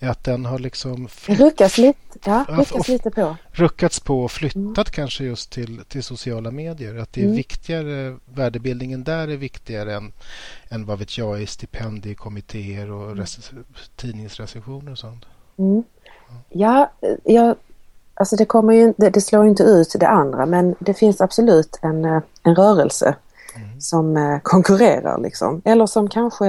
att 0.02 0.24
den 0.24 0.46
har 0.46 0.60
liksom... 0.60 1.08
Ruckats 1.26 1.78
lite, 1.78 2.20
ja, 2.26 2.46
ruckats 2.50 2.88
lite 2.88 3.12
på. 3.12 3.36
Ruckats 3.52 4.00
på 4.00 4.24
och 4.24 4.32
flyttat 4.32 4.78
mm. 4.78 4.86
kanske 4.92 5.24
just 5.24 5.52
till, 5.52 5.82
till 5.88 6.04
sociala 6.04 6.52
medier. 6.52 6.96
Att 6.96 7.14
det 7.14 7.22
är 7.22 7.26
mm. 7.26 7.38
viktigare, 7.38 8.18
värdebildningen 8.26 9.04
där 9.04 9.28
är 9.28 9.38
viktigare 9.38 9.96
än, 9.96 10.12
än 10.70 10.86
vad 10.86 11.00
vet 11.00 11.18
jag, 11.18 11.42
i 11.42 11.46
stipendiekommittéer 11.46 12.92
och 12.92 13.12
mm. 13.12 13.26
tidningsrecensioner 13.96 14.92
och 14.92 14.98
sånt. 14.98 15.26
Mm. 15.58 15.84
Ja, 16.50 16.92
jag 17.24 17.56
Alltså 18.24 18.36
det, 18.36 18.46
kommer 18.46 18.74
ju, 18.74 18.94
det, 18.98 19.10
det 19.10 19.22
slår 19.22 19.48
inte 19.48 19.64
ut 19.64 19.96
det 20.00 20.08
andra 20.08 20.46
men 20.46 20.76
det 20.80 20.94
finns 20.94 21.22
absolut 21.22 21.80
en, 21.82 22.06
eh, 22.06 22.22
en 22.44 22.56
rörelse 22.56 23.16
mm. 23.56 23.82
som 23.82 24.18
eh, 24.18 24.40
konkurrerar 24.44 25.18
liksom. 25.18 25.62
Eller 25.66 25.86
som 25.86 26.10
kanske 26.10 26.48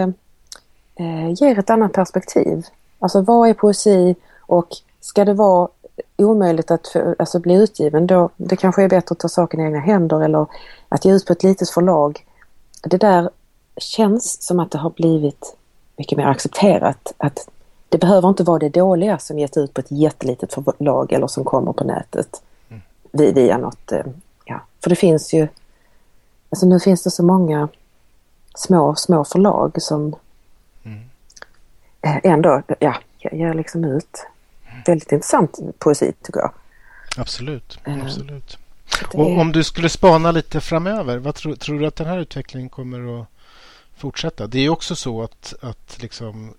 eh, 0.96 1.32
ger 1.36 1.58
ett 1.58 1.70
annat 1.70 1.92
perspektiv. 1.92 2.66
Alltså 2.98 3.20
vad 3.20 3.48
är 3.48 3.54
poesi 3.54 4.14
och 4.40 4.68
ska 5.00 5.24
det 5.24 5.34
vara 5.34 5.68
omöjligt 6.16 6.70
att 6.70 6.88
för, 6.88 7.16
alltså, 7.18 7.38
bli 7.40 7.54
utgiven 7.54 8.06
då 8.06 8.30
det 8.36 8.56
kanske 8.56 8.82
är 8.82 8.88
bättre 8.88 9.12
att 9.12 9.18
ta 9.18 9.28
saken 9.28 9.60
i 9.60 9.64
egna 9.64 9.80
händer 9.80 10.20
eller 10.20 10.46
att 10.88 11.04
ge 11.04 11.12
ut 11.12 11.26
på 11.26 11.32
ett 11.32 11.42
litet 11.42 11.70
förlag. 11.70 12.24
Det 12.82 12.96
där 12.96 13.30
känns 13.76 14.42
som 14.42 14.60
att 14.60 14.70
det 14.70 14.78
har 14.78 14.90
blivit 14.90 15.56
mycket 15.96 16.18
mer 16.18 16.26
accepterat 16.26 17.14
att 17.16 17.48
det 17.94 17.98
behöver 17.98 18.28
inte 18.28 18.42
vara 18.42 18.58
det 18.58 18.68
dåliga 18.68 19.18
som 19.18 19.38
ges 19.38 19.56
ut 19.56 19.74
på 19.74 19.80
ett 19.80 19.90
jättelitet 19.90 20.52
förlag 20.52 21.12
eller 21.12 21.26
som 21.26 21.44
kommer 21.44 21.72
på 21.72 21.84
nätet 21.84 22.42
mm. 22.68 23.34
via 23.34 23.58
något, 23.58 23.92
eh, 23.92 24.06
ja, 24.44 24.60
för 24.82 24.90
det 24.90 24.96
finns 24.96 25.34
ju, 25.34 25.48
alltså 26.50 26.66
nu 26.66 26.80
finns 26.80 27.02
det 27.02 27.10
så 27.10 27.22
många 27.22 27.68
små, 28.54 28.94
små 28.94 29.24
förlag 29.24 29.82
som 29.82 30.16
mm. 30.84 31.00
Eh, 32.02 32.16
ändå, 32.22 32.62
ja, 32.78 32.94
ger 33.18 33.54
liksom 33.54 33.84
ut 33.84 34.26
väldigt 34.86 35.12
intressant 35.12 35.58
poesi 35.78 36.12
tycker 36.22 36.40
jag. 36.40 36.52
Absolut, 37.16 37.78
uh, 37.88 38.02
absolut. 38.04 38.58
Och 39.12 39.38
om 39.38 39.52
du 39.52 39.64
skulle 39.64 39.88
spana 39.88 40.30
lite 40.30 40.60
framöver, 40.60 41.18
vad 41.18 41.34
tro, 41.34 41.56
tror 41.56 41.78
du 41.78 41.86
att 41.86 41.96
den 41.96 42.06
här 42.06 42.18
utvecklingen 42.18 42.68
kommer 42.68 43.20
att 43.20 43.26
fortsätta? 43.96 44.46
Det 44.46 44.58
är 44.58 44.68
också 44.68 44.96
så 44.96 45.22
att, 45.22 45.54
att 45.60 46.02
liksom 46.02 46.54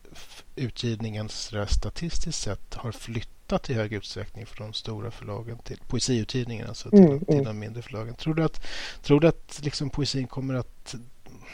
utgivningen 0.56 1.30
statistiskt 1.68 2.44
sett 2.44 2.74
har 2.74 2.92
flyttat 2.92 3.70
i 3.70 3.74
hög 3.74 3.94
utsträckning 3.94 4.46
från 4.46 4.68
de 4.68 4.74
stora 4.74 5.12
förlagen 5.12 5.58
till 5.58 5.80
poesiutgivningen, 5.88 6.68
alltså 6.68 6.90
till, 6.90 7.00
mm, 7.00 7.20
till 7.20 7.34
mm. 7.34 7.46
de 7.46 7.60
mindre 7.60 7.82
förlagen. 7.82 8.16
Tror 8.16 8.34
du 8.34 8.44
att, 8.44 8.62
tror 9.04 9.20
du 9.20 9.28
att 9.28 9.60
liksom 9.64 9.90
poesin 9.90 10.28
kommer 10.28 10.54
att, 10.54 10.96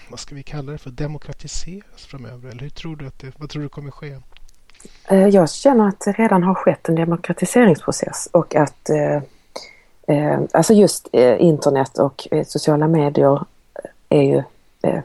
vad 0.09 0.19
ska 0.19 0.35
vi 0.35 0.43
kalla 0.43 0.71
det 0.71 0.77
för, 0.77 0.89
demokratiseras 0.89 2.05
framöver? 2.05 2.49
Eller 2.49 2.61
hur 2.61 2.69
tror 2.69 2.95
du 2.95 3.07
att 3.07 3.19
det, 3.19 3.31
vad 3.37 3.49
tror 3.49 3.63
du 3.63 3.69
kommer 3.69 3.91
ske? 3.91 4.17
Eh, 5.09 5.27
jag 5.27 5.51
känner 5.51 5.87
att 5.87 5.99
det 5.99 6.11
redan 6.11 6.43
har 6.43 6.55
skett 6.55 6.89
en 6.89 6.95
demokratiseringsprocess 6.95 8.29
och 8.31 8.55
att 8.55 8.89
eh, 8.89 9.23
eh 10.15 10.39
alltså 10.51 10.73
just 10.73 11.07
eh, 11.11 11.41
internet 11.41 11.97
och 11.97 12.27
eh, 12.31 12.45
sociala 12.45 12.87
medier 12.87 13.45
är 14.09 14.21
ju, 14.21 14.43
eh, 14.81 14.99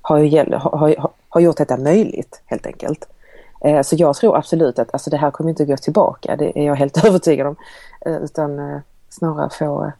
har, 0.00 0.18
ju, 0.18 0.54
har, 0.54 0.78
har, 0.78 1.10
har 1.28 1.40
gjort 1.40 1.56
detta 1.56 1.76
möjligt 1.76 2.42
helt 2.46 2.66
enkelt. 2.66 3.08
Eh, 3.66 3.82
så 3.82 3.96
jag 3.98 4.16
tror 4.16 4.36
absolut 4.36 4.78
att 4.78 4.92
alltså, 4.92 5.10
det 5.10 5.16
här 5.16 5.30
kommer 5.30 5.50
inte 5.50 5.64
gå 5.64 5.76
tillbaka, 5.76 6.36
det 6.36 6.58
är 6.58 6.66
jag 6.66 6.76
helt 6.76 7.04
övertygad 7.04 7.46
om. 7.46 7.56
Eh, 8.00 8.16
utan 8.16 8.58
eh, 8.58 8.80
snarare 9.08 9.50
få 9.50 9.92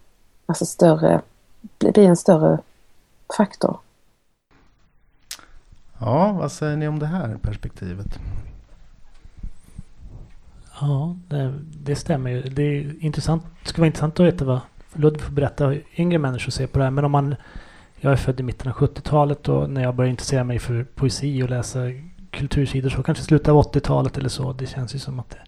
alltså, 0.46 0.66
större, 0.66 1.20
bli 1.78 2.06
en 2.06 2.16
större 2.16 2.58
faktor. 3.36 3.78
Ja, 5.98 6.32
vad 6.32 6.52
säger 6.52 6.76
ni 6.76 6.88
om 6.88 6.98
det 6.98 7.06
här 7.06 7.38
perspektivet? 7.42 8.18
Ja, 10.80 11.16
det, 11.28 11.54
det 11.84 11.96
stämmer 11.96 12.30
ju. 12.30 12.42
Det 12.42 12.62
är 12.62 13.04
intressant. 13.04 13.42
Det 13.62 13.68
skulle 13.68 13.82
vara 13.82 13.86
intressant 13.86 14.20
att 14.20 14.26
veta 14.26 14.44
vad 14.44 14.60
Ludvig 14.92 15.22
får 15.22 15.32
berätta 15.32 15.66
hur 15.66 15.84
yngre 15.96 16.18
människor 16.18 16.50
ser 16.50 16.66
på 16.66 16.78
det 16.78 16.84
här. 16.84 16.90
Men 16.90 17.04
om 17.04 17.12
man... 17.12 17.34
Jag 18.00 18.12
är 18.12 18.16
född 18.16 18.40
i 18.40 18.42
mitten 18.42 18.72
av 18.72 18.76
70-talet 18.76 19.48
och 19.48 19.70
när 19.70 19.82
jag 19.82 19.94
började 19.94 20.10
intressera 20.10 20.44
mig 20.44 20.58
för 20.58 20.84
poesi 20.84 21.42
och 21.42 21.50
läsa 21.50 21.80
kultursidor 22.36 22.90
så 22.90 23.02
kanske 23.02 23.24
slutet 23.24 23.48
av 23.48 23.72
80-talet 23.72 24.18
eller 24.18 24.28
så. 24.28 24.52
Det 24.52 24.66
känns 24.66 24.94
ju 24.94 24.98
som 24.98 25.18
att 25.20 25.30
det 25.30 25.38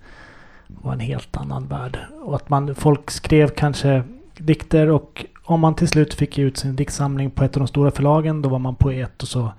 var 0.66 0.92
en 0.92 1.00
helt 1.00 1.36
annan 1.36 1.66
värld. 1.66 1.98
Och 2.22 2.36
att 2.36 2.48
man, 2.48 2.74
folk 2.74 3.10
skrev 3.10 3.48
kanske 3.48 4.02
dikter 4.36 4.90
och 4.90 5.26
om 5.44 5.60
man 5.60 5.74
till 5.74 5.88
slut 5.88 6.14
fick 6.14 6.38
ut 6.38 6.56
sin 6.56 6.76
diktsamling 6.76 7.30
på 7.30 7.44
ett 7.44 7.56
av 7.56 7.60
de 7.60 7.68
stora 7.68 7.90
förlagen 7.90 8.42
då 8.42 8.48
var 8.48 8.58
man 8.58 8.74
poet 8.74 9.22
och 9.22 9.28
så 9.28 9.52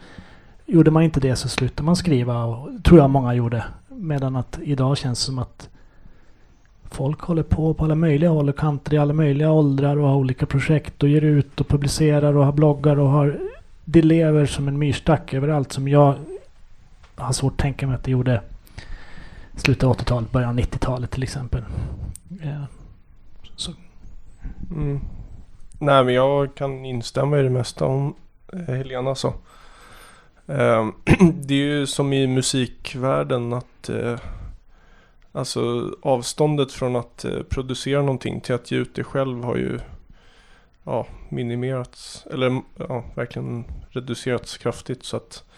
gjorde 0.65 0.91
man 0.91 1.03
inte 1.03 1.19
det 1.19 1.35
så 1.35 1.49
slutade 1.49 1.83
man 1.83 1.95
skriva 1.95 2.43
och 2.43 2.83
tror 2.83 2.99
jag 2.99 3.09
många 3.09 3.33
gjorde. 3.33 3.63
Medan 3.89 4.35
att 4.35 4.59
idag 4.63 4.97
känns 4.97 5.19
det 5.19 5.25
som 5.25 5.39
att 5.39 5.69
folk 6.83 7.21
håller 7.21 7.43
på 7.43 7.73
på 7.73 7.85
alla 7.85 7.95
möjliga 7.95 8.29
håll 8.29 8.49
och 8.49 8.57
kanter 8.57 8.93
i 8.93 8.97
alla 8.97 9.13
möjliga 9.13 9.51
åldrar 9.51 9.97
och 9.97 10.07
har 10.07 10.15
olika 10.15 10.45
projekt 10.45 11.03
och 11.03 11.09
ger 11.09 11.21
ut 11.21 11.61
och 11.61 11.67
publicerar 11.67 12.37
och 12.37 12.45
har 12.45 12.51
bloggar 12.51 12.99
och 12.99 13.09
har 13.09 13.39
det 13.85 14.01
lever 14.01 14.45
som 14.45 14.67
en 14.67 14.79
myrstack 14.79 15.33
överallt 15.33 15.71
som 15.71 15.87
jag 15.87 16.15
har 17.25 17.33
svårt 17.33 17.53
att 17.53 17.59
tänka 17.59 17.87
mig 17.87 17.95
att 17.95 18.03
det 18.03 18.11
gjorde 18.11 18.41
slutet 19.55 19.83
av 19.83 19.97
80-talet, 19.97 20.31
början 20.31 20.49
av 20.49 20.59
90-talet 20.59 21.11
till 21.11 21.23
exempel. 21.23 21.63
Eh, 22.43 22.63
så. 23.55 23.71
Mm. 24.71 24.99
Nej 25.79 26.03
men 26.03 26.13
jag 26.13 26.55
kan 26.55 26.85
instämma 26.85 27.39
i 27.39 27.43
det 27.43 27.49
mesta 27.49 27.85
om 27.85 28.15
eh, 28.53 28.75
Helena 28.75 29.15
sa. 29.15 29.33
Eh, 30.47 30.87
det 31.33 31.53
är 31.53 31.57
ju 31.57 31.87
som 31.87 32.13
i 32.13 32.27
musikvärlden 32.27 33.53
att 33.53 33.89
eh, 33.89 34.19
Alltså 35.31 35.93
avståndet 36.01 36.71
från 36.71 36.95
att 36.95 37.25
eh, 37.25 37.41
producera 37.49 38.01
någonting 38.01 38.41
till 38.41 38.55
att 38.55 38.71
ge 38.71 38.77
ut 38.77 38.95
det 38.95 39.03
själv 39.03 39.43
har 39.43 39.55
ju 39.55 39.79
ja, 40.83 41.07
minimerats 41.29 42.27
eller 42.31 42.61
ja, 42.75 43.03
verkligen 43.15 43.65
reducerats 43.89 44.57
kraftigt 44.57 45.03
så 45.03 45.17
att 45.17 45.48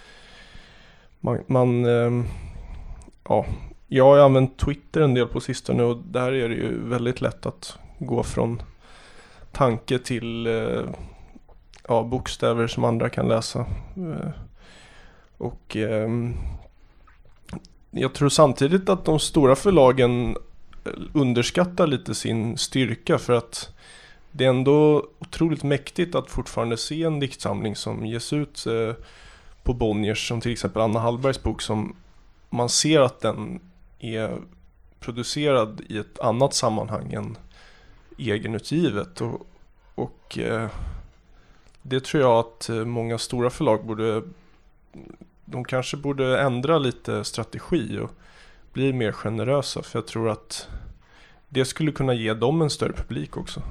man, 1.21 1.43
man 1.47 1.85
eh, 1.85 2.25
ja, 3.23 3.45
jag 3.87 4.05
har 4.05 4.17
använt 4.17 4.57
Twitter 4.57 5.01
en 5.01 5.13
del 5.13 5.27
på 5.27 5.39
sistone 5.39 5.83
och 5.83 5.97
där 5.97 6.31
är 6.31 6.49
det 6.49 6.55
ju 6.55 6.89
väldigt 6.89 7.21
lätt 7.21 7.45
att 7.45 7.77
gå 7.99 8.23
från 8.23 8.61
tanke 9.51 9.99
till 9.99 10.47
eh, 10.47 10.83
ja, 11.87 12.03
bokstäver 12.03 12.67
som 12.67 12.83
andra 12.83 13.09
kan 13.09 13.27
läsa. 13.27 13.59
Eh, 13.95 14.29
och 15.37 15.75
ehm, 15.75 16.33
jag 17.91 18.13
tror 18.13 18.29
samtidigt 18.29 18.89
att 18.89 19.05
de 19.05 19.19
stora 19.19 19.55
förlagen 19.55 20.35
eh, 20.85 20.91
underskattar 21.13 21.87
lite 21.87 22.15
sin 22.15 22.57
styrka 22.57 23.17
för 23.17 23.33
att 23.33 23.73
det 24.31 24.45
är 24.45 24.49
ändå 24.49 25.07
otroligt 25.19 25.63
mäktigt 25.63 26.15
att 26.15 26.31
fortfarande 26.31 26.77
se 26.77 27.03
en 27.03 27.19
diktsamling 27.19 27.75
som 27.75 28.05
ges 28.05 28.33
ut 28.33 28.65
eh, 28.67 28.95
på 29.63 29.73
Bonniers 29.73 30.27
som 30.27 30.41
till 30.41 30.51
exempel 30.51 30.81
Anna 30.81 30.99
Hallbergs 30.99 31.43
bok 31.43 31.61
som 31.61 31.95
man 32.49 32.69
ser 32.69 32.99
att 32.99 33.19
den 33.19 33.59
är 33.99 34.37
producerad 34.99 35.81
i 35.89 35.97
ett 35.97 36.19
annat 36.19 36.53
sammanhang 36.53 37.13
än 37.13 37.37
egenutgivet 38.17 39.21
och, 39.21 39.47
och 39.95 40.37
eh, 40.37 40.69
det 41.81 42.03
tror 42.03 42.23
jag 42.23 42.39
att 42.39 42.69
eh, 42.69 42.85
många 42.85 43.17
stora 43.17 43.49
förlag 43.49 43.85
borde 43.85 44.23
de 45.45 45.63
kanske 45.63 45.97
borde 45.97 46.41
ändra 46.41 46.77
lite 46.77 47.23
strategi 47.23 47.99
och 47.99 48.11
bli 48.73 48.93
mer 48.93 49.11
generösa 49.11 49.81
för 49.83 49.99
jag 49.99 50.07
tror 50.07 50.29
att 50.29 50.67
det 51.49 51.65
skulle 51.65 51.91
kunna 51.91 52.13
ge 52.13 52.33
dem 52.33 52.61
en 52.61 52.69
större 52.69 52.93
publik 52.93 53.37
också. 53.37 53.61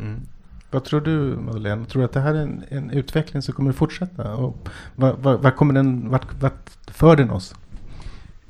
Mm. 0.00 0.20
Vad 0.74 0.84
tror 0.84 1.00
du 1.00 1.36
Madeleine? 1.36 1.84
Tror 1.84 2.02
du 2.02 2.06
att 2.06 2.12
det 2.12 2.20
här 2.20 2.34
är 2.34 2.42
en, 2.42 2.64
en 2.68 2.90
utveckling 2.90 3.42
som 3.42 3.54
kommer 3.54 3.70
att 3.70 3.76
fortsätta? 3.76 4.34
Och 4.34 4.68
vad, 4.94 5.16
vad, 5.18 5.42
vad 5.42 5.56
kommer 5.56 5.74
den, 5.74 6.10
vart, 6.10 6.42
vart 6.42 6.70
för 6.86 7.16
den 7.16 7.30
oss? 7.30 7.54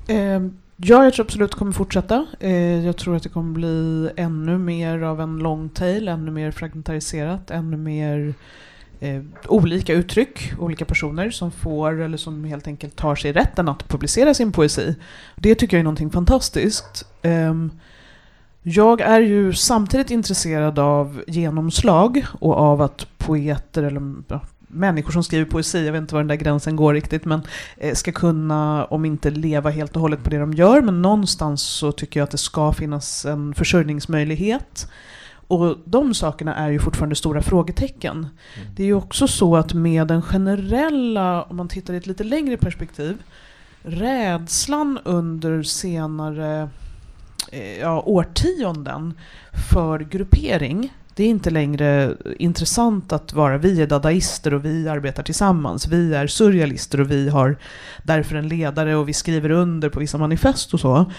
Eh, 0.09 0.43
ja, 0.77 1.05
jag 1.05 1.15
tror 1.15 1.25
absolut 1.25 1.51
det 1.51 1.57
kommer 1.57 1.73
fortsätta. 1.73 2.27
Eh, 2.41 2.87
jag 2.87 2.97
tror 2.97 3.17
att 3.17 3.23
det 3.23 3.29
kommer 3.29 3.55
bli 3.55 4.11
ännu 4.17 4.59
mer 4.59 5.03
av 5.03 5.21
en 5.21 5.39
long 5.39 5.69
tail, 5.69 6.09
ännu 6.09 6.31
mer 6.31 6.51
fragmentariserat, 6.51 7.51
ännu 7.51 7.77
mer 7.77 8.35
eh, 9.01 9.23
olika 9.49 9.93
uttryck, 9.95 10.53
olika 10.59 10.85
personer 10.85 11.31
som 11.31 11.51
får 11.51 12.01
eller 12.01 12.17
som 12.17 12.45
helt 12.45 12.67
enkelt 12.67 12.97
tar 12.97 13.15
sig 13.15 13.33
rätten 13.33 13.69
att 13.69 13.89
publicera 13.89 14.35
sin 14.35 14.53
poesi. 14.53 14.95
Det 15.37 15.55
tycker 15.55 15.77
jag 15.77 15.81
är 15.81 15.85
någonting 15.85 16.11
fantastiskt. 16.11 17.07
Ehm, 17.23 17.71
jag 18.67 19.01
är 19.01 19.21
ju 19.21 19.53
samtidigt 19.53 20.11
intresserad 20.11 20.79
av 20.79 21.23
genomslag 21.27 22.27
och 22.41 22.55
av 22.55 22.83
att 22.83 23.07
poeter 23.19 23.83
eller 23.83 24.15
ja, 24.29 24.41
människor 24.69 25.13
som 25.13 25.25
skriver 25.25 25.45
poesi, 25.45 25.87
jag 25.87 25.93
vet 25.93 26.01
inte 26.01 26.15
var 26.15 26.21
den 26.21 26.29
där 26.29 26.35
gränsen 26.35 26.77
går 26.77 26.95
riktigt, 26.95 27.25
men 27.25 27.43
eh, 27.77 27.95
ska 27.95 28.13
kunna, 28.13 28.85
om 28.85 29.05
inte 29.05 29.31
leva 29.31 29.71
helt 29.71 29.97
och 29.97 30.03
hållet 30.03 30.25
på 30.25 30.31
det 30.31 30.39
de 30.39 30.53
gör, 30.53 30.81
men 30.81 31.03
någonstans 31.03 31.63
så 31.63 31.93
tycker 31.93 32.21
jag 32.21 32.25
att 32.25 32.31
det 32.31 32.39
ska 32.39 32.73
finnas 32.73 33.25
en 33.25 33.55
försörjningsmöjlighet. 33.55 34.89
Och 35.47 35.77
de 35.85 36.15
sakerna 36.15 36.55
är 36.55 36.71
ju 36.71 36.79
fortfarande 36.79 37.17
stora 37.17 37.43
frågetecken. 37.43 38.27
Det 38.77 38.83
är 38.83 38.87
ju 38.87 38.95
också 38.95 39.29
så 39.29 39.57
att 39.57 39.75
med 39.75 40.07
den 40.07 40.23
generella, 40.23 41.43
om 41.43 41.57
man 41.57 41.69
tittar 41.69 41.95
i 41.95 41.97
ett 41.97 42.07
lite 42.07 42.25
längre 42.25 42.57
perspektiv, 42.57 43.23
rädslan 43.83 44.99
under 45.05 45.63
senare 45.63 46.69
Eh, 47.53 47.79
ja, 47.79 48.03
årtionden 48.07 49.15
för 49.71 49.99
gruppering. 49.99 50.93
Det 51.15 51.25
är 51.25 51.29
inte 51.29 51.51
längre 51.51 52.15
intressant 52.39 53.13
att 53.13 53.33
vara 53.33 53.59
vi 53.59 53.83
är 53.83 53.87
dadaister 53.87 54.55
och 54.55 54.65
vi 54.65 54.89
arbetar 54.89 55.23
tillsammans. 55.23 55.89
Vi 55.89 56.15
är 56.15 56.27
surrealister 56.27 57.01
och 57.01 57.11
vi 57.11 57.29
har 57.29 57.57
därför 58.03 58.37
en 58.37 58.49
ledare 58.49 58.97
och 58.97 59.09
vi 59.09 59.13
skriver 59.13 59.51
under 59.51 59.89
på 59.89 60.01
vissa 60.01 60.19
manifest 60.19 60.75
och 60.75 60.81
så. 60.81 61.13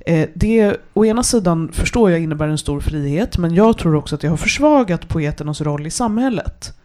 Eh, 0.00 0.28
det 0.34 0.76
å 0.94 1.04
ena 1.04 1.22
sidan 1.22 1.72
förstår 1.72 2.10
jag 2.10 2.20
innebär 2.20 2.48
en 2.48 2.58
stor 2.58 2.80
frihet 2.80 3.38
men 3.38 3.54
jag 3.54 3.78
tror 3.78 3.94
också 3.94 4.14
att 4.14 4.20
det 4.20 4.28
har 4.28 4.36
försvagat 4.36 5.08
poeternas 5.08 5.60
roll 5.60 5.86
i 5.86 5.90
samhället. 5.90 6.78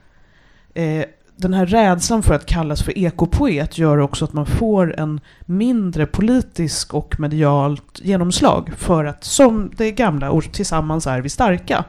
Eh, 0.74 1.06
den 1.36 1.54
här 1.54 1.66
rädslan 1.66 2.24
för 2.24 2.34
att 2.34 2.46
kallas 2.46 2.84
för 2.84 2.98
ekopoet 2.98 3.78
gör 3.78 3.98
också 3.98 4.26
att 4.26 4.34
man 4.34 4.46
får 4.46 5.00
en 5.00 5.20
mindre 5.46 6.06
politisk 6.06 6.94
och 6.94 7.20
medialt 7.20 8.00
genomslag 8.02 8.72
för 8.78 9.06
att, 9.06 9.24
som 9.24 9.72
det 9.78 9.92
gamla 9.92 10.32
ord, 10.32 10.52
tillsammans 10.52 11.08
är 11.08 11.22
vi 11.22 11.30
starka 11.30 11.86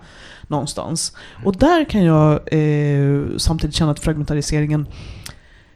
någonstans. 0.49 1.17
Och 1.45 1.57
där 1.57 1.85
kan 1.85 2.05
jag 2.05 2.33
eh, 2.33 3.23
samtidigt 3.37 3.77
känna 3.77 3.91
att 3.91 4.01
fragmentariseringen 4.01 4.87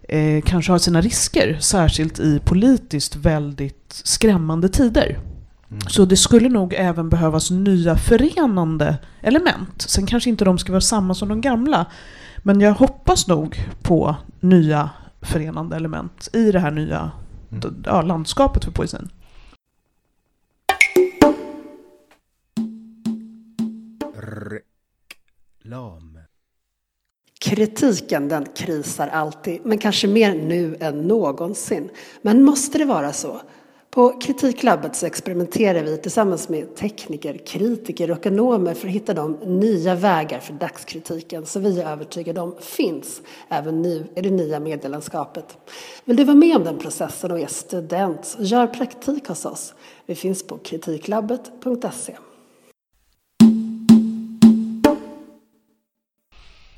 eh, 0.08 0.42
kanske 0.44 0.72
har 0.72 0.78
sina 0.78 1.00
risker, 1.00 1.56
särskilt 1.60 2.20
i 2.20 2.40
politiskt 2.44 3.16
väldigt 3.16 3.92
skrämmande 4.04 4.68
tider. 4.68 5.18
Så 5.88 6.04
det 6.04 6.16
skulle 6.16 6.48
nog 6.48 6.74
även 6.74 7.08
behövas 7.08 7.50
nya 7.50 7.96
förenande 7.96 8.96
element. 9.22 9.82
Sen 9.82 10.06
kanske 10.06 10.30
inte 10.30 10.44
de 10.44 10.58
ska 10.58 10.72
vara 10.72 10.80
samma 10.80 11.14
som 11.14 11.28
de 11.28 11.40
gamla. 11.40 11.86
Men 12.43 12.61
jag 12.61 12.72
hoppas 12.74 13.28
nog 13.28 13.57
på 13.82 14.16
nya 14.41 14.91
förenande 15.20 15.76
element 15.76 16.28
i 16.32 16.53
det 16.53 16.59
här 16.61 16.70
nya 16.70 17.11
Mm. 17.53 17.82
ja, 17.86 18.03
landskapet 18.03 18.64
för 18.64 18.72
poesin. 18.72 19.09
Reklam. 25.62 26.18
Kritiken 27.41 28.28
den 28.28 28.47
krisar 28.57 29.09
alltid, 29.09 29.61
men 29.64 29.78
kanske 29.78 30.09
mer 30.09 30.34
nu 30.34 30.76
än 30.80 31.03
någonsin. 31.03 31.91
Men 32.22 32.43
måste 32.43 32.78
det 32.78 32.84
vara 32.84 33.12
så? 33.12 33.41
På 33.91 34.20
Kritiklabbet 34.20 34.97
så 34.97 35.07
experimenterar 35.07 35.82
vi 35.82 35.97
tillsammans 35.97 36.49
med 36.49 36.76
tekniker, 36.76 37.39
kritiker 37.47 38.11
och 38.11 38.18
ekonomer 38.18 38.74
för 38.74 38.89
att 38.89 38.95
hitta 38.95 39.14
de 39.14 39.32
nya 39.32 39.95
vägar 39.95 40.41
för 40.41 40.53
dagskritiken 40.53 41.47
som 41.47 41.62
vi 41.62 41.80
är 41.80 41.93
övertygade 41.93 42.41
om 42.41 42.57
finns 42.61 43.22
även 43.49 43.82
nu 43.82 44.07
i 44.16 44.20
det 44.20 44.30
nya 44.30 44.61
medielandskapet. 44.61 45.59
Vill 46.05 46.16
du 46.16 46.24
vara 46.24 46.36
med 46.36 46.57
om 46.57 46.64
den 46.64 46.78
processen 46.78 47.30
och 47.30 47.41
är 47.41 47.47
student 47.47 48.36
gör 48.39 48.66
praktik 48.66 49.28
hos 49.28 49.45
oss. 49.45 49.74
Vi 50.07 50.14
finns 50.14 50.47
på 50.47 50.59
kritiklabbet.se. 50.59 52.16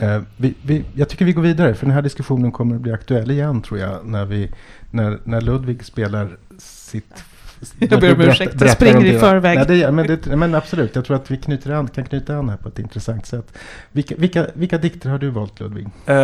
Eh, 0.00 0.22
vi, 0.36 0.54
vi, 0.62 0.84
jag 0.94 1.08
tycker 1.08 1.24
vi 1.24 1.32
går 1.32 1.42
vidare, 1.42 1.74
för 1.74 1.86
den 1.86 1.94
här 1.94 2.02
diskussionen 2.02 2.52
kommer 2.52 2.74
att 2.74 2.80
bli 2.80 2.92
aktuell 2.92 3.30
igen 3.30 3.62
tror 3.62 3.80
jag, 3.80 4.06
när, 4.06 4.24
vi, 4.24 4.50
när, 4.90 5.18
när 5.24 5.40
Ludvig 5.40 5.84
spelar 5.84 6.36
sitt... 6.58 7.24
Jag 7.78 8.00
ber 8.00 8.14
om 8.14 8.20
ursäkt, 8.20 8.60
jag 8.60 8.70
springer 8.70 9.04
i 9.04 9.18
förväg. 9.18 9.56
Nej, 9.58 9.66
det, 9.66 9.92
men, 9.92 10.06
det, 10.06 10.36
men 10.36 10.54
absolut, 10.54 10.94
jag 10.96 11.04
tror 11.04 11.16
att 11.16 11.30
vi 11.30 11.36
knyter 11.36 11.70
an, 11.70 11.88
kan 11.88 12.04
knyta 12.04 12.36
an 12.36 12.48
här 12.48 12.56
på 12.56 12.68
ett 12.68 12.78
intressant 12.78 13.26
sätt. 13.26 13.58
Vilka, 13.92 14.14
vilka, 14.18 14.46
vilka 14.54 14.78
dikter 14.78 15.10
har 15.10 15.18
du 15.18 15.30
valt 15.30 15.60
Ludvig? 15.60 15.86
Eh, 16.06 16.14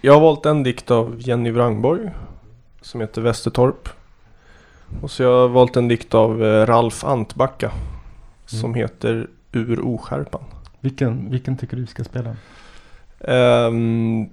jag 0.00 0.12
har 0.12 0.20
valt 0.20 0.46
en 0.46 0.62
dikt 0.62 0.90
av 0.90 1.16
Jenny 1.18 1.50
Wrangborg 1.50 2.10
som 2.82 3.00
heter 3.00 3.22
Västertorp. 3.22 3.88
Och 5.00 5.10
så 5.10 5.22
jag 5.22 5.40
har 5.40 5.48
valt 5.48 5.76
en 5.76 5.88
dikt 5.88 6.14
av 6.14 6.44
eh, 6.44 6.66
Ralf 6.66 7.04
Antbacka 7.04 7.70
som 8.46 8.70
Mm. 8.70 8.74
heter 8.74 9.26
Ur 9.52 9.80
oskärpan. 9.86 10.40
Vilken, 10.80 11.30
vilken 11.30 11.56
tycker 11.56 11.76
du 11.76 11.86
ska 11.86 12.04
spela? 12.04 12.36
Ehm, 13.20 14.28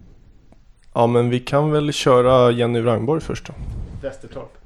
ja 0.94 1.08
men 1.08 1.30
vi 1.30 1.40
kan 1.40 1.72
väl 1.72 1.94
köra 1.94 2.52
Jenny 2.52 2.82
Wrangborg 2.82 3.22
först 3.22 3.48
då. 3.48 3.54
Västertorp. 4.02 4.58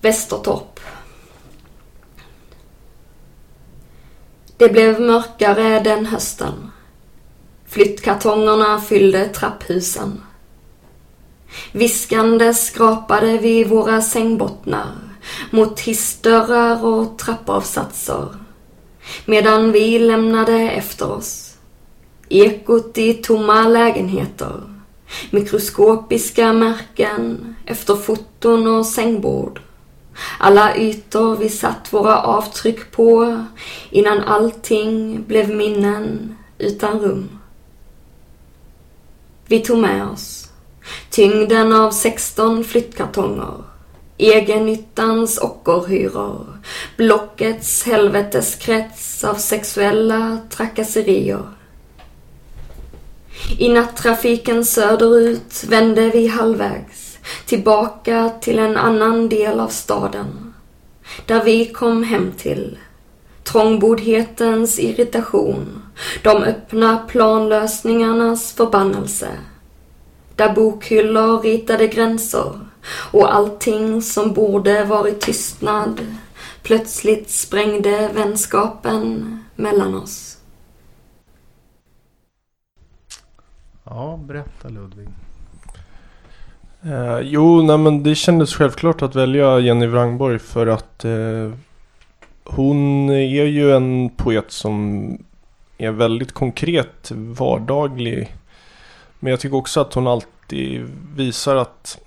Västertorp. 0.00 0.80
Det 4.56 4.68
blev 4.68 5.00
mörkare 5.00 5.80
den 5.80 6.06
hösten. 6.06 6.70
Flyttkartongerna 7.66 8.80
fyllde 8.80 9.28
trapphusen. 9.28 10.22
Viskande 11.72 12.54
skrapade 12.54 13.38
vi 13.38 13.64
våra 13.64 14.02
sängbottnar 14.02 14.92
mot 15.50 15.80
hissdörrar 15.80 16.84
och 16.84 17.18
trappavsatser. 17.18 18.28
Medan 19.26 19.72
vi 19.72 19.98
lämnade 19.98 20.70
efter 20.70 21.10
oss 21.10 21.45
ekot 22.28 22.98
i 22.98 23.14
tomma 23.14 23.68
lägenheter. 23.68 24.60
Mikroskopiska 25.30 26.52
märken 26.52 27.54
efter 27.66 27.96
foton 27.96 28.66
och 28.66 28.86
sängbord. 28.86 29.60
Alla 30.38 30.76
ytor 30.76 31.36
vi 31.36 31.48
satt 31.48 31.92
våra 31.92 32.22
avtryck 32.22 32.90
på 32.92 33.40
innan 33.90 34.20
allting 34.20 35.24
blev 35.26 35.54
minnen 35.54 36.36
utan 36.58 37.00
rum. 37.00 37.28
Vi 39.46 39.58
tog 39.60 39.78
med 39.78 40.06
oss 40.06 40.46
tyngden 41.10 41.72
av 41.72 41.90
16 41.90 42.64
flyttkartonger, 42.64 43.54
egennyttans 44.18 45.38
ockerhyror, 45.38 46.58
blockets 46.96 47.84
helveteskrets 47.84 49.24
av 49.24 49.34
sexuella 49.34 50.38
trakasserier. 50.50 51.42
I 53.58 53.68
nattrafiken 53.68 54.64
söderut 54.64 55.64
vände 55.68 56.10
vi 56.10 56.26
halvvägs 56.26 57.18
tillbaka 57.46 58.30
till 58.40 58.58
en 58.58 58.76
annan 58.76 59.28
del 59.28 59.60
av 59.60 59.68
staden. 59.68 60.54
Där 61.26 61.44
vi 61.44 61.66
kom 61.66 62.02
hem 62.02 62.32
till. 62.38 62.78
Trångboddhetens 63.44 64.78
irritation, 64.78 65.82
de 66.22 66.42
öppna 66.42 66.98
planlösningarnas 66.98 68.52
förbannelse. 68.52 69.28
Där 70.36 70.52
bokhyllor 70.52 71.40
ritade 71.40 71.86
gränser 71.86 72.60
och 72.88 73.34
allting 73.34 74.02
som 74.02 74.32
borde 74.32 74.84
varit 74.84 75.20
tystnad 75.20 76.00
plötsligt 76.62 77.30
sprängde 77.30 78.10
vänskapen 78.14 79.38
mellan 79.56 79.94
oss. 79.94 80.25
Ja, 83.96 84.16
berätta 84.16 84.68
Ludvig. 84.68 85.08
Eh, 86.82 87.18
jo, 87.22 87.62
nej 87.62 87.78
men 87.78 88.02
det 88.02 88.14
kändes 88.14 88.54
självklart 88.54 89.02
att 89.02 89.14
välja 89.14 89.58
Jenny 89.58 89.86
Wrangborg 89.86 90.38
för 90.38 90.66
att 90.66 91.04
eh, 91.04 91.52
hon 92.44 93.10
är 93.10 93.44
ju 93.44 93.72
en 93.72 94.10
poet 94.10 94.50
som 94.50 95.08
är 95.78 95.90
väldigt 95.90 96.32
konkret, 96.32 97.10
vardaglig. 97.14 98.36
Men 99.18 99.30
jag 99.30 99.40
tycker 99.40 99.56
också 99.56 99.80
att 99.80 99.94
hon 99.94 100.06
alltid 100.06 100.86
visar 101.16 101.56
att 101.56 101.98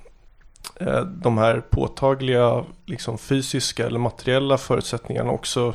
eh, 0.76 1.02
de 1.02 1.38
här 1.38 1.62
påtagliga 1.70 2.66
liksom 2.86 3.18
fysiska 3.18 3.88
eller 3.88 4.00
materiella 4.00 4.58
förutsättningarna 4.58 5.32
också 5.32 5.74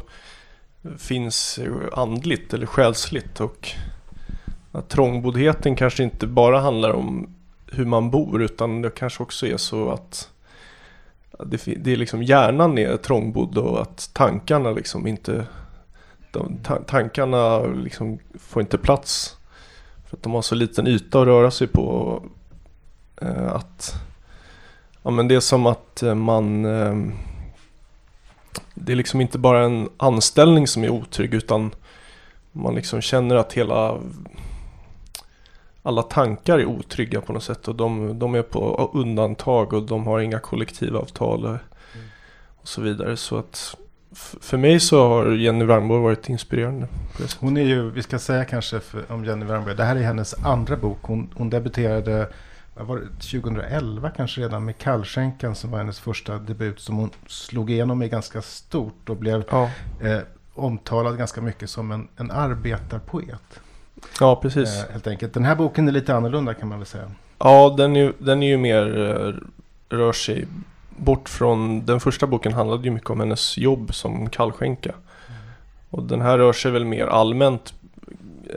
finns 0.99 1.59
andligt 1.93 2.55
eller 2.55 2.67
själsligt 2.67 3.41
och 3.41 3.75
att 4.75 4.89
trångboddheten 4.89 5.77
kanske 5.77 6.03
inte 6.03 6.27
bara 6.27 6.61
handlar 6.61 6.93
om 6.93 7.35
hur 7.73 7.85
man 7.85 8.11
bor 8.11 8.43
utan 8.43 8.83
det 8.83 8.91
kanske 8.91 9.23
också 9.23 9.47
är 9.47 9.57
så 9.57 9.91
att 9.91 10.31
det, 11.45 11.65
det 11.65 11.93
är 11.93 11.97
liksom 11.97 12.23
hjärnan 12.23 12.79
är 12.79 12.97
trångbodd 12.97 13.59
och 13.59 13.83
att 13.83 14.11
tankarna 14.13 14.71
liksom 14.71 15.07
inte 15.07 15.47
de, 16.33 16.59
ta, 16.63 16.77
tankarna 16.77 17.59
liksom 17.67 18.19
får 18.39 18.63
inte 18.63 18.79
plats. 18.79 19.37
För 20.07 20.17
att 20.17 20.23
de 20.23 20.33
har 20.33 20.43
så 20.43 20.55
liten 20.55 20.87
yta 20.87 21.21
att 21.21 21.27
röra 21.27 21.51
sig 21.51 21.67
på 21.67 22.23
eh, 23.21 23.53
att 23.53 23.95
ja 25.03 25.11
men 25.11 25.29
det 25.29 25.35
är 25.35 25.41
som 25.41 25.67
att 25.67 26.03
eh, 26.03 26.15
man 26.15 26.65
eh, 26.65 26.97
det 28.75 28.93
är 28.93 28.97
liksom 28.97 29.21
inte 29.21 29.39
bara 29.39 29.65
en 29.65 29.89
anställning 29.97 30.67
som 30.67 30.85
är 30.85 30.91
otrygg 30.91 31.35
utan 31.35 31.75
man 32.53 32.75
liksom 32.75 33.01
känner 33.01 33.37
att 33.37 33.53
hela 33.53 33.99
alla 35.87 36.03
tankar 36.03 36.59
är 36.59 36.65
otrygga 36.65 37.21
på 37.21 37.33
något 37.33 37.43
sätt 37.43 37.69
och 37.69 37.75
de, 37.75 38.19
de 38.19 38.35
är 38.35 38.43
på 38.43 38.91
undantag 38.95 39.73
och 39.73 39.83
de 39.83 40.07
har 40.07 40.21
inga 40.21 40.39
kollektivavtal 40.39 41.45
och, 41.45 41.57
och 42.57 42.69
så 42.69 42.81
vidare. 42.81 43.17
Så 43.17 43.39
att 43.39 43.77
för 44.41 44.57
mig 44.57 44.81
så 44.81 45.09
har 45.09 45.31
Jenny 45.31 45.65
Wrangborg 45.65 46.03
varit 46.03 46.29
inspirerande. 46.29 46.89
Hon 47.39 47.57
är 47.57 47.63
ju, 47.63 47.91
vi 47.91 48.03
ska 48.03 48.19
säga 48.19 48.45
kanske 48.45 48.81
för, 48.81 49.13
om 49.13 49.25
Jenny 49.25 49.45
Wrangborg, 49.45 49.77
det 49.77 49.85
här 49.85 49.97
är 49.97 50.01
hennes 50.01 50.35
andra 50.45 50.77
bok. 50.77 50.99
Hon, 51.03 51.31
hon 51.35 51.51
debuterade 51.51 52.29
var 52.75 52.97
det, 52.97 53.07
2011 53.07 54.11
kanske 54.11 54.41
redan 54.41 54.65
med 54.65 54.79
Kallskänkan 54.79 55.55
som 55.55 55.71
var 55.71 55.79
hennes 55.79 56.01
första 56.01 56.39
debut 56.39 56.81
som 56.81 56.97
hon 56.97 57.11
slog 57.27 57.71
igenom 57.71 58.03
i 58.03 58.09
ganska 58.09 58.43
stort 58.43 59.09
och 59.09 59.17
blev 59.17 59.45
ja. 59.51 59.71
eh, 60.01 60.19
omtalad 60.55 61.19
ganska 61.19 61.41
mycket 61.41 61.71
som 61.71 61.93
en, 61.93 62.09
en 62.17 62.31
arbetarpoet. 62.31 63.61
Ja, 64.21 64.37
precis. 64.37 64.85
Eh, 64.85 64.93
helt 64.93 65.07
enkelt. 65.07 65.35
Den 65.35 65.45
här 65.45 65.55
boken 65.55 65.89
är 65.89 65.93
lite 65.93 66.15
annorlunda 66.15 66.55
kan 66.55 66.69
man 66.69 66.79
väl 66.79 66.87
säga. 66.87 67.11
Ja, 67.39 67.75
den 67.77 67.97
är, 67.97 68.13
den 68.19 68.43
är 68.43 68.47
ju 68.47 68.57
mer, 68.57 68.99
eh, 68.99 69.35
rör 69.97 70.13
sig 70.13 70.47
bort 70.97 71.29
från, 71.29 71.87
den 71.87 72.01
första 72.01 72.27
boken 72.27 72.53
handlade 72.53 72.85
ju 72.85 72.91
mycket 72.91 73.11
om 73.11 73.21
hennes 73.21 73.59
jobb 73.59 73.95
som 73.95 74.31
kallskänka. 74.31 74.91
Mm. 74.91 75.41
Och 75.91 76.03
den 76.03 76.21
här 76.21 76.39
rör 76.39 76.53
sig 76.53 76.71
väl 76.71 76.85
mer 76.85 77.07
allmänt 77.07 77.75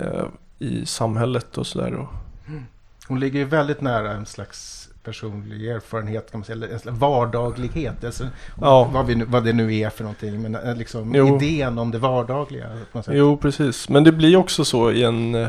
eh, 0.01 0.25
i 0.59 0.85
samhället 0.85 1.57
och 1.57 1.67
sådär. 1.67 1.87
Mm. 1.87 2.65
Hon 3.07 3.19
ligger 3.19 3.39
ju 3.39 3.45
väldigt 3.45 3.81
nära 3.81 4.11
en 4.11 4.25
slags 4.25 4.86
personlig 5.07 5.67
erfarenhet, 5.67 6.31
kan 6.31 6.39
man 6.39 6.45
säga, 6.45 6.57
eller 6.57 6.91
vardaglighet. 6.91 8.03
Alltså, 8.03 8.27
ja. 8.61 8.89
vad, 8.93 9.05
vi, 9.05 9.23
vad 9.27 9.43
det 9.43 9.53
nu 9.53 9.75
är 9.75 9.89
för 9.89 10.03
någonting, 10.03 10.41
men 10.41 10.55
eh, 10.55 10.75
liksom 10.75 11.15
idén 11.15 11.77
om 11.77 11.91
det 11.91 11.97
vardagliga. 11.97 12.67
Jo, 13.07 13.37
precis. 13.37 13.89
Men 13.89 14.03
det 14.03 14.11
blir 14.11 14.35
också 14.35 14.65
så 14.65 14.91
i 14.91 15.03
en 15.03 15.35
eh, 15.35 15.47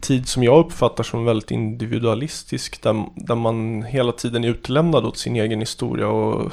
tid 0.00 0.28
som 0.28 0.42
jag 0.42 0.66
uppfattar 0.66 1.04
som 1.04 1.24
väldigt 1.24 1.50
individualistisk, 1.50 2.82
där, 2.82 3.04
där 3.16 3.34
man 3.34 3.82
hela 3.82 4.12
tiden 4.12 4.44
är 4.44 4.48
utlämnad 4.48 5.04
åt 5.04 5.18
sin 5.18 5.36
egen 5.36 5.60
historia 5.60 6.08
och 6.08 6.52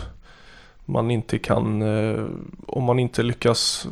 man 0.86 1.12
inte 1.12 1.38
kan, 1.38 1.82
eh, 1.82 2.26
om 2.68 2.84
man 2.84 3.00
inte 3.00 3.24
lyckas 3.24 3.88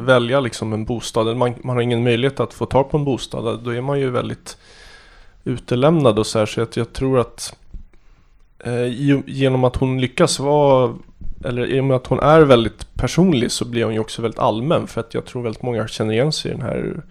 välja 0.00 0.40
liksom 0.40 0.72
en 0.72 0.84
bostad, 0.84 1.36
man, 1.36 1.54
man 1.64 1.76
har 1.76 1.82
ingen 1.82 2.04
möjlighet 2.04 2.40
att 2.40 2.54
få 2.54 2.66
tag 2.66 2.90
på 2.90 2.96
en 2.96 3.04
bostad, 3.04 3.64
då 3.64 3.70
är 3.70 3.80
man 3.80 4.00
ju 4.00 4.10
väldigt 4.10 4.56
utelämnad 5.48 6.18
och 6.18 6.26
så 6.26 6.38
här. 6.38 6.46
Så 6.46 6.62
att 6.62 6.76
jag 6.76 6.92
tror 6.92 7.20
att 7.20 7.56
eh, 8.58 8.86
genom 9.26 9.64
att 9.64 9.76
hon 9.76 10.00
lyckas 10.00 10.38
vara, 10.38 10.94
eller 11.44 11.66
i 11.66 11.80
och 11.80 11.84
med 11.84 11.96
att 11.96 12.06
hon 12.06 12.20
är 12.20 12.40
väldigt 12.40 12.94
personlig 12.94 13.50
så 13.50 13.64
blir 13.64 13.84
hon 13.84 13.94
ju 13.94 14.00
också 14.00 14.22
väldigt 14.22 14.40
allmän. 14.40 14.86
För 14.86 15.00
att 15.00 15.14
jag 15.14 15.24
tror 15.24 15.42
väldigt 15.42 15.62
många 15.62 15.88
känner 15.88 16.12
igen 16.12 16.32
sig 16.32 16.50
i 16.50 16.54
den 16.54 16.62
här, 16.62 17.02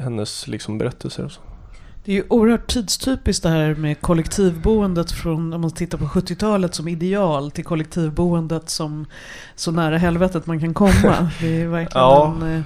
hennes 0.00 0.48
liksom 0.48 0.78
berättelser. 0.78 1.24
Och 1.24 1.32
så. 1.32 1.40
Det 2.04 2.12
är 2.12 2.16
ju 2.16 2.24
oerhört 2.28 2.66
tidstypiskt 2.66 3.42
det 3.42 3.48
här 3.48 3.74
med 3.74 4.00
kollektivboendet 4.00 5.12
från, 5.12 5.52
om 5.52 5.60
man 5.60 5.70
tittar 5.70 5.98
på 5.98 6.04
70-talet 6.04 6.74
som 6.74 6.88
ideal 6.88 7.50
till 7.50 7.64
kollektivboendet 7.64 8.70
som 8.70 9.06
så 9.54 9.70
nära 9.70 9.98
helvetet 9.98 10.46
man 10.46 10.60
kan 10.60 10.74
komma. 10.74 11.30
Det 11.40 11.62
är 11.62 11.66
verkligen 11.66 12.04
ja. 12.04 12.36
en 12.42 12.64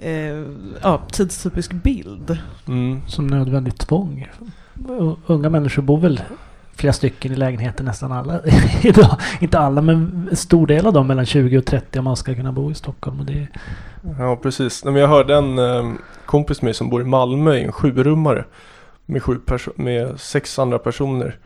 eh, 0.00 0.44
ja, 0.82 1.02
tidstypisk 1.12 1.72
bild. 1.72 2.38
Mm. 2.68 3.00
Som 3.06 3.26
nödvändigt 3.26 3.78
tvång. 3.78 4.28
Unga 5.26 5.50
människor 5.50 5.82
bor 5.82 5.98
väl 5.98 6.20
flera 6.74 6.92
stycken 6.92 7.32
i 7.32 7.36
lägenheten, 7.36 7.86
nästan 7.86 8.12
alla 8.12 8.40
idag. 8.82 9.16
Inte 9.40 9.58
alla, 9.58 9.82
men 9.82 10.28
en 10.30 10.36
stor 10.36 10.66
del 10.66 10.86
av 10.86 10.92
dem 10.92 11.06
mellan 11.06 11.26
20 11.26 11.58
och 11.58 11.64
30 11.64 11.98
om 11.98 12.04
man 12.04 12.16
ska 12.16 12.34
kunna 12.34 12.52
bo 12.52 12.70
i 12.70 12.74
Stockholm. 12.74 13.20
Och 13.20 13.26
det... 13.26 13.46
Ja, 14.18 14.36
precis. 14.36 14.82
jag 14.84 15.08
hörde 15.08 15.36
en 15.36 15.58
eh, 15.58 15.92
kompis 16.26 16.62
med 16.62 16.66
mig 16.66 16.74
som 16.74 16.90
bor 16.90 17.02
i 17.02 17.04
Malmö 17.04 17.54
i 17.54 17.64
en 17.64 17.72
sjurummare 17.72 18.44
med, 19.06 19.22
sju 19.22 19.40
med 19.74 20.20
sex 20.20 20.58
andra 20.58 20.78
personer. 20.78 21.38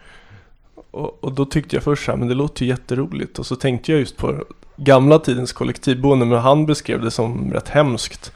Och, 0.90 1.24
och, 1.24 1.32
då 1.32 1.44
tyckte 1.44 1.76
jag 1.76 1.82
först 1.82 2.04
så 2.04 2.10
här, 2.10 2.18
men 2.18 2.28
det 2.28 2.34
låter 2.34 2.64
ju 2.64 2.68
jätteroligt. 2.68 3.38
Och 3.38 3.46
så 3.46 3.56
tänkte 3.56 3.92
jag 3.92 4.00
just 4.00 4.16
på 4.16 4.44
gamla 4.84 5.18
tidens 5.18 5.52
kollektivboende, 5.52 6.26
men 6.26 6.38
han 6.38 6.66
beskrev 6.66 7.00
det 7.00 7.10
som 7.10 7.52
rätt 7.52 7.68
hemskt. 7.68 8.32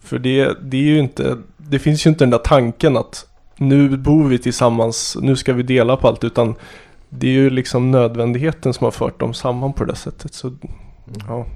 För 0.00 0.18
det, 0.18 0.56
det 0.62 0.76
är 0.76 0.82
ju 0.82 0.98
inte, 0.98 1.36
det 1.56 1.78
finns 1.78 2.06
ju 2.06 2.10
inte 2.10 2.24
den 2.24 2.30
där 2.30 2.38
tanken 2.38 2.96
att 2.96 3.26
nu 3.56 3.96
bor 3.96 4.28
vi 4.28 4.38
tillsammans, 4.38 5.16
nu 5.20 5.36
ska 5.36 5.52
vi 5.52 5.62
dela 5.62 5.96
på 5.96 6.08
allt, 6.08 6.24
utan 6.24 6.54
det 7.08 7.26
är 7.26 7.32
ju 7.32 7.50
liksom 7.50 7.90
nödvändigheten 7.90 8.74
som 8.74 8.84
har 8.84 8.90
fört 8.90 9.20
dem 9.20 9.34
samman 9.34 9.72
på 9.72 9.84
det 9.84 9.90
där 9.90 9.96
sättet. 9.96 10.34
Så, 10.34 10.52
ja. 11.28 11.46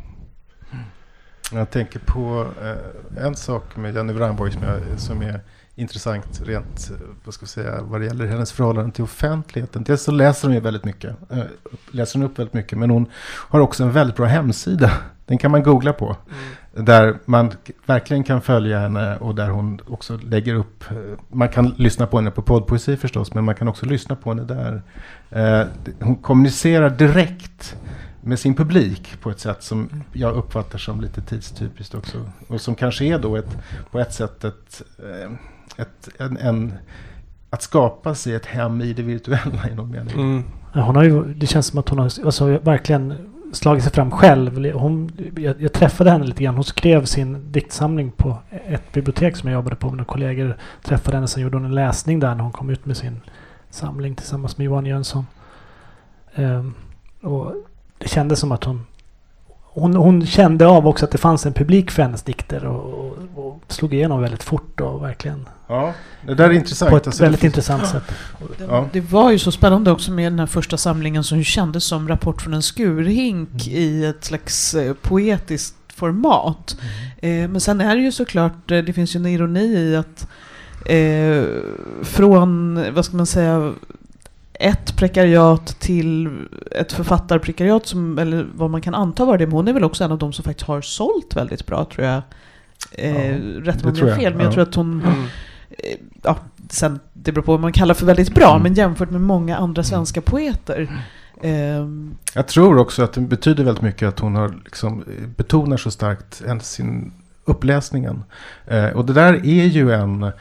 Jag 1.52 1.70
tänker 1.70 2.00
på 2.06 2.46
eh, 2.62 3.24
en 3.24 3.36
sak 3.36 3.76
med 3.76 3.94
Jenny 3.94 4.12
Wrangborg 4.12 4.52
som, 4.52 4.62
som 4.96 5.22
är 5.22 5.40
intressant 5.74 6.42
rent 6.44 6.90
vad 7.24 7.34
ska 7.34 7.42
jag 7.42 7.48
säga, 7.48 7.82
vad 7.82 8.00
det 8.00 8.06
gäller 8.06 8.26
hennes 8.26 8.52
förhållande 8.52 8.92
till 8.92 9.04
offentligheten. 9.04 9.84
Dels 9.84 10.02
så 10.02 10.10
läser 10.10 10.48
hon 10.48 10.54
ju 10.54 10.60
väldigt 10.60 10.84
mycket, 10.84 11.16
äh, 11.30 11.38
läser 11.90 12.18
hon 12.18 12.28
upp 12.28 12.38
väldigt 12.38 12.54
mycket, 12.54 12.78
men 12.78 12.90
hon 12.90 13.06
har 13.24 13.60
också 13.60 13.84
en 13.84 13.92
väldigt 13.92 14.16
bra 14.16 14.26
hemsida. 14.26 14.90
Den 15.26 15.38
kan 15.38 15.50
man 15.50 15.62
googla 15.62 15.92
på. 15.92 16.16
Mm. 16.74 16.84
Där 16.84 17.18
man 17.24 17.52
verkligen 17.86 18.24
kan 18.24 18.40
följa 18.40 18.78
henne 18.78 19.16
och 19.16 19.34
där 19.34 19.48
hon 19.48 19.80
också 19.86 20.16
lägger 20.16 20.54
upp, 20.54 20.90
eh, 20.90 20.96
man 21.28 21.48
kan 21.48 21.74
lyssna 21.76 22.06
på 22.06 22.16
henne 22.16 22.30
på 22.30 22.42
poddpoesi 22.42 22.96
förstås, 22.96 23.34
men 23.34 23.44
man 23.44 23.54
kan 23.54 23.68
också 23.68 23.86
lyssna 23.86 24.16
på 24.16 24.30
henne 24.30 24.44
där. 24.44 24.82
Eh, 25.30 25.66
hon 26.00 26.16
kommunicerar 26.16 26.90
direkt 26.90 27.76
med 28.20 28.38
sin 28.38 28.54
publik 28.54 29.20
på 29.20 29.30
ett 29.30 29.40
sätt 29.40 29.62
som 29.62 30.04
jag 30.12 30.36
uppfattar 30.36 30.78
som 30.78 31.00
lite 31.00 31.20
tidstypiskt 31.20 31.94
också. 31.94 32.30
Och 32.48 32.60
som 32.60 32.74
kanske 32.74 33.04
är 33.04 33.18
då 33.18 33.36
ett, 33.36 33.58
på 33.90 33.98
ett 33.98 34.12
sätt 34.14 34.44
ett, 34.44 34.82
ett, 35.76 36.08
en, 36.18 36.36
en, 36.36 36.72
att 37.50 37.62
skapa 37.62 38.14
sig 38.14 38.34
ett 38.34 38.46
hem 38.46 38.80
i 38.80 38.92
det 38.92 39.02
virtuella 39.02 39.68
i 39.70 39.74
någon 39.74 39.90
mening. 39.90 40.14
Mm. 40.14 40.44
Ja, 40.72 40.80
hon 40.80 40.96
har 40.96 41.04
ju, 41.04 41.34
det 41.34 41.46
känns 41.46 41.66
som 41.66 41.78
att 41.78 41.88
hon 41.88 41.98
har 41.98 42.04
alltså, 42.04 42.46
verkligen 42.46 43.14
slagit 43.52 43.84
sig 43.84 43.92
fram 43.92 44.10
själv. 44.10 44.72
Hon, 44.72 45.10
jag, 45.36 45.62
jag, 45.62 45.72
träffade 45.72 46.10
henne 46.10 46.24
lite 46.24 46.44
grann. 46.44 46.54
Hon 46.54 46.64
skrev 46.64 47.04
sin 47.04 47.52
diktsamling 47.52 48.10
på 48.10 48.36
ett 48.50 48.92
bibliotek 48.92 49.36
som 49.36 49.48
jag 49.48 49.54
jobbade 49.54 49.76
på. 49.76 49.90
Mina 49.90 50.04
kollegor 50.04 50.56
träffade 50.82 51.16
henne. 51.16 51.28
Sen 51.28 51.42
gjorde 51.42 51.56
hon 51.56 51.64
en 51.64 51.74
läsning 51.74 52.20
där 52.20 52.34
när 52.34 52.42
hon 52.42 52.52
kom 52.52 52.70
ut 52.70 52.86
med 52.86 52.96
sin 52.96 53.20
samling 53.70 54.14
tillsammans 54.14 54.58
med 54.58 54.64
Johan 54.64 54.86
Jönsson. 54.86 55.26
Um, 56.34 56.74
och 57.22 57.54
det 57.98 58.08
kändes 58.08 58.40
som 58.40 58.52
att 58.52 58.64
hon, 58.64 58.86
hon, 59.72 59.96
hon 59.96 60.26
kände 60.26 60.66
av 60.66 60.86
också 60.86 61.04
att 61.04 61.10
det 61.10 61.18
fanns 61.18 61.46
en 61.46 61.52
publik 61.52 61.90
för 61.90 62.02
hennes 62.02 62.22
dikter 62.22 62.64
och, 62.64 62.94
och, 62.94 63.18
och 63.34 63.62
slog 63.68 63.94
igenom 63.94 64.22
väldigt 64.22 64.42
fort 64.42 64.80
och 64.80 65.02
verkligen 65.02 65.48
Ja, 65.70 65.94
det 66.26 66.34
där 66.34 66.44
är 66.44 66.52
intressant. 66.52 66.90
På 66.90 66.96
ett 66.96 67.06
alltså, 67.06 67.22
väldigt 67.22 67.44
intressant 67.44 67.86
sätt. 67.86 68.02
Det, 68.58 68.64
ja. 68.64 68.88
det, 68.92 69.00
var 69.00 69.30
ju 69.30 69.38
så 69.38 69.52
spännande 69.52 69.90
också 69.90 70.12
med 70.12 70.32
den 70.32 70.38
här 70.38 70.46
första 70.46 70.76
samlingen 70.76 71.24
som 71.24 71.44
kändes 71.44 71.84
som 71.84 72.08
Rapport 72.08 72.42
från 72.42 72.54
en 72.54 72.62
skurhink 72.62 73.66
mm. 73.66 73.78
i 73.78 74.04
ett 74.04 74.24
slags 74.24 74.74
eh, 74.74 74.94
poetiskt 74.94 75.76
format. 75.94 76.76
Mm. 77.20 77.44
Eh, 77.44 77.50
men 77.50 77.60
sen 77.60 77.80
är 77.80 77.96
det 77.96 78.02
ju 78.02 78.12
såklart, 78.12 78.70
eh, 78.70 78.78
det 78.78 78.92
finns 78.92 79.16
ju 79.16 79.18
en 79.18 79.26
ironi 79.26 79.76
i 79.76 79.96
att 79.96 80.28
eh, 80.86 81.44
från, 82.02 82.84
vad 82.94 83.04
ska 83.04 83.16
man 83.16 83.26
säga, 83.26 83.72
ett 84.60 84.96
prekariat 84.96 85.66
till 85.80 86.28
ett 86.70 86.92
författarprekariat, 86.92 87.86
som, 87.86 88.18
eller 88.18 88.46
vad 88.54 88.70
man 88.70 88.80
kan 88.80 88.94
anta 88.94 89.24
var 89.24 89.38
det, 89.38 89.46
men 89.46 89.52
hon 89.52 89.68
är 89.68 89.72
väl 89.72 89.84
också 89.84 90.04
en 90.04 90.12
av 90.12 90.18
de 90.18 90.32
som 90.32 90.44
faktiskt 90.44 90.66
har 90.66 90.80
sålt 90.80 91.36
väldigt 91.36 91.66
bra 91.66 91.84
tror 91.84 92.06
jag. 92.06 92.22
Eh, 92.92 93.30
ja, 93.30 93.38
rätt 93.62 93.84
om 93.84 93.94
jag 93.96 94.16
fel, 94.16 94.34
men 94.34 94.44
jag 94.44 94.52
tror 94.54 94.62
att 94.62 94.74
hon 94.74 95.02
mm. 95.02 95.24
Eh, 95.78 95.96
ja, 96.22 96.36
sen, 96.70 97.00
det 97.12 97.32
beror 97.32 97.44
på 97.44 97.52
vad 97.52 97.60
man 97.60 97.72
kallar 97.72 97.94
för 97.94 98.06
väldigt 98.06 98.34
bra, 98.34 98.50
mm. 98.50 98.62
men 98.62 98.74
jämfört 98.74 99.10
med 99.10 99.20
många 99.20 99.56
andra 99.56 99.82
svenska 99.82 100.20
poeter. 100.20 101.04
Eh, 101.42 101.86
jag 102.34 102.48
tror 102.48 102.78
också 102.78 103.02
att 103.02 103.12
det 103.12 103.20
betyder 103.20 103.64
väldigt 103.64 103.82
mycket 103.82 104.08
att 104.08 104.18
hon 104.18 104.34
har 104.34 104.54
liksom 104.64 105.02
eh, 105.02 105.26
betonar 105.36 105.76
så 105.76 105.90
starkt 105.90 106.42
sin 106.62 107.12
uppläsningen. 107.44 108.24
Eh, 108.66 108.88
och 108.88 109.06
det 109.06 109.12
där 109.12 109.34
är 109.34 109.64
ju 109.64 109.92
en, 109.92 110.32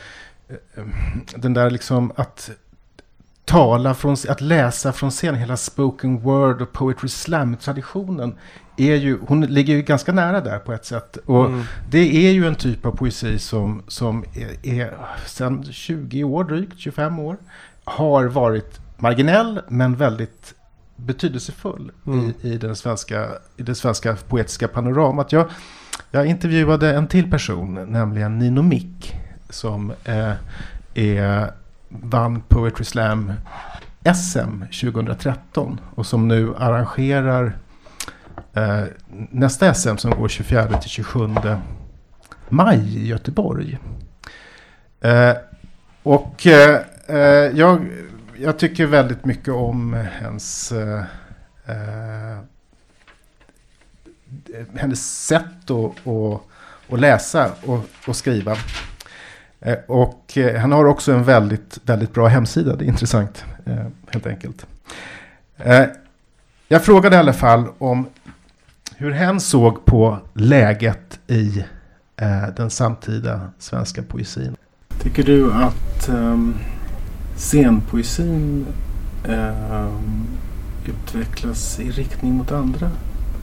den 1.36 1.54
där 1.54 1.70
liksom 1.70 2.12
att 2.16 2.52
tala 3.50 3.94
från, 3.94 4.16
att 4.30 4.42
läsa 4.42 4.92
från 4.94 5.12
scen, 5.12 5.36
hela 5.36 5.58
spoken 5.58 6.20
word 6.20 6.62
och 6.62 6.72
poetry 6.72 7.10
slam-traditionen 7.10 8.36
är 8.78 8.96
ju, 8.96 9.20
hon 9.28 9.42
ligger 9.42 9.76
ju 9.76 9.82
ganska 9.82 10.12
nära 10.12 10.42
där 10.42 10.60
på 10.60 10.74
ett 10.74 10.86
sätt. 10.86 11.18
Och 11.26 11.46
Mm. 11.46 11.64
det 11.90 12.28
är 12.28 12.32
ju 12.32 12.48
en 12.48 12.56
typ 12.56 12.86
av 12.86 12.92
poesi 12.92 13.40
som, 13.40 13.84
som 13.88 14.24
är, 14.34 14.68
är 14.78 14.94
sedan 15.26 15.64
20 15.72 16.24
år 16.24 16.44
drygt, 16.44 16.80
25 16.80 17.20
år, 17.20 17.38
har 17.84 18.26
varit 18.26 18.80
marginell 18.98 19.62
men 19.68 19.96
väldigt 19.96 20.54
betydelsefull 20.96 21.92
Mm. 22.08 22.34
i, 22.42 22.50
i, 22.50 22.58
den 22.58 22.76
svenska, 22.76 23.28
i 23.58 23.64
det 23.64 23.76
svenska 23.76 24.16
poetiska 24.16 24.68
panoramat. 24.68 25.32
Jag, 25.32 25.48
jag 26.12 26.26
intervjuade 26.26 26.94
en 26.94 27.08
till 27.08 27.32
person, 27.32 27.74
nämligen 27.92 28.40
Nino 28.40 28.62
Mick, 28.62 29.16
som 29.50 29.94
eh, 30.04 30.32
är, 30.94 31.52
vann 31.90 32.42
Poetry 32.42 32.86
Slam 32.86 33.34
SM 34.16 34.64
2013 34.82 35.80
och 35.96 36.06
som 36.06 36.28
nu 36.28 36.56
arrangerar 36.56 37.58
eh, 38.54 38.84
nästa 39.30 39.74
SM 39.74 39.98
som 39.98 40.12
går 40.12 40.28
24 40.28 40.78
till 40.78 40.90
27 40.90 41.20
maj 42.50 42.98
i 42.98 43.08
Göteborg. 43.08 43.78
Eh, 45.02 45.34
och 46.04 46.48
eh, 46.48 46.82
jag, 47.54 47.88
jag 48.38 48.60
tycker 48.60 48.86
väldigt 48.86 49.26
mycket 49.26 49.54
om 49.54 49.94
hennes 49.94 50.72
eh, 50.72 51.04
eh 51.66 52.40
hennes 54.76 55.26
sätt 55.26 55.72
att, 55.72 56.08
att, 56.08 56.42
att 56.90 57.00
läsa 57.00 57.52
och, 57.66 57.86
och 58.08 58.16
skriva. 58.16 58.56
Eh, 59.62 59.78
och 59.88 60.38
eh, 60.38 60.60
han 60.60 60.72
har 60.72 60.86
också 60.86 61.12
en 61.12 61.24
väldigt, 61.24 61.80
väldigt 61.84 62.14
bra 62.14 62.28
hemsida. 62.28 62.76
Det 62.76 62.86
är 62.86 62.88
intressant, 62.88 63.44
eh, 63.66 63.86
helt 64.12 64.28
enkelt. 64.28 64.66
Jag 66.68 66.84
frågade 66.84 67.16
i 67.16 67.20
alla 67.20 67.34
fall 67.34 67.68
om 67.78 68.08
hur 68.96 69.12
hen 69.12 69.40
såg 69.40 69.86
på 69.86 70.18
läget 70.34 71.20
i 71.28 71.66
den 72.56 72.70
samtida 72.70 73.50
svenska 73.60 74.04
poesin. 74.04 74.56
Tycker 75.04 75.24
du 75.24 75.54
att 75.54 76.10
um, 76.10 76.56
scenpoesin 77.36 78.66
um, 79.28 80.28
utvecklas 80.86 81.80
i 81.80 81.92
riktning 81.92 82.34
mot 82.34 82.52
andra 82.52 82.92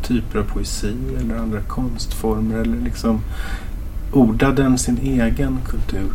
typer 0.02 0.38
av 0.38 0.44
poesi 0.44 0.96
eller 1.18 1.36
andra 1.36 1.60
konstformer 1.60 2.58
eller 2.58 2.76
liksom 2.76 3.20
ordar 4.12 4.52
den 4.52 4.78
sin 4.78 4.98
egen 4.98 5.58
kultur? 5.66 6.10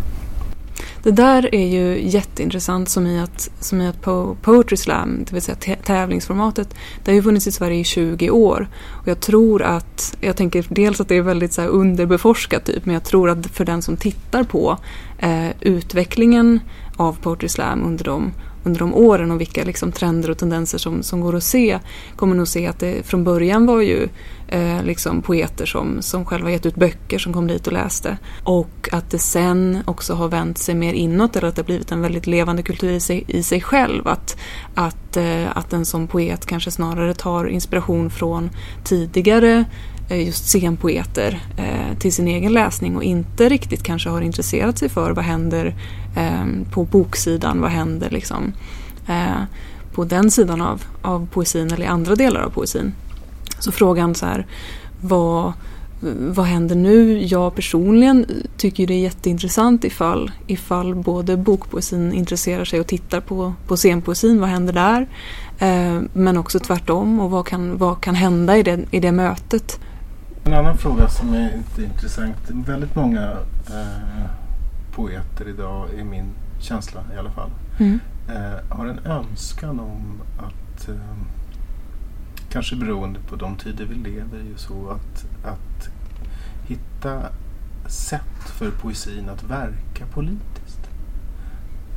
Det 1.03 1.11
där 1.11 1.55
är 1.55 1.67
ju 1.67 2.09
jätteintressant 2.09 2.89
som 2.89 3.07
i 3.07 3.19
att, 3.19 3.49
som 3.59 3.81
i 3.81 3.87
att 3.87 4.01
po 4.01 4.35
Poetry 4.41 4.77
Slam, 4.77 5.23
det 5.25 5.33
vill 5.33 5.41
säga 5.41 5.77
tävlingsformatet, 5.83 6.75
det 7.03 7.11
har 7.11 7.15
ju 7.15 7.23
funnits 7.23 7.47
i 7.47 7.51
Sverige 7.51 7.79
i 7.79 7.83
20 7.83 8.29
år. 8.29 8.67
Och 9.01 9.07
jag 9.07 9.19
tror 9.19 9.61
att, 9.61 10.17
jag 10.21 10.37
tänker 10.37 10.65
dels 10.69 11.01
att 11.01 11.07
det 11.07 11.15
är 11.15 11.21
väldigt 11.21 11.53
så 11.53 11.61
här 11.61 11.67
underbeforskat 11.67 12.65
typ, 12.65 12.85
men 12.85 12.93
jag 12.93 13.03
tror 13.03 13.29
att 13.29 13.47
för 13.47 13.65
den 13.65 13.81
som 13.81 13.97
tittar 13.97 14.43
på 14.43 14.77
eh, 15.17 15.49
utvecklingen 15.59 16.59
av 16.97 17.17
Poetry 17.21 17.49
Slam 17.49 17.83
under 17.83 18.05
de, 18.05 18.31
under 18.63 18.79
de 18.79 18.93
åren 18.93 19.31
och 19.31 19.41
vilka 19.41 19.63
liksom 19.63 19.91
trender 19.91 20.29
och 20.29 20.37
tendenser 20.37 20.77
som, 20.77 21.03
som 21.03 21.21
går 21.21 21.35
att 21.35 21.43
se, 21.43 21.79
kommer 22.15 22.35
nog 22.35 22.47
se 22.47 22.67
att 22.67 22.79
det 22.79 23.05
från 23.05 23.23
början 23.23 23.65
var 23.65 23.81
ju 23.81 24.07
eh, 24.51 24.83
liksom 24.83 25.21
poeter 25.21 25.65
som, 25.65 26.01
som 26.01 26.25
själva 26.25 26.51
gett 26.51 26.65
ut 26.65 26.75
böcker 26.75 27.19
som 27.19 27.33
kom 27.33 27.47
dit 27.47 27.67
och 27.67 27.73
läste. 27.73 28.17
Och 28.43 28.89
att 28.91 29.09
det 29.09 29.19
sen 29.19 29.79
också 29.85 30.13
har 30.13 30.27
vänt 30.27 30.57
sig 30.57 30.75
mer 30.75 30.93
inåt 30.93 31.35
eller 31.35 31.47
att 31.47 31.55
det 31.55 31.61
har 31.61 31.65
blivit 31.65 31.91
en 31.91 32.01
väldigt 32.01 32.27
levande 32.27 32.63
kultur 32.63 32.91
i 32.91 32.99
sig, 32.99 33.23
i 33.27 33.43
sig 33.43 33.61
själv. 33.61 34.07
Att, 34.07 34.37
att, 34.75 35.17
eh, 35.17 35.57
att 35.57 35.73
en 35.73 35.85
som 35.85 36.07
poet 36.07 36.45
kanske 36.45 36.71
snarare 36.71 37.13
tar 37.13 37.45
inspiration 37.45 38.09
från 38.09 38.49
tidigare 38.83 39.65
eh, 40.09 40.25
just 40.25 40.45
scenpoeter 40.45 41.39
eh, 41.57 41.97
till 41.97 42.13
sin 42.13 42.27
egen 42.27 42.53
läsning 42.53 42.95
och 42.95 43.03
inte 43.03 43.49
riktigt 43.49 43.83
kanske 43.83 44.09
har 44.09 44.21
intresserat 44.21 44.77
sig 44.77 44.89
för 44.89 45.11
vad 45.11 45.25
händer 45.25 45.75
eh, 46.15 46.71
på 46.73 46.83
boksidan, 46.83 47.61
vad 47.61 47.71
händer 47.71 48.09
liksom 48.09 48.53
eh, 49.07 49.43
på 49.93 50.03
den 50.03 50.31
sidan 50.31 50.61
av, 50.61 50.83
av 51.01 51.27
poesin 51.33 51.71
eller 51.71 51.85
i 51.85 51.87
andra 51.87 52.15
delar 52.15 52.41
av 52.41 52.49
poesin. 52.49 52.93
Så 53.61 53.71
frågan 53.71 54.15
så 54.15 54.25
här, 54.25 54.45
vad, 55.01 55.53
vad 56.29 56.45
händer 56.45 56.75
nu? 56.75 57.25
Jag 57.25 57.55
personligen 57.55 58.25
tycker 58.57 58.87
det 58.87 58.93
är 58.93 58.99
jätteintressant 58.99 59.83
ifall, 59.83 60.31
ifall 60.47 60.95
både 60.95 61.37
bokpoesin 61.37 62.13
intresserar 62.13 62.65
sig 62.65 62.79
och 62.79 62.87
tittar 62.87 63.19
på, 63.21 63.53
på 63.67 63.77
scenpoesin, 63.77 64.39
vad 64.39 64.49
händer 64.49 64.73
där? 64.73 65.07
Eh, 65.59 66.01
men 66.13 66.37
också 66.37 66.59
tvärtom 66.59 67.19
och 67.19 67.31
vad 67.31 67.45
kan, 67.47 67.77
vad 67.77 68.01
kan 68.01 68.15
hända 68.15 68.57
i 68.57 68.63
det, 68.63 68.79
i 68.91 68.99
det 68.99 69.11
mötet? 69.11 69.79
En 70.43 70.53
annan 70.53 70.77
fråga 70.77 71.09
som 71.09 71.33
är 71.33 71.55
inte 71.55 71.83
intressant. 71.83 72.35
Väldigt 72.49 72.95
många 72.95 73.31
eh, 73.67 74.29
poeter 74.95 75.49
idag, 75.49 75.85
är 75.99 76.03
min 76.03 76.25
känsla 76.59 77.01
i 77.15 77.19
alla 77.19 77.31
fall, 77.31 77.49
Mm. 77.79 77.99
eh, 78.29 78.75
har 78.77 78.85
en 78.85 78.99
önskan 79.05 79.79
om 79.79 80.21
att, 80.37 80.89
eh, 80.89 80.95
kanske 82.51 82.75
beroende 82.75 83.19
på 83.19 83.35
de 83.35 83.55
tider 83.55 83.85
vi 83.85 83.95
lever 83.95 84.39
i, 84.39 84.53
så 84.55 84.89
att, 84.89 85.25
att 85.45 85.89
hitta 86.67 87.29
sätt 87.87 88.49
för 88.57 88.71
poesin 88.71 89.29
att 89.29 89.43
verka 89.43 90.05
politiskt. 90.13 90.89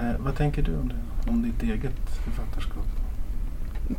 Eh, 0.00 0.12
vad 0.18 0.36
tänker 0.36 0.62
du 0.62 0.76
om 0.76 0.88
det? 0.88 1.30
Om 1.30 1.42
ditt 1.42 1.62
eget 1.62 2.10
författarskap? 2.24 2.84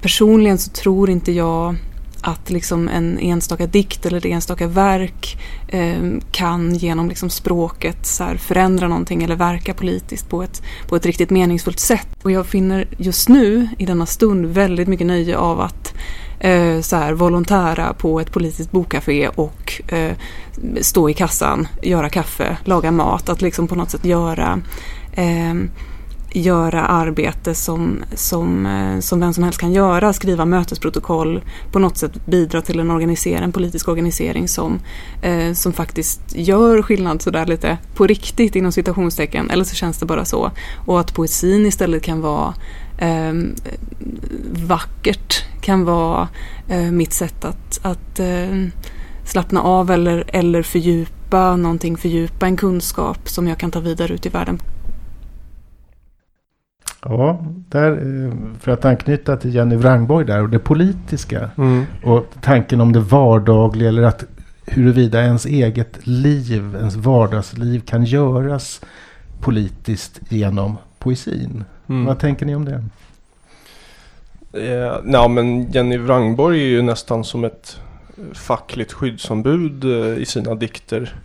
personligen 0.01 0.57
så 0.57 0.71
tror 0.71 1.09
inte 1.09 1.31
jag 1.31 1.75
att 2.21 2.49
liksom 2.49 2.87
en 2.87 3.19
enstaka 3.19 3.67
dikt 3.67 4.05
eller 4.05 4.17
ett 4.17 4.25
enstaka 4.25 4.67
verk 4.67 5.37
eh, 5.67 6.03
kan 6.31 6.75
genom 6.75 7.09
liksom 7.09 7.29
språket 7.29 8.05
så 8.05 8.23
här 8.23 8.37
förändra 8.37 8.87
någonting 8.87 9.23
eller 9.23 9.35
verka 9.35 9.73
politiskt 9.73 10.29
på 10.29 10.43
ett, 10.43 10.61
på 10.87 10.95
ett 10.95 11.05
riktigt 11.05 11.29
meningsfullt 11.29 11.79
sätt. 11.79 12.07
Och 12.23 12.31
jag 12.31 12.45
finner 12.45 12.87
just 12.97 13.29
nu 13.29 13.67
i 13.77 13.85
denna 13.85 14.05
stund 14.05 14.45
väldigt 14.45 14.87
mycket 14.87 15.07
nöje 15.07 15.37
av 15.37 15.61
att 15.61 15.93
eh, 16.39 16.81
så 16.81 16.95
här, 16.95 17.13
volontära 17.13 17.93
på 17.93 18.19
ett 18.19 18.31
politiskt 18.31 18.71
bokcafé 18.71 19.27
och 19.27 19.81
eh, 19.87 20.11
stå 20.81 21.09
i 21.09 21.13
kassan, 21.13 21.67
göra 21.81 22.09
kaffe, 22.09 22.57
laga 22.63 22.91
mat. 22.91 23.29
Att 23.29 23.41
liksom 23.41 23.67
på 23.67 23.75
något 23.75 23.91
sätt 23.91 24.05
göra 24.05 24.59
eh, 25.13 25.53
göra 26.35 26.85
arbete 26.85 27.55
som, 27.55 28.03
som, 28.13 28.65
eh, 28.65 28.99
som 28.99 29.19
vem 29.19 29.33
som 29.33 29.43
helst 29.43 29.59
kan 29.59 29.73
göra, 29.73 30.13
skriva 30.13 30.45
mötesprotokoll, 30.45 31.41
på 31.71 31.79
något 31.79 31.97
sätt 31.97 32.25
bidra 32.25 32.61
till 32.61 32.79
en, 32.79 32.91
organisering, 32.91 33.43
en 33.43 33.51
politisk 33.51 33.87
organisering 33.87 34.47
som, 34.47 34.79
eh, 35.21 35.53
som 35.53 35.73
faktiskt 35.73 36.21
gör 36.35 36.81
skillnad 36.81 37.21
sådär 37.21 37.45
lite 37.45 37.77
på 37.95 38.07
riktigt 38.07 38.55
inom 38.55 38.71
citationstecken, 38.71 39.49
eller 39.49 39.63
så 39.63 39.75
känns 39.75 39.97
det 39.97 40.05
bara 40.05 40.25
så. 40.25 40.51
Och 40.85 40.99
att 40.99 41.13
poesin 41.13 41.65
istället 41.65 42.03
kan 42.03 42.21
vara 42.21 42.53
eh, 42.97 43.33
vackert, 44.67 45.45
kan 45.61 45.85
vara 45.85 46.27
eh, 46.67 46.91
mitt 46.91 47.13
sätt 47.13 47.45
att, 47.45 47.79
att 47.81 48.19
eh, 48.19 48.65
slappna 49.23 49.61
av 49.61 49.91
eller, 49.91 50.23
eller 50.27 50.61
fördjupa 50.61 51.55
någonting, 51.55 51.97
fördjupa 51.97 52.45
en 52.45 52.57
kunskap 52.57 53.29
som 53.29 53.47
jag 53.47 53.57
kan 53.57 53.71
ta 53.71 53.79
vidare 53.79 54.13
ut 54.13 54.25
i 54.25 54.29
världen 54.29 54.59
Ja, 57.05 57.45
där, 57.69 57.91
eh, 57.91 58.33
för 58.59 58.71
att 58.71 58.85
anknyta 58.85 59.37
till 59.37 59.55
Jenny 59.55 59.75
Wrangborg 59.75 60.25
där 60.25 60.41
och 60.41 60.49
det 60.49 60.59
politiska 60.59 61.49
Mm. 61.57 61.85
och 62.03 62.25
tanken 62.41 62.81
om 62.81 62.93
det 62.93 62.99
vardagliga 62.99 63.89
eller 63.89 64.03
att 64.03 64.23
huruvida 64.65 65.21
ens 65.21 65.45
eget 65.45 66.07
liv, 66.07 66.75
ens 66.79 66.95
vardagsliv 66.95 67.79
kan 67.79 68.05
göras 68.05 68.81
politiskt 69.41 70.21
genom 70.29 70.77
poesin. 70.99 71.63
Mm. 71.87 72.05
Vad 72.05 72.19
tänker 72.19 72.45
ni 72.45 72.55
om 72.55 72.65
det? 72.65 72.83
Eh, 74.53 74.99
nej, 75.03 75.29
men 75.29 75.71
Jenny 75.71 75.97
Wrangborg 75.97 76.61
är 76.61 76.67
ju 76.67 76.81
nästan 76.81 77.23
som 77.23 77.43
ett 77.43 77.79
fackligt 78.33 78.93
skyddsombud 78.93 79.83
eh, 79.83 80.21
i 80.21 80.25
sina 80.25 80.55
dikter. 80.55 81.15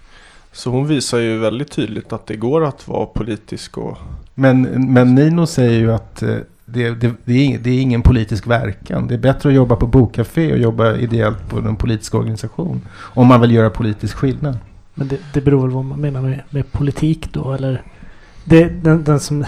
Så 0.53 0.71
hon 0.71 0.87
visar 0.87 1.19
ju 1.19 1.39
väldigt 1.39 1.71
tydligt 1.71 2.13
att 2.13 2.27
det 2.27 2.37
går 2.37 2.65
att 2.65 2.89
vara 2.89 3.07
politisk 3.07 3.79
och 3.79 3.99
Men, 4.35 4.63
men 4.93 5.15
Nino 5.15 5.47
säger 5.47 5.79
ju 5.79 5.93
att 5.93 6.23
eh, 6.23 6.37
det, 6.65 6.91
det, 6.91 7.13
det, 7.25 7.33
är, 7.33 7.59
det 7.59 7.71
är 7.71 7.81
ingen 7.81 8.03
politisk 8.03 8.47
verkan. 8.47 9.07
Det 9.07 9.15
är 9.15 9.19
bättre 9.19 9.49
att 9.49 9.55
jobba 9.55 9.77
på 9.77 9.87
bokcafé 9.87 10.53
och 10.53 10.59
jobba 10.59 10.97
ideellt 10.97 11.49
på 11.49 11.59
en 11.59 11.77
politisk 11.77 12.15
organisation. 12.15 12.81
Om 12.97 13.27
man 13.27 13.41
vill 13.41 13.53
göra 13.53 13.71
politisk 13.71 14.17
skillnad. 14.17 14.59
Men 14.95 15.09
det, 15.09 15.19
det 15.35 15.41
beror 15.41 15.63
väl 15.63 15.71
vad 15.71 15.85
man 15.85 16.01
menar 16.01 16.23
med, 16.23 16.43
med 16.51 16.73
politik 16.73 17.33
då 17.33 17.53
eller? 17.53 17.83
Det, 18.45 18.65
den, 18.65 19.05
den 19.05 19.21
som, 19.21 19.45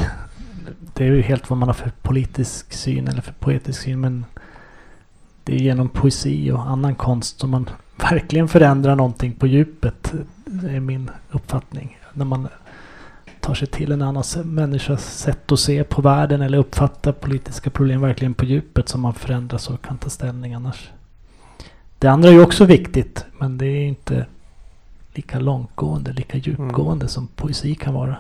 det 1.03 1.09
är 1.09 1.17
ju 1.17 1.23
helt 1.23 1.51
vad 1.51 1.59
man 1.59 1.69
har 1.69 1.75
för 1.75 1.93
politisk 2.03 2.73
syn 2.73 3.09
eller 3.09 3.23
för 3.23 3.33
poetisk 3.33 3.83
syn 3.83 4.01
men 4.01 4.25
det 5.45 5.55
är 5.55 5.59
genom 5.59 5.89
poesi 5.89 6.51
och 6.51 6.61
annan 6.61 6.95
konst 6.95 7.41
som 7.41 7.51
man 7.51 7.71
verkligen 7.97 8.49
förändrar 8.49 8.97
någonting 8.97 9.33
på 9.33 9.47
djupet. 9.47 10.13
Det 10.45 10.71
är 10.71 10.81
min 10.81 11.11
uppfattning. 11.31 11.99
När 12.13 12.25
man, 12.25 12.49
tar 13.43 13.55
sig 13.55 13.69
till 13.69 13.93
en 13.93 14.03
annan 14.03 14.25
människas 14.45 15.19
sätt 15.19 15.53
att 15.53 15.61
se 15.61 15.85
på 15.85 16.03
världen 16.03 16.43
eller 16.43 16.59
uppfatta 16.59 17.13
politiska 17.13 17.71
problem 17.71 18.01
verkligen 18.01 18.35
på 18.35 18.45
djupet 18.45 18.89
som 18.89 19.01
man 19.01 19.15
förändras 19.15 19.71
och 19.71 19.83
kan 19.83 19.99
ta 19.99 20.11
ställning 20.11 20.55
annars. 20.55 20.91
Det 21.99 22.09
andra 22.09 22.29
är 22.29 22.33
ju 22.33 22.43
också 22.43 22.65
viktigt 22.65 23.25
men 23.39 23.59
det 23.59 23.67
är 23.67 23.87
inte 23.87 24.27
lika 25.15 25.39
långtgående, 25.39 26.13
lika 26.13 26.39
djupgående 26.39 27.05
mm. 27.05 27.09
som 27.09 27.27
poesi 27.27 27.75
kan 27.75 27.95
vara. 27.95 28.17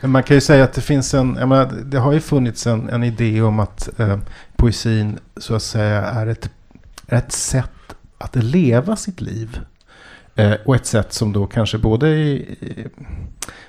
Men 0.00 0.10
man 0.10 0.22
kan 0.22 0.36
ju 0.36 0.40
säga 0.40 0.64
att 0.64 0.72
det 0.72 0.80
finns 0.80 1.14
en, 1.14 1.36
jag 1.40 1.48
menar, 1.48 1.72
det 1.84 1.98
har 1.98 2.12
ju 2.12 2.20
funnits 2.20 2.66
en, 2.66 2.88
en 2.88 3.04
idé 3.04 3.42
om 3.42 3.60
att 3.60 4.00
eh, 4.00 4.18
poesin 4.56 5.18
så 5.36 5.54
att 5.54 5.62
säga 5.62 6.02
är 6.02 6.26
ett, 6.26 6.50
ett 7.06 7.32
sätt 7.32 7.70
att 8.18 8.36
leva 8.36 8.96
sitt 8.96 9.20
liv. 9.20 9.60
Eh, 10.36 10.54
och 10.64 10.74
ett 10.74 10.86
sätt 10.86 11.12
som 11.12 11.32
då 11.32 11.46
kanske 11.46 11.78
både 11.78 12.08
i, 12.08 12.56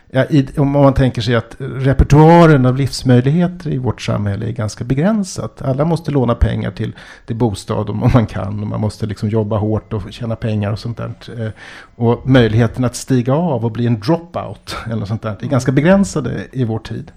ja, 0.09 0.26
i, 0.30 0.47
om 0.57 0.72
man 0.72 0.93
tänker 0.93 1.22
sig 1.22 1.36
att 1.36 1.55
repertoaren 1.59 2.66
av 2.66 2.78
livsmöjligheter 2.78 3.70
i 3.70 3.78
vårt 3.78 4.01
samhälle 4.01 4.45
är 4.45 4.51
ganska 4.51 4.84
begränsat. 4.84 5.61
Alla 5.61 5.86
måste 5.86 6.11
låna 6.11 6.36
pengar 6.36 6.72
till, 6.72 6.95
till 7.26 7.36
bostad 7.36 7.89
om 7.89 8.11
man 8.13 8.26
kan. 8.26 8.59
Och 8.59 8.68
man 8.68 8.82
måste 8.82 9.05
liksom 9.05 9.30
jobba 9.30 9.57
hårt 9.57 9.93
och 9.93 10.13
tjäna 10.13 10.36
pengar 10.36 10.72
och 10.72 10.80
sånt 10.80 10.97
där. 10.97 11.13
Eh, 11.39 11.51
och 11.95 12.30
möjligheten 12.30 12.86
att 12.86 12.95
stiga 12.95 13.34
av 13.34 13.66
och 13.66 13.72
bli 13.72 13.88
en 13.88 13.99
dropout 13.99 14.76
eller 14.91 15.05
sånt 15.05 15.22
där 15.22 15.38
är 15.41 15.47
ganska 15.47 15.72
begränsade 15.72 16.47
i 16.51 16.63
vår 16.63 16.80
tid. 16.80 17.11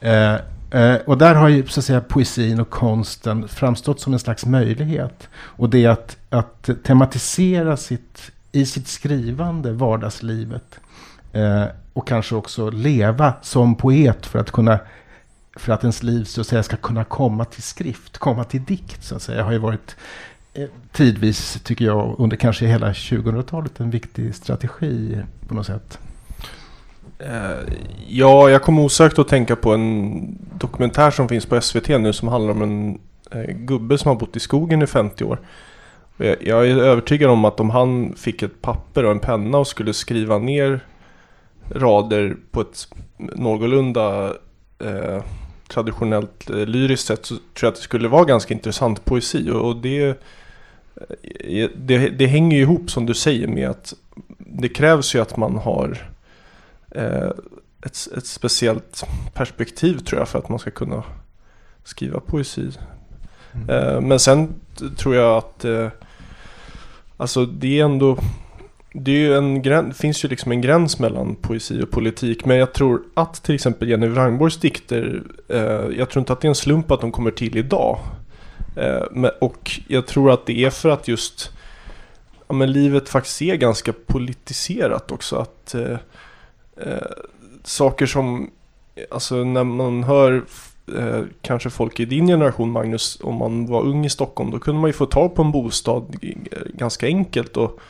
Eh, 0.00 0.34
Uh, 0.74 0.96
och 1.06 1.18
där 1.18 1.34
har 1.34 1.48
ju 1.48 1.66
så 1.66 1.80
att 1.80 1.84
säga 1.84 2.00
poesin 2.00 2.60
och 2.60 2.70
konsten 2.70 3.48
framstått 3.48 4.00
som 4.00 4.12
en 4.12 4.18
slags 4.18 4.46
möjlighet. 4.46 5.28
Och 5.34 5.70
det 5.70 5.86
att, 5.86 6.16
att 6.30 6.70
tematisera 6.84 7.76
sitt 7.76 8.30
i 8.52 8.66
sitt 8.66 8.88
skrivande, 8.88 9.72
vardagslivet. 9.72 10.80
Eh, 11.32 11.64
och 11.92 12.08
kanske 12.08 12.34
också 12.34 12.70
leva 12.70 13.34
som 13.42 13.74
poet 13.74 14.26
för 14.26 14.38
att 14.38 14.50
kunna 14.50 14.78
för 15.58 15.72
att 15.72 15.84
ens 15.84 16.02
liv 16.02 16.24
så 16.24 16.40
att 16.40 16.46
säga 16.46 16.62
ska 16.62 16.76
kunna 16.76 17.04
komma 17.04 17.44
till 17.44 17.62
skrift, 17.62 18.18
komma 18.18 18.44
till 18.44 18.64
dikt 18.64 19.04
så 19.04 19.16
att 19.16 19.22
säga, 19.22 19.44
har 19.44 19.52
ju 19.52 19.58
varit 19.58 19.96
eh, 20.54 20.68
tidvis, 20.92 21.60
tycker 21.64 21.84
jag, 21.84 22.14
under 22.18 22.36
kanske 22.36 22.66
hela 22.66 22.92
2000-talet 22.92 23.80
en 23.80 23.90
viktig 23.90 24.34
strategi 24.34 25.18
på 25.48 25.54
något 25.54 25.66
sätt. 25.66 25.98
Eh, 27.18 27.74
ja, 28.08 28.50
jag 28.50 28.62
kom 28.62 28.78
osökt 28.78 29.18
att 29.18 29.28
tänka 29.28 29.56
på 29.56 29.74
en 29.74 30.38
dokumentär 30.58 31.10
som 31.10 31.28
finns 31.28 31.46
på 31.46 31.60
SVT 31.60 31.88
nu 31.88 32.12
som 32.12 32.28
handlar 32.28 32.50
om 32.50 32.62
en 32.62 32.98
eh, 33.30 33.54
gubbe 33.54 33.98
som 33.98 34.08
har 34.08 34.16
bott 34.16 34.36
i 34.36 34.40
skogen 34.40 34.82
i 34.82 34.86
50 34.86 35.24
år. 35.24 35.38
Jag 36.18 36.68
är 36.68 36.76
övertygad 36.76 37.30
om 37.30 37.44
att 37.44 37.60
om 37.60 37.70
han 37.70 38.14
fick 38.16 38.42
ett 38.42 38.62
papper 38.62 39.04
och 39.04 39.10
en 39.10 39.20
penna 39.20 39.58
och 39.58 39.66
skulle 39.66 39.94
skriva 39.94 40.38
ner 40.38 40.80
rader 41.70 42.36
på 42.50 42.60
ett 42.60 42.88
någorlunda 43.16 44.34
eh, 44.78 45.22
traditionellt 45.68 46.50
eh, 46.50 46.56
lyriskt 46.56 47.06
sätt 47.06 47.26
så 47.26 47.34
tror 47.34 47.44
jag 47.60 47.68
att 47.68 47.74
det 47.74 47.82
skulle 47.82 48.08
vara 48.08 48.24
ganska 48.24 48.54
intressant 48.54 49.04
poesi. 49.04 49.50
Och, 49.50 49.68
och 49.68 49.76
det, 49.76 50.08
eh, 50.08 51.70
det, 51.76 52.08
det, 52.08 52.26
hänger 52.26 52.56
ju 52.56 52.62
ihop 52.62 52.90
som 52.90 53.06
du 53.06 53.14
säger 53.14 53.46
med 53.46 53.68
att 53.68 53.94
det 54.38 54.68
krävs 54.68 55.14
ju 55.14 55.20
att 55.20 55.36
man 55.36 55.56
har 55.56 56.10
eh, 56.90 57.30
ett, 57.84 58.08
ett 58.16 58.26
speciellt 58.26 59.04
perspektiv 59.34 59.98
tror 59.98 60.20
jag 60.20 60.28
för 60.28 60.38
att 60.38 60.48
man 60.48 60.58
ska 60.58 60.70
kunna 60.70 61.02
skriva 61.84 62.20
poesi. 62.20 62.70
Mm. 63.52 63.70
Eh, 63.70 64.00
men 64.00 64.18
sen 64.18 64.54
tror 64.96 65.14
jag 65.14 65.36
att 65.36 65.64
eh, 65.64 65.88
Alltså 67.18 67.46
det 67.46 67.80
är 67.80 67.84
ändå 67.84 68.18
det 68.92 69.10
är 69.10 69.16
ju 69.16 69.34
en 69.34 69.62
gräns, 69.62 69.98
finns 69.98 70.24
ju 70.24 70.28
liksom 70.28 70.52
en 70.52 70.60
gräns 70.60 70.98
mellan 70.98 71.34
poesi 71.34 71.82
och 71.82 71.90
politik. 71.90 72.44
Men 72.44 72.56
jag 72.56 72.72
tror 72.72 73.02
att 73.14 73.42
till 73.42 73.54
exempel 73.54 73.88
Jenny 73.88 74.06
Wrangborgs 74.06 74.56
dikter, 74.56 75.22
eh, 75.48 75.98
jag 75.98 76.10
tror 76.10 76.20
inte 76.20 76.32
att 76.32 76.40
det 76.40 76.46
är 76.46 76.48
en 76.48 76.54
slump 76.54 76.90
att 76.90 77.00
de 77.00 77.12
kommer 77.12 77.30
till 77.30 77.56
idag. 77.56 77.98
Eh, 78.76 79.02
men, 79.10 79.30
och 79.40 79.80
jag 79.88 80.06
tror 80.06 80.30
att 80.30 80.46
det 80.46 80.64
är 80.64 80.70
för 80.70 80.88
att 80.88 81.08
just 81.08 81.50
ja, 82.48 82.54
men 82.54 82.72
livet 82.72 83.08
faktiskt 83.08 83.42
är 83.42 83.56
ganska 83.56 83.92
politiserat 84.06 85.12
också. 85.12 85.36
Att 85.36 85.74
eh, 85.74 85.96
eh 86.76 87.12
saker 87.64 88.06
som, 88.06 88.50
alltså 89.10 89.44
när 89.44 89.64
man 89.64 90.04
hör 90.04 90.44
eh, 90.96 91.22
kanske 91.42 91.70
folk 91.70 92.00
i 92.00 92.04
din 92.04 92.26
generation 92.26 92.70
Magnus, 92.70 93.18
om 93.22 93.34
man 93.34 93.66
var 93.66 93.82
ung 93.82 94.04
i 94.04 94.10
Stockholm, 94.10 94.50
då 94.50 94.58
kunde 94.58 94.80
man 94.80 94.88
ju 94.88 94.92
få 94.92 95.06
tag 95.06 95.34
på 95.34 95.42
en 95.42 95.52
bostad 95.52 96.16
ganska 96.74 97.06
enkelt. 97.06 97.56
Och 97.56 97.80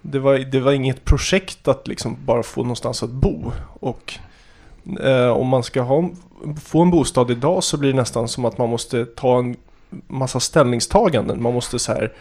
det 0.00 0.18
var, 0.18 0.38
det 0.38 0.60
var 0.60 0.72
inget 0.72 1.04
projekt 1.04 1.68
att 1.68 1.88
liksom 1.88 2.16
bara 2.24 2.42
få 2.42 2.62
någonstans 2.62 3.02
att 3.02 3.10
bo. 3.10 3.52
Och 3.80 4.14
eh, 5.00 5.28
om 5.28 5.48
man 5.48 5.62
ska 5.62 5.82
ha, 5.82 6.10
få 6.64 6.82
en 6.82 6.90
bostad 6.90 7.30
idag 7.30 7.64
så 7.64 7.76
blir 7.76 7.90
det 7.90 7.96
nästan 7.96 8.28
som 8.28 8.44
att 8.44 8.58
man 8.58 8.68
måste 8.68 9.06
ta 9.06 9.38
en 9.38 9.56
massa 10.06 10.40
ställningstaganden. 10.40 11.42
Man 11.42 11.54
måste 11.54 11.78
så 11.78 11.92
här 11.92 12.12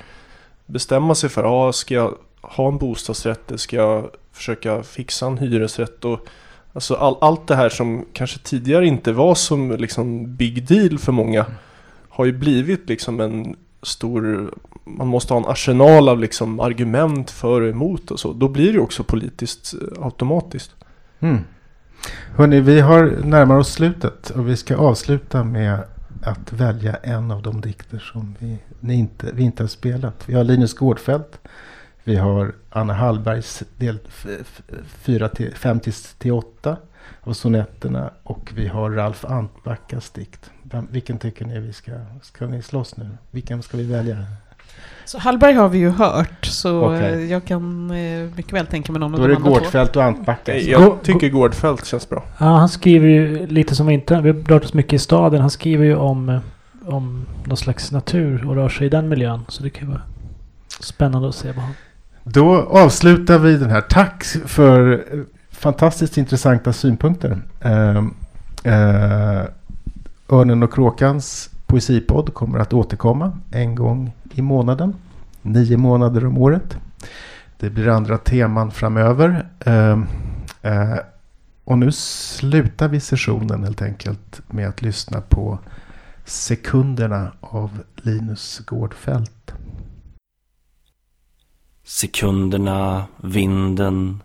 bestämma 0.66 1.16
sig 1.16 1.30
för, 1.30 1.68
ah, 1.68 1.74
ska 1.74 1.94
jag 1.94 2.16
ha 2.42 2.68
en 2.68 2.78
bostadsrätt 2.78 3.48
eller 3.48 3.58
ska 3.58 3.76
jag 3.76 4.10
försöka 4.32 4.84
fixa 4.84 5.28
en 5.28 5.38
hyresrätt? 5.38 6.06
Och 6.06 6.20
Alltså 6.74 6.96
all, 6.96 7.18
allt 7.22 7.48
det 7.48 7.56
här 7.56 7.70
som 7.70 8.06
kanske 8.14 8.40
tidigare 8.40 8.88
inte 8.88 9.12
var 9.12 9.36
som 9.36 9.72
liksom 9.72 10.36
big 10.36 10.68
deal 10.68 11.00
för 11.00 11.12
många 11.12 11.46
har 12.10 12.26
ju 12.26 12.32
blivit 12.32 12.90
liksom 12.90 13.20
en 13.20 13.56
stor, 13.82 14.54
man 14.84 15.08
måste 15.08 15.34
ha 15.34 15.42
en 15.42 15.50
arsenal 15.52 16.10
av 16.10 16.20
liksom 16.20 16.60
argument 16.60 17.32
för 17.32 17.62
och 17.62 17.70
emot 17.70 18.12
och 18.12 18.20
så. 18.20 18.34
Då 18.34 18.48
blir 18.48 18.74
det 18.74 18.80
också 18.80 19.04
politiskt 19.04 19.74
eh, 19.74 20.06
automatiskt. 20.06 20.72
Mm. 21.20 21.38
Hörrni, 22.36 22.60
vi 22.60 22.80
har 22.80 23.04
närmar 23.24 23.58
oss 23.58 23.74
slutet 23.74 24.30
och 24.30 24.50
vi 24.50 24.58
ska 24.58 24.78
avsluta 24.78 25.44
med 25.44 25.80
att 26.24 26.54
välja 26.54 26.96
en 26.96 27.32
av 27.32 27.42
de 27.42 27.62
dikter 27.62 28.00
som 28.00 28.36
vi, 28.40 28.58
ni 28.80 28.94
inte, 28.94 29.32
vi 29.34 29.44
inte 29.44 29.64
har 29.64 29.68
spelat. 29.68 30.24
Vi 30.26 30.34
har 30.34 30.44
Linus 30.44 30.74
Gårdfeldt 30.74 31.40
vi 32.04 32.16
har 32.16 32.54
Anna 32.70 32.94
Hallbergs 32.94 33.64
del 33.78 34.00
5 35.56 35.80
till 36.18 36.32
8 36.32 36.78
av 37.22 37.34
sonetterna 37.34 38.10
och 38.24 38.52
vi 38.56 38.68
har 38.68 38.92
Ralf 38.92 39.26
Antbackas 39.26 40.10
dikt. 40.10 40.52
Vilken 40.90 41.18
tycker 41.18 41.46
ni 41.46 41.60
vi 41.60 41.74
ska, 41.74 41.92
ska 42.22 42.46
ni 42.46 42.62
slåss 42.62 42.98
nu? 42.98 43.10
Vilken 43.32 43.64
ska 43.64 43.78
vi 43.78 43.84
välja? 43.84 44.18
Så 45.06 45.18
Hallberg 45.18 45.54
har 45.54 45.70
vi 45.70 45.78
ju 45.78 45.90
hört, 45.90 46.46
så 46.46 46.86
okay. 46.86 47.26
jag 47.26 47.46
kan 47.46 47.92
eh, 47.92 48.30
mycket 48.36 48.54
väl 48.54 48.66
tänka 48.66 48.92
mig 48.92 49.00
någon 49.00 49.14
av 49.14 49.20
de 49.20 49.26
andra. 49.26 49.42
Då 49.42 49.50
är 49.50 49.54
det 49.54 49.60
Gårdfeldt 49.60 49.96
och 49.96 50.04
Antbacka. 50.04 50.58
Jag 50.58 51.04
tycker 51.04 51.30
Gårdfeldt 51.30 51.86
känns 51.86 52.10
bra. 52.10 52.24
Ja, 52.38 52.46
han 52.46 52.70
skriver 52.70 53.08
ju 53.08 53.48
lite 53.48 53.76
som 53.76 53.88
vi 53.88 53.94
inte, 53.94 54.22
vi 54.22 54.30
har 54.30 54.38
rört 54.38 54.64
oss 54.64 54.74
mycket 54.74 54.94
i 54.94 55.00
staden. 55.00 55.42
Han 55.42 55.50
skriver 55.50 55.86
ju 55.86 55.96
om, 55.96 56.30
eh, 56.30 56.40
om 56.86 57.26
någon 57.46 57.58
slags 57.58 57.92
natur 57.92 58.48
och 58.48 58.56
rör 58.56 58.70
sig 58.70 58.88
i 58.88 58.90
den 58.90 59.10
miljön. 59.10 59.46
Så 59.48 59.64
det 59.64 59.70
kan 59.70 59.90
vara 59.90 60.02
spännande 60.80 61.30
att 61.30 61.36
se 61.36 61.52
vad 61.52 61.64
han 61.64 61.74
då 62.24 62.56
avslutar 62.56 63.40
vi 63.40 63.58
den 63.58 63.70
här. 63.70 63.82
Tack 63.82 64.24
för 64.46 65.06
fantastiskt 65.52 66.18
intressanta 66.18 66.74
synpunkter. 66.74 67.42
Eh, 67.62 67.98
eh, 68.64 69.44
Örnen 70.30 70.64
och 70.64 70.74
Kråkans 70.74 71.50
poesipodd 71.66 72.34
kommer 72.34 72.60
att 72.60 72.74
återkomma 72.74 73.38
en 73.52 73.76
gång 73.76 74.14
i 74.34 74.42
månaden. 74.42 74.96
Nio 75.42 75.78
månader 75.78 76.26
om 76.26 76.38
året. 76.38 76.78
Det 77.58 77.70
blir 77.70 77.88
andra 77.88 78.18
teman 78.18 78.72
framöver. 78.72 79.48
Ehm, 79.66 80.06
eh, 80.62 80.96
och 81.64 81.78
nu 81.78 81.92
slutar 81.92 82.88
vi 82.88 83.00
sessionen 83.00 83.64
helt 83.64 83.82
enkelt 83.82 84.42
med 84.48 84.68
att 84.70 84.82
lyssna 84.82 85.22
på 85.22 85.60
Sekunderna 86.26 87.32
av 87.40 87.80
Linus 87.96 88.62
Gårdfeldt. 88.66 89.54
Sekunderna, 91.86 93.06
vinden, 93.18 94.24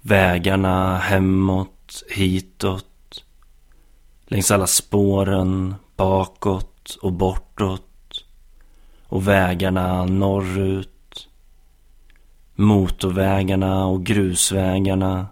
vägarna 0.00 0.98
hemåt, 0.98 2.02
hitåt. 2.10 3.24
Längs 4.26 4.50
alla 4.50 4.66
spåren, 4.66 5.74
bakåt 5.96 6.98
och 7.02 7.12
bortåt. 7.12 8.24
Och 9.06 9.28
vägarna 9.28 10.04
norrut. 10.04 11.28
Motorvägarna 12.54 13.86
och 13.86 14.04
grusvägarna. 14.04 15.26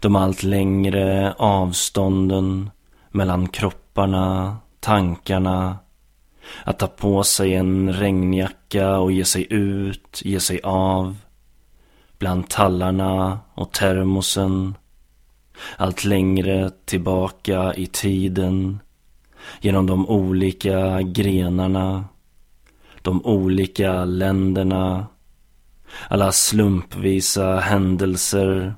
De 0.00 0.16
allt 0.16 0.42
längre 0.42 1.34
avstånden 1.38 2.70
mellan 3.10 3.48
kropparna, 3.48 4.56
tankarna 4.80 5.78
att 6.64 6.78
ta 6.78 6.86
på 6.86 7.24
sig 7.24 7.54
en 7.54 7.92
regnjacka 7.92 8.98
och 8.98 9.12
ge 9.12 9.24
sig 9.24 9.46
ut, 9.50 10.22
ge 10.24 10.40
sig 10.40 10.60
av. 10.62 11.16
Bland 12.18 12.48
tallarna 12.48 13.38
och 13.54 13.72
termosen. 13.72 14.74
Allt 15.76 16.04
längre 16.04 16.70
tillbaka 16.84 17.74
i 17.74 17.86
tiden. 17.86 18.80
Genom 19.60 19.86
de 19.86 20.08
olika 20.08 21.02
grenarna. 21.02 22.04
De 23.02 23.26
olika 23.26 24.04
länderna. 24.04 25.06
Alla 26.08 26.32
slumpvisa 26.32 27.56
händelser. 27.56 28.74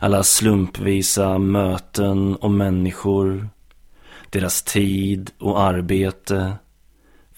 Alla 0.00 0.22
slumpvisa 0.22 1.38
möten 1.38 2.36
och 2.36 2.50
människor. 2.50 3.48
Deras 4.30 4.62
tid 4.62 5.30
och 5.38 5.60
arbete. 5.60 6.52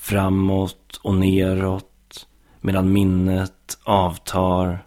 Framåt 0.00 1.00
och 1.02 1.14
neråt. 1.14 2.26
Medan 2.60 2.92
minnet 2.92 3.78
avtar. 3.84 4.86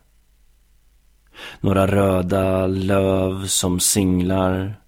Några 1.60 1.88
röda 1.88 2.68
löv 2.68 3.48
som 3.48 3.80
singlar. 3.80 4.82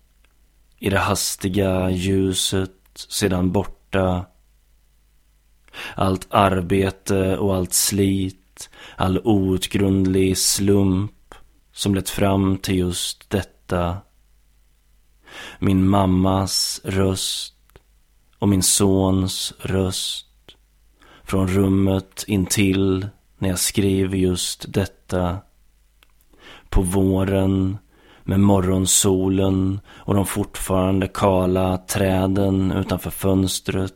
I 0.80 0.89
det 0.89 0.99
hastiga 0.99 1.89
ljuset 1.89 2.71
sedan 2.93 3.51
borta. 3.51 4.26
Allt 5.95 6.28
arbete 6.30 7.38
och 7.38 7.55
allt 7.55 7.73
slit. 7.73 8.69
All 8.95 9.21
outgrundlig 9.23 10.38
slump 10.38 11.36
som 11.73 11.95
lett 11.95 12.09
fram 12.09 12.57
till 12.57 12.76
just 12.76 13.30
detta. 13.30 13.97
Min 15.59 15.88
mammas 15.88 16.82
röst 16.84 17.54
och 18.39 18.49
min 18.49 18.63
sons 18.63 19.53
röst 19.59 20.25
från 21.23 21.47
rummet 21.47 22.23
intill 22.27 23.07
när 23.38 23.49
jag 23.49 23.59
skrev 23.59 24.15
just 24.15 24.73
detta. 24.73 25.38
På 26.69 26.81
våren 26.81 27.77
med 28.23 28.39
morgonsolen 28.39 29.79
och 29.88 30.15
de 30.15 30.25
fortfarande 30.25 31.07
kala 31.07 31.77
träden 31.77 32.71
utanför 32.71 33.09
fönstret. 33.09 33.93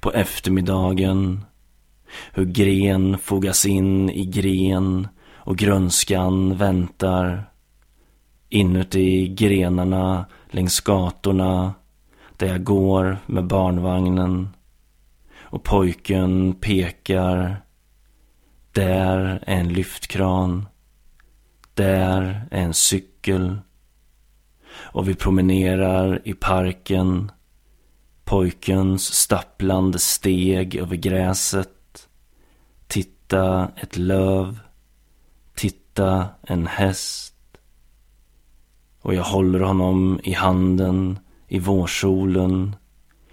På 0.00 0.12
eftermiddagen 0.12 1.44
hur 2.32 2.44
gren 2.44 3.18
fogas 3.18 3.66
in 3.66 4.10
i 4.10 4.24
gren 4.24 5.08
och 5.34 5.56
grönskan 5.56 6.56
väntar 6.56 7.50
inuti 8.48 9.28
grenarna 9.28 10.26
längs 10.50 10.80
gatorna 10.80 11.74
där 12.38 12.46
jag 12.46 12.64
går 12.64 13.18
med 13.26 13.46
barnvagnen 13.46 14.48
och 15.40 15.64
pojken 15.64 16.54
pekar. 16.54 17.62
Där 18.72 19.42
är 19.46 19.58
en 19.58 19.68
lyftkran. 19.68 20.66
Där 21.74 22.48
är 22.50 22.64
en 22.64 22.74
cykel. 22.74 23.58
Och 24.70 25.08
vi 25.08 25.14
promenerar 25.14 26.20
i 26.24 26.34
parken. 26.34 27.32
Pojkens 28.24 29.14
stapplande 29.14 29.98
steg 29.98 30.76
över 30.76 30.96
gräset. 30.96 32.08
Titta 32.86 33.70
ett 33.76 33.96
löv. 33.96 34.58
Titta, 35.54 36.28
en 36.42 36.66
häst. 36.66 37.34
Och 39.00 39.14
jag 39.14 39.24
håller 39.24 39.60
honom 39.60 40.20
i 40.22 40.32
handen 40.32 41.18
i 41.48 41.58
vårsolen. 41.58 42.76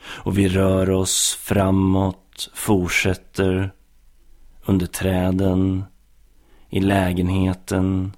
Och 0.05 0.37
vi 0.37 0.47
rör 0.47 0.89
oss 0.89 1.37
framåt, 1.41 2.49
fortsätter 2.53 3.71
under 4.65 4.85
träden, 4.85 5.83
i 6.69 6.79
lägenheten. 6.79 8.13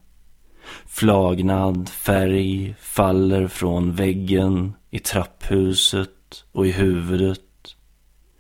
Flagnad 0.86 1.90
färg 1.90 2.76
faller 2.80 3.48
från 3.48 3.96
väggen 3.96 4.74
i 4.90 5.00
trapphuset 5.00 6.46
och 6.52 6.68
i 6.68 6.72
huvudet. 6.72 7.42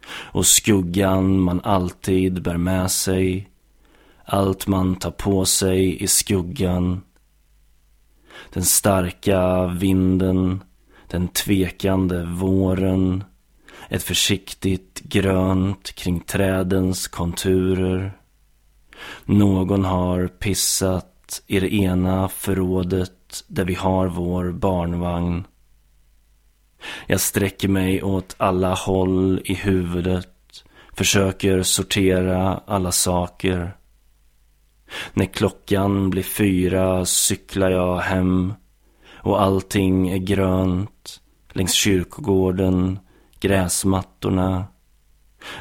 Och 0.09 0.45
skuggan 0.45 1.39
man 1.39 1.61
alltid 1.63 2.41
bär 2.41 2.57
med 2.57 2.91
sig 2.91 3.49
allt 4.29 4.67
man 4.67 4.95
tar 4.95 5.11
på 5.11 5.45
sig 5.45 6.03
i 6.03 6.07
skuggan. 6.07 7.01
Den 8.53 8.63
starka 8.63 9.67
vinden, 9.67 10.63
den 11.07 11.27
tvekande 11.27 12.23
våren. 12.23 13.23
Ett 13.89 14.03
försiktigt 14.03 14.99
grönt 14.99 15.95
kring 15.95 16.19
trädens 16.19 17.07
konturer. 17.07 18.17
Någon 19.25 19.85
har 19.85 20.27
pissat 20.27 21.41
i 21.47 21.59
det 21.59 21.73
ena 21.73 22.29
förrådet 22.29 23.43
där 23.47 23.65
vi 23.65 23.73
har 23.73 24.07
vår 24.07 24.51
barnvagn. 24.51 25.43
Jag 27.07 27.19
sträcker 27.19 27.67
mig 27.67 28.03
åt 28.03 28.35
alla 28.37 28.73
håll 28.73 29.41
i 29.45 29.53
huvudet, 29.53 30.63
försöker 30.93 31.63
sortera 31.63 32.61
alla 32.67 32.91
saker. 32.91 33.77
När 35.13 35.25
klockan 35.25 36.09
blir 36.09 36.23
fyra 36.23 37.05
cyklar 37.05 37.71
jag 37.71 37.97
hem 37.97 38.53
och 39.17 39.41
allting 39.41 40.09
är 40.09 40.17
grönt 40.17 41.21
längs 41.53 41.73
kyrkogården, 41.73 42.99
gräsmattorna. 43.39 44.65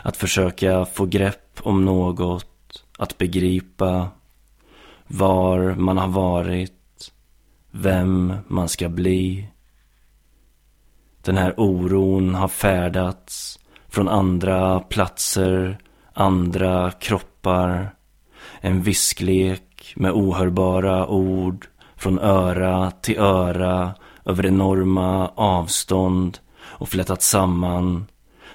Att 0.03 0.17
försöka 0.17 0.85
få 0.85 1.07
grepp 1.07 1.61
om 1.63 1.85
något, 1.85 2.85
att 2.99 3.19
begripa 3.19 4.09
var 5.07 5.75
man 5.75 5.99
har 5.99 6.09
varit, 6.09 7.13
vem 7.71 8.35
man 8.47 8.69
ska 8.69 8.89
bli. 8.89 9.49
Den 11.23 11.37
här 11.37 11.55
oron 11.57 12.35
har 12.35 12.49
färdats 12.49 13.59
från 13.89 14.09
andra 14.09 14.81
platser, 14.81 15.79
andra 16.13 16.91
kroppar 16.91 17.95
en 18.61 18.83
visklek 18.83 19.93
med 19.97 20.13
ohörbara 20.13 21.07
ord 21.07 21.67
från 21.97 22.19
öra 22.19 22.91
till 22.91 23.19
öra 23.19 23.95
över 24.25 24.47
enorma 24.47 25.29
avstånd 25.35 26.39
och 26.59 26.89
flätat 26.89 27.23
samman 27.23 28.07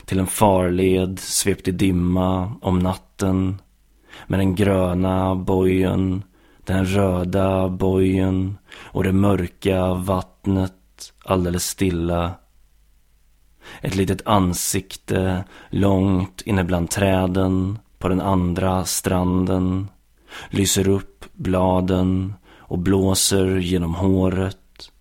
till 0.05 0.19
en 0.19 0.27
farled 0.27 1.19
svept 1.19 1.67
i 1.67 1.71
dimma 1.71 2.53
om 2.61 2.79
natten 2.79 3.61
med 4.27 4.39
den 4.39 4.55
gröna 4.55 5.35
bojen, 5.35 6.23
den 6.65 6.85
röda 6.85 7.69
bojen 7.69 8.57
och 8.81 9.03
det 9.03 9.11
mörka 9.11 9.93
vattnet 9.93 11.13
alldeles 11.25 11.65
stilla. 11.65 12.31
Ett 13.81 13.95
litet 13.95 14.27
ansikte 14.27 15.43
långt 15.69 16.41
inne 16.41 16.63
bland 16.63 16.89
träden 16.89 17.79
på 17.97 18.07
den 18.07 18.21
andra 18.21 18.85
stranden 18.85 19.87
lyser 20.49 20.87
upp 20.87 21.25
bladen 21.33 22.33
och 22.71 22.79
blåser 22.79 23.57
genom 23.57 23.95
håret 23.95 24.91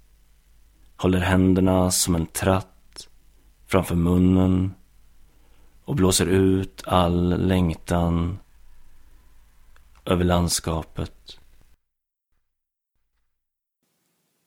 håller 0.97 1.19
händerna 1.19 1.91
som 1.91 2.15
en 2.15 2.27
tratt 2.27 3.09
framför 3.67 3.95
munnen 3.95 4.75
och 5.85 5.97
blåser 5.97 6.27
ut 6.27 6.83
all 6.87 7.47
längtan 7.47 8.39
över 10.05 10.25
landskapet. 10.25 11.39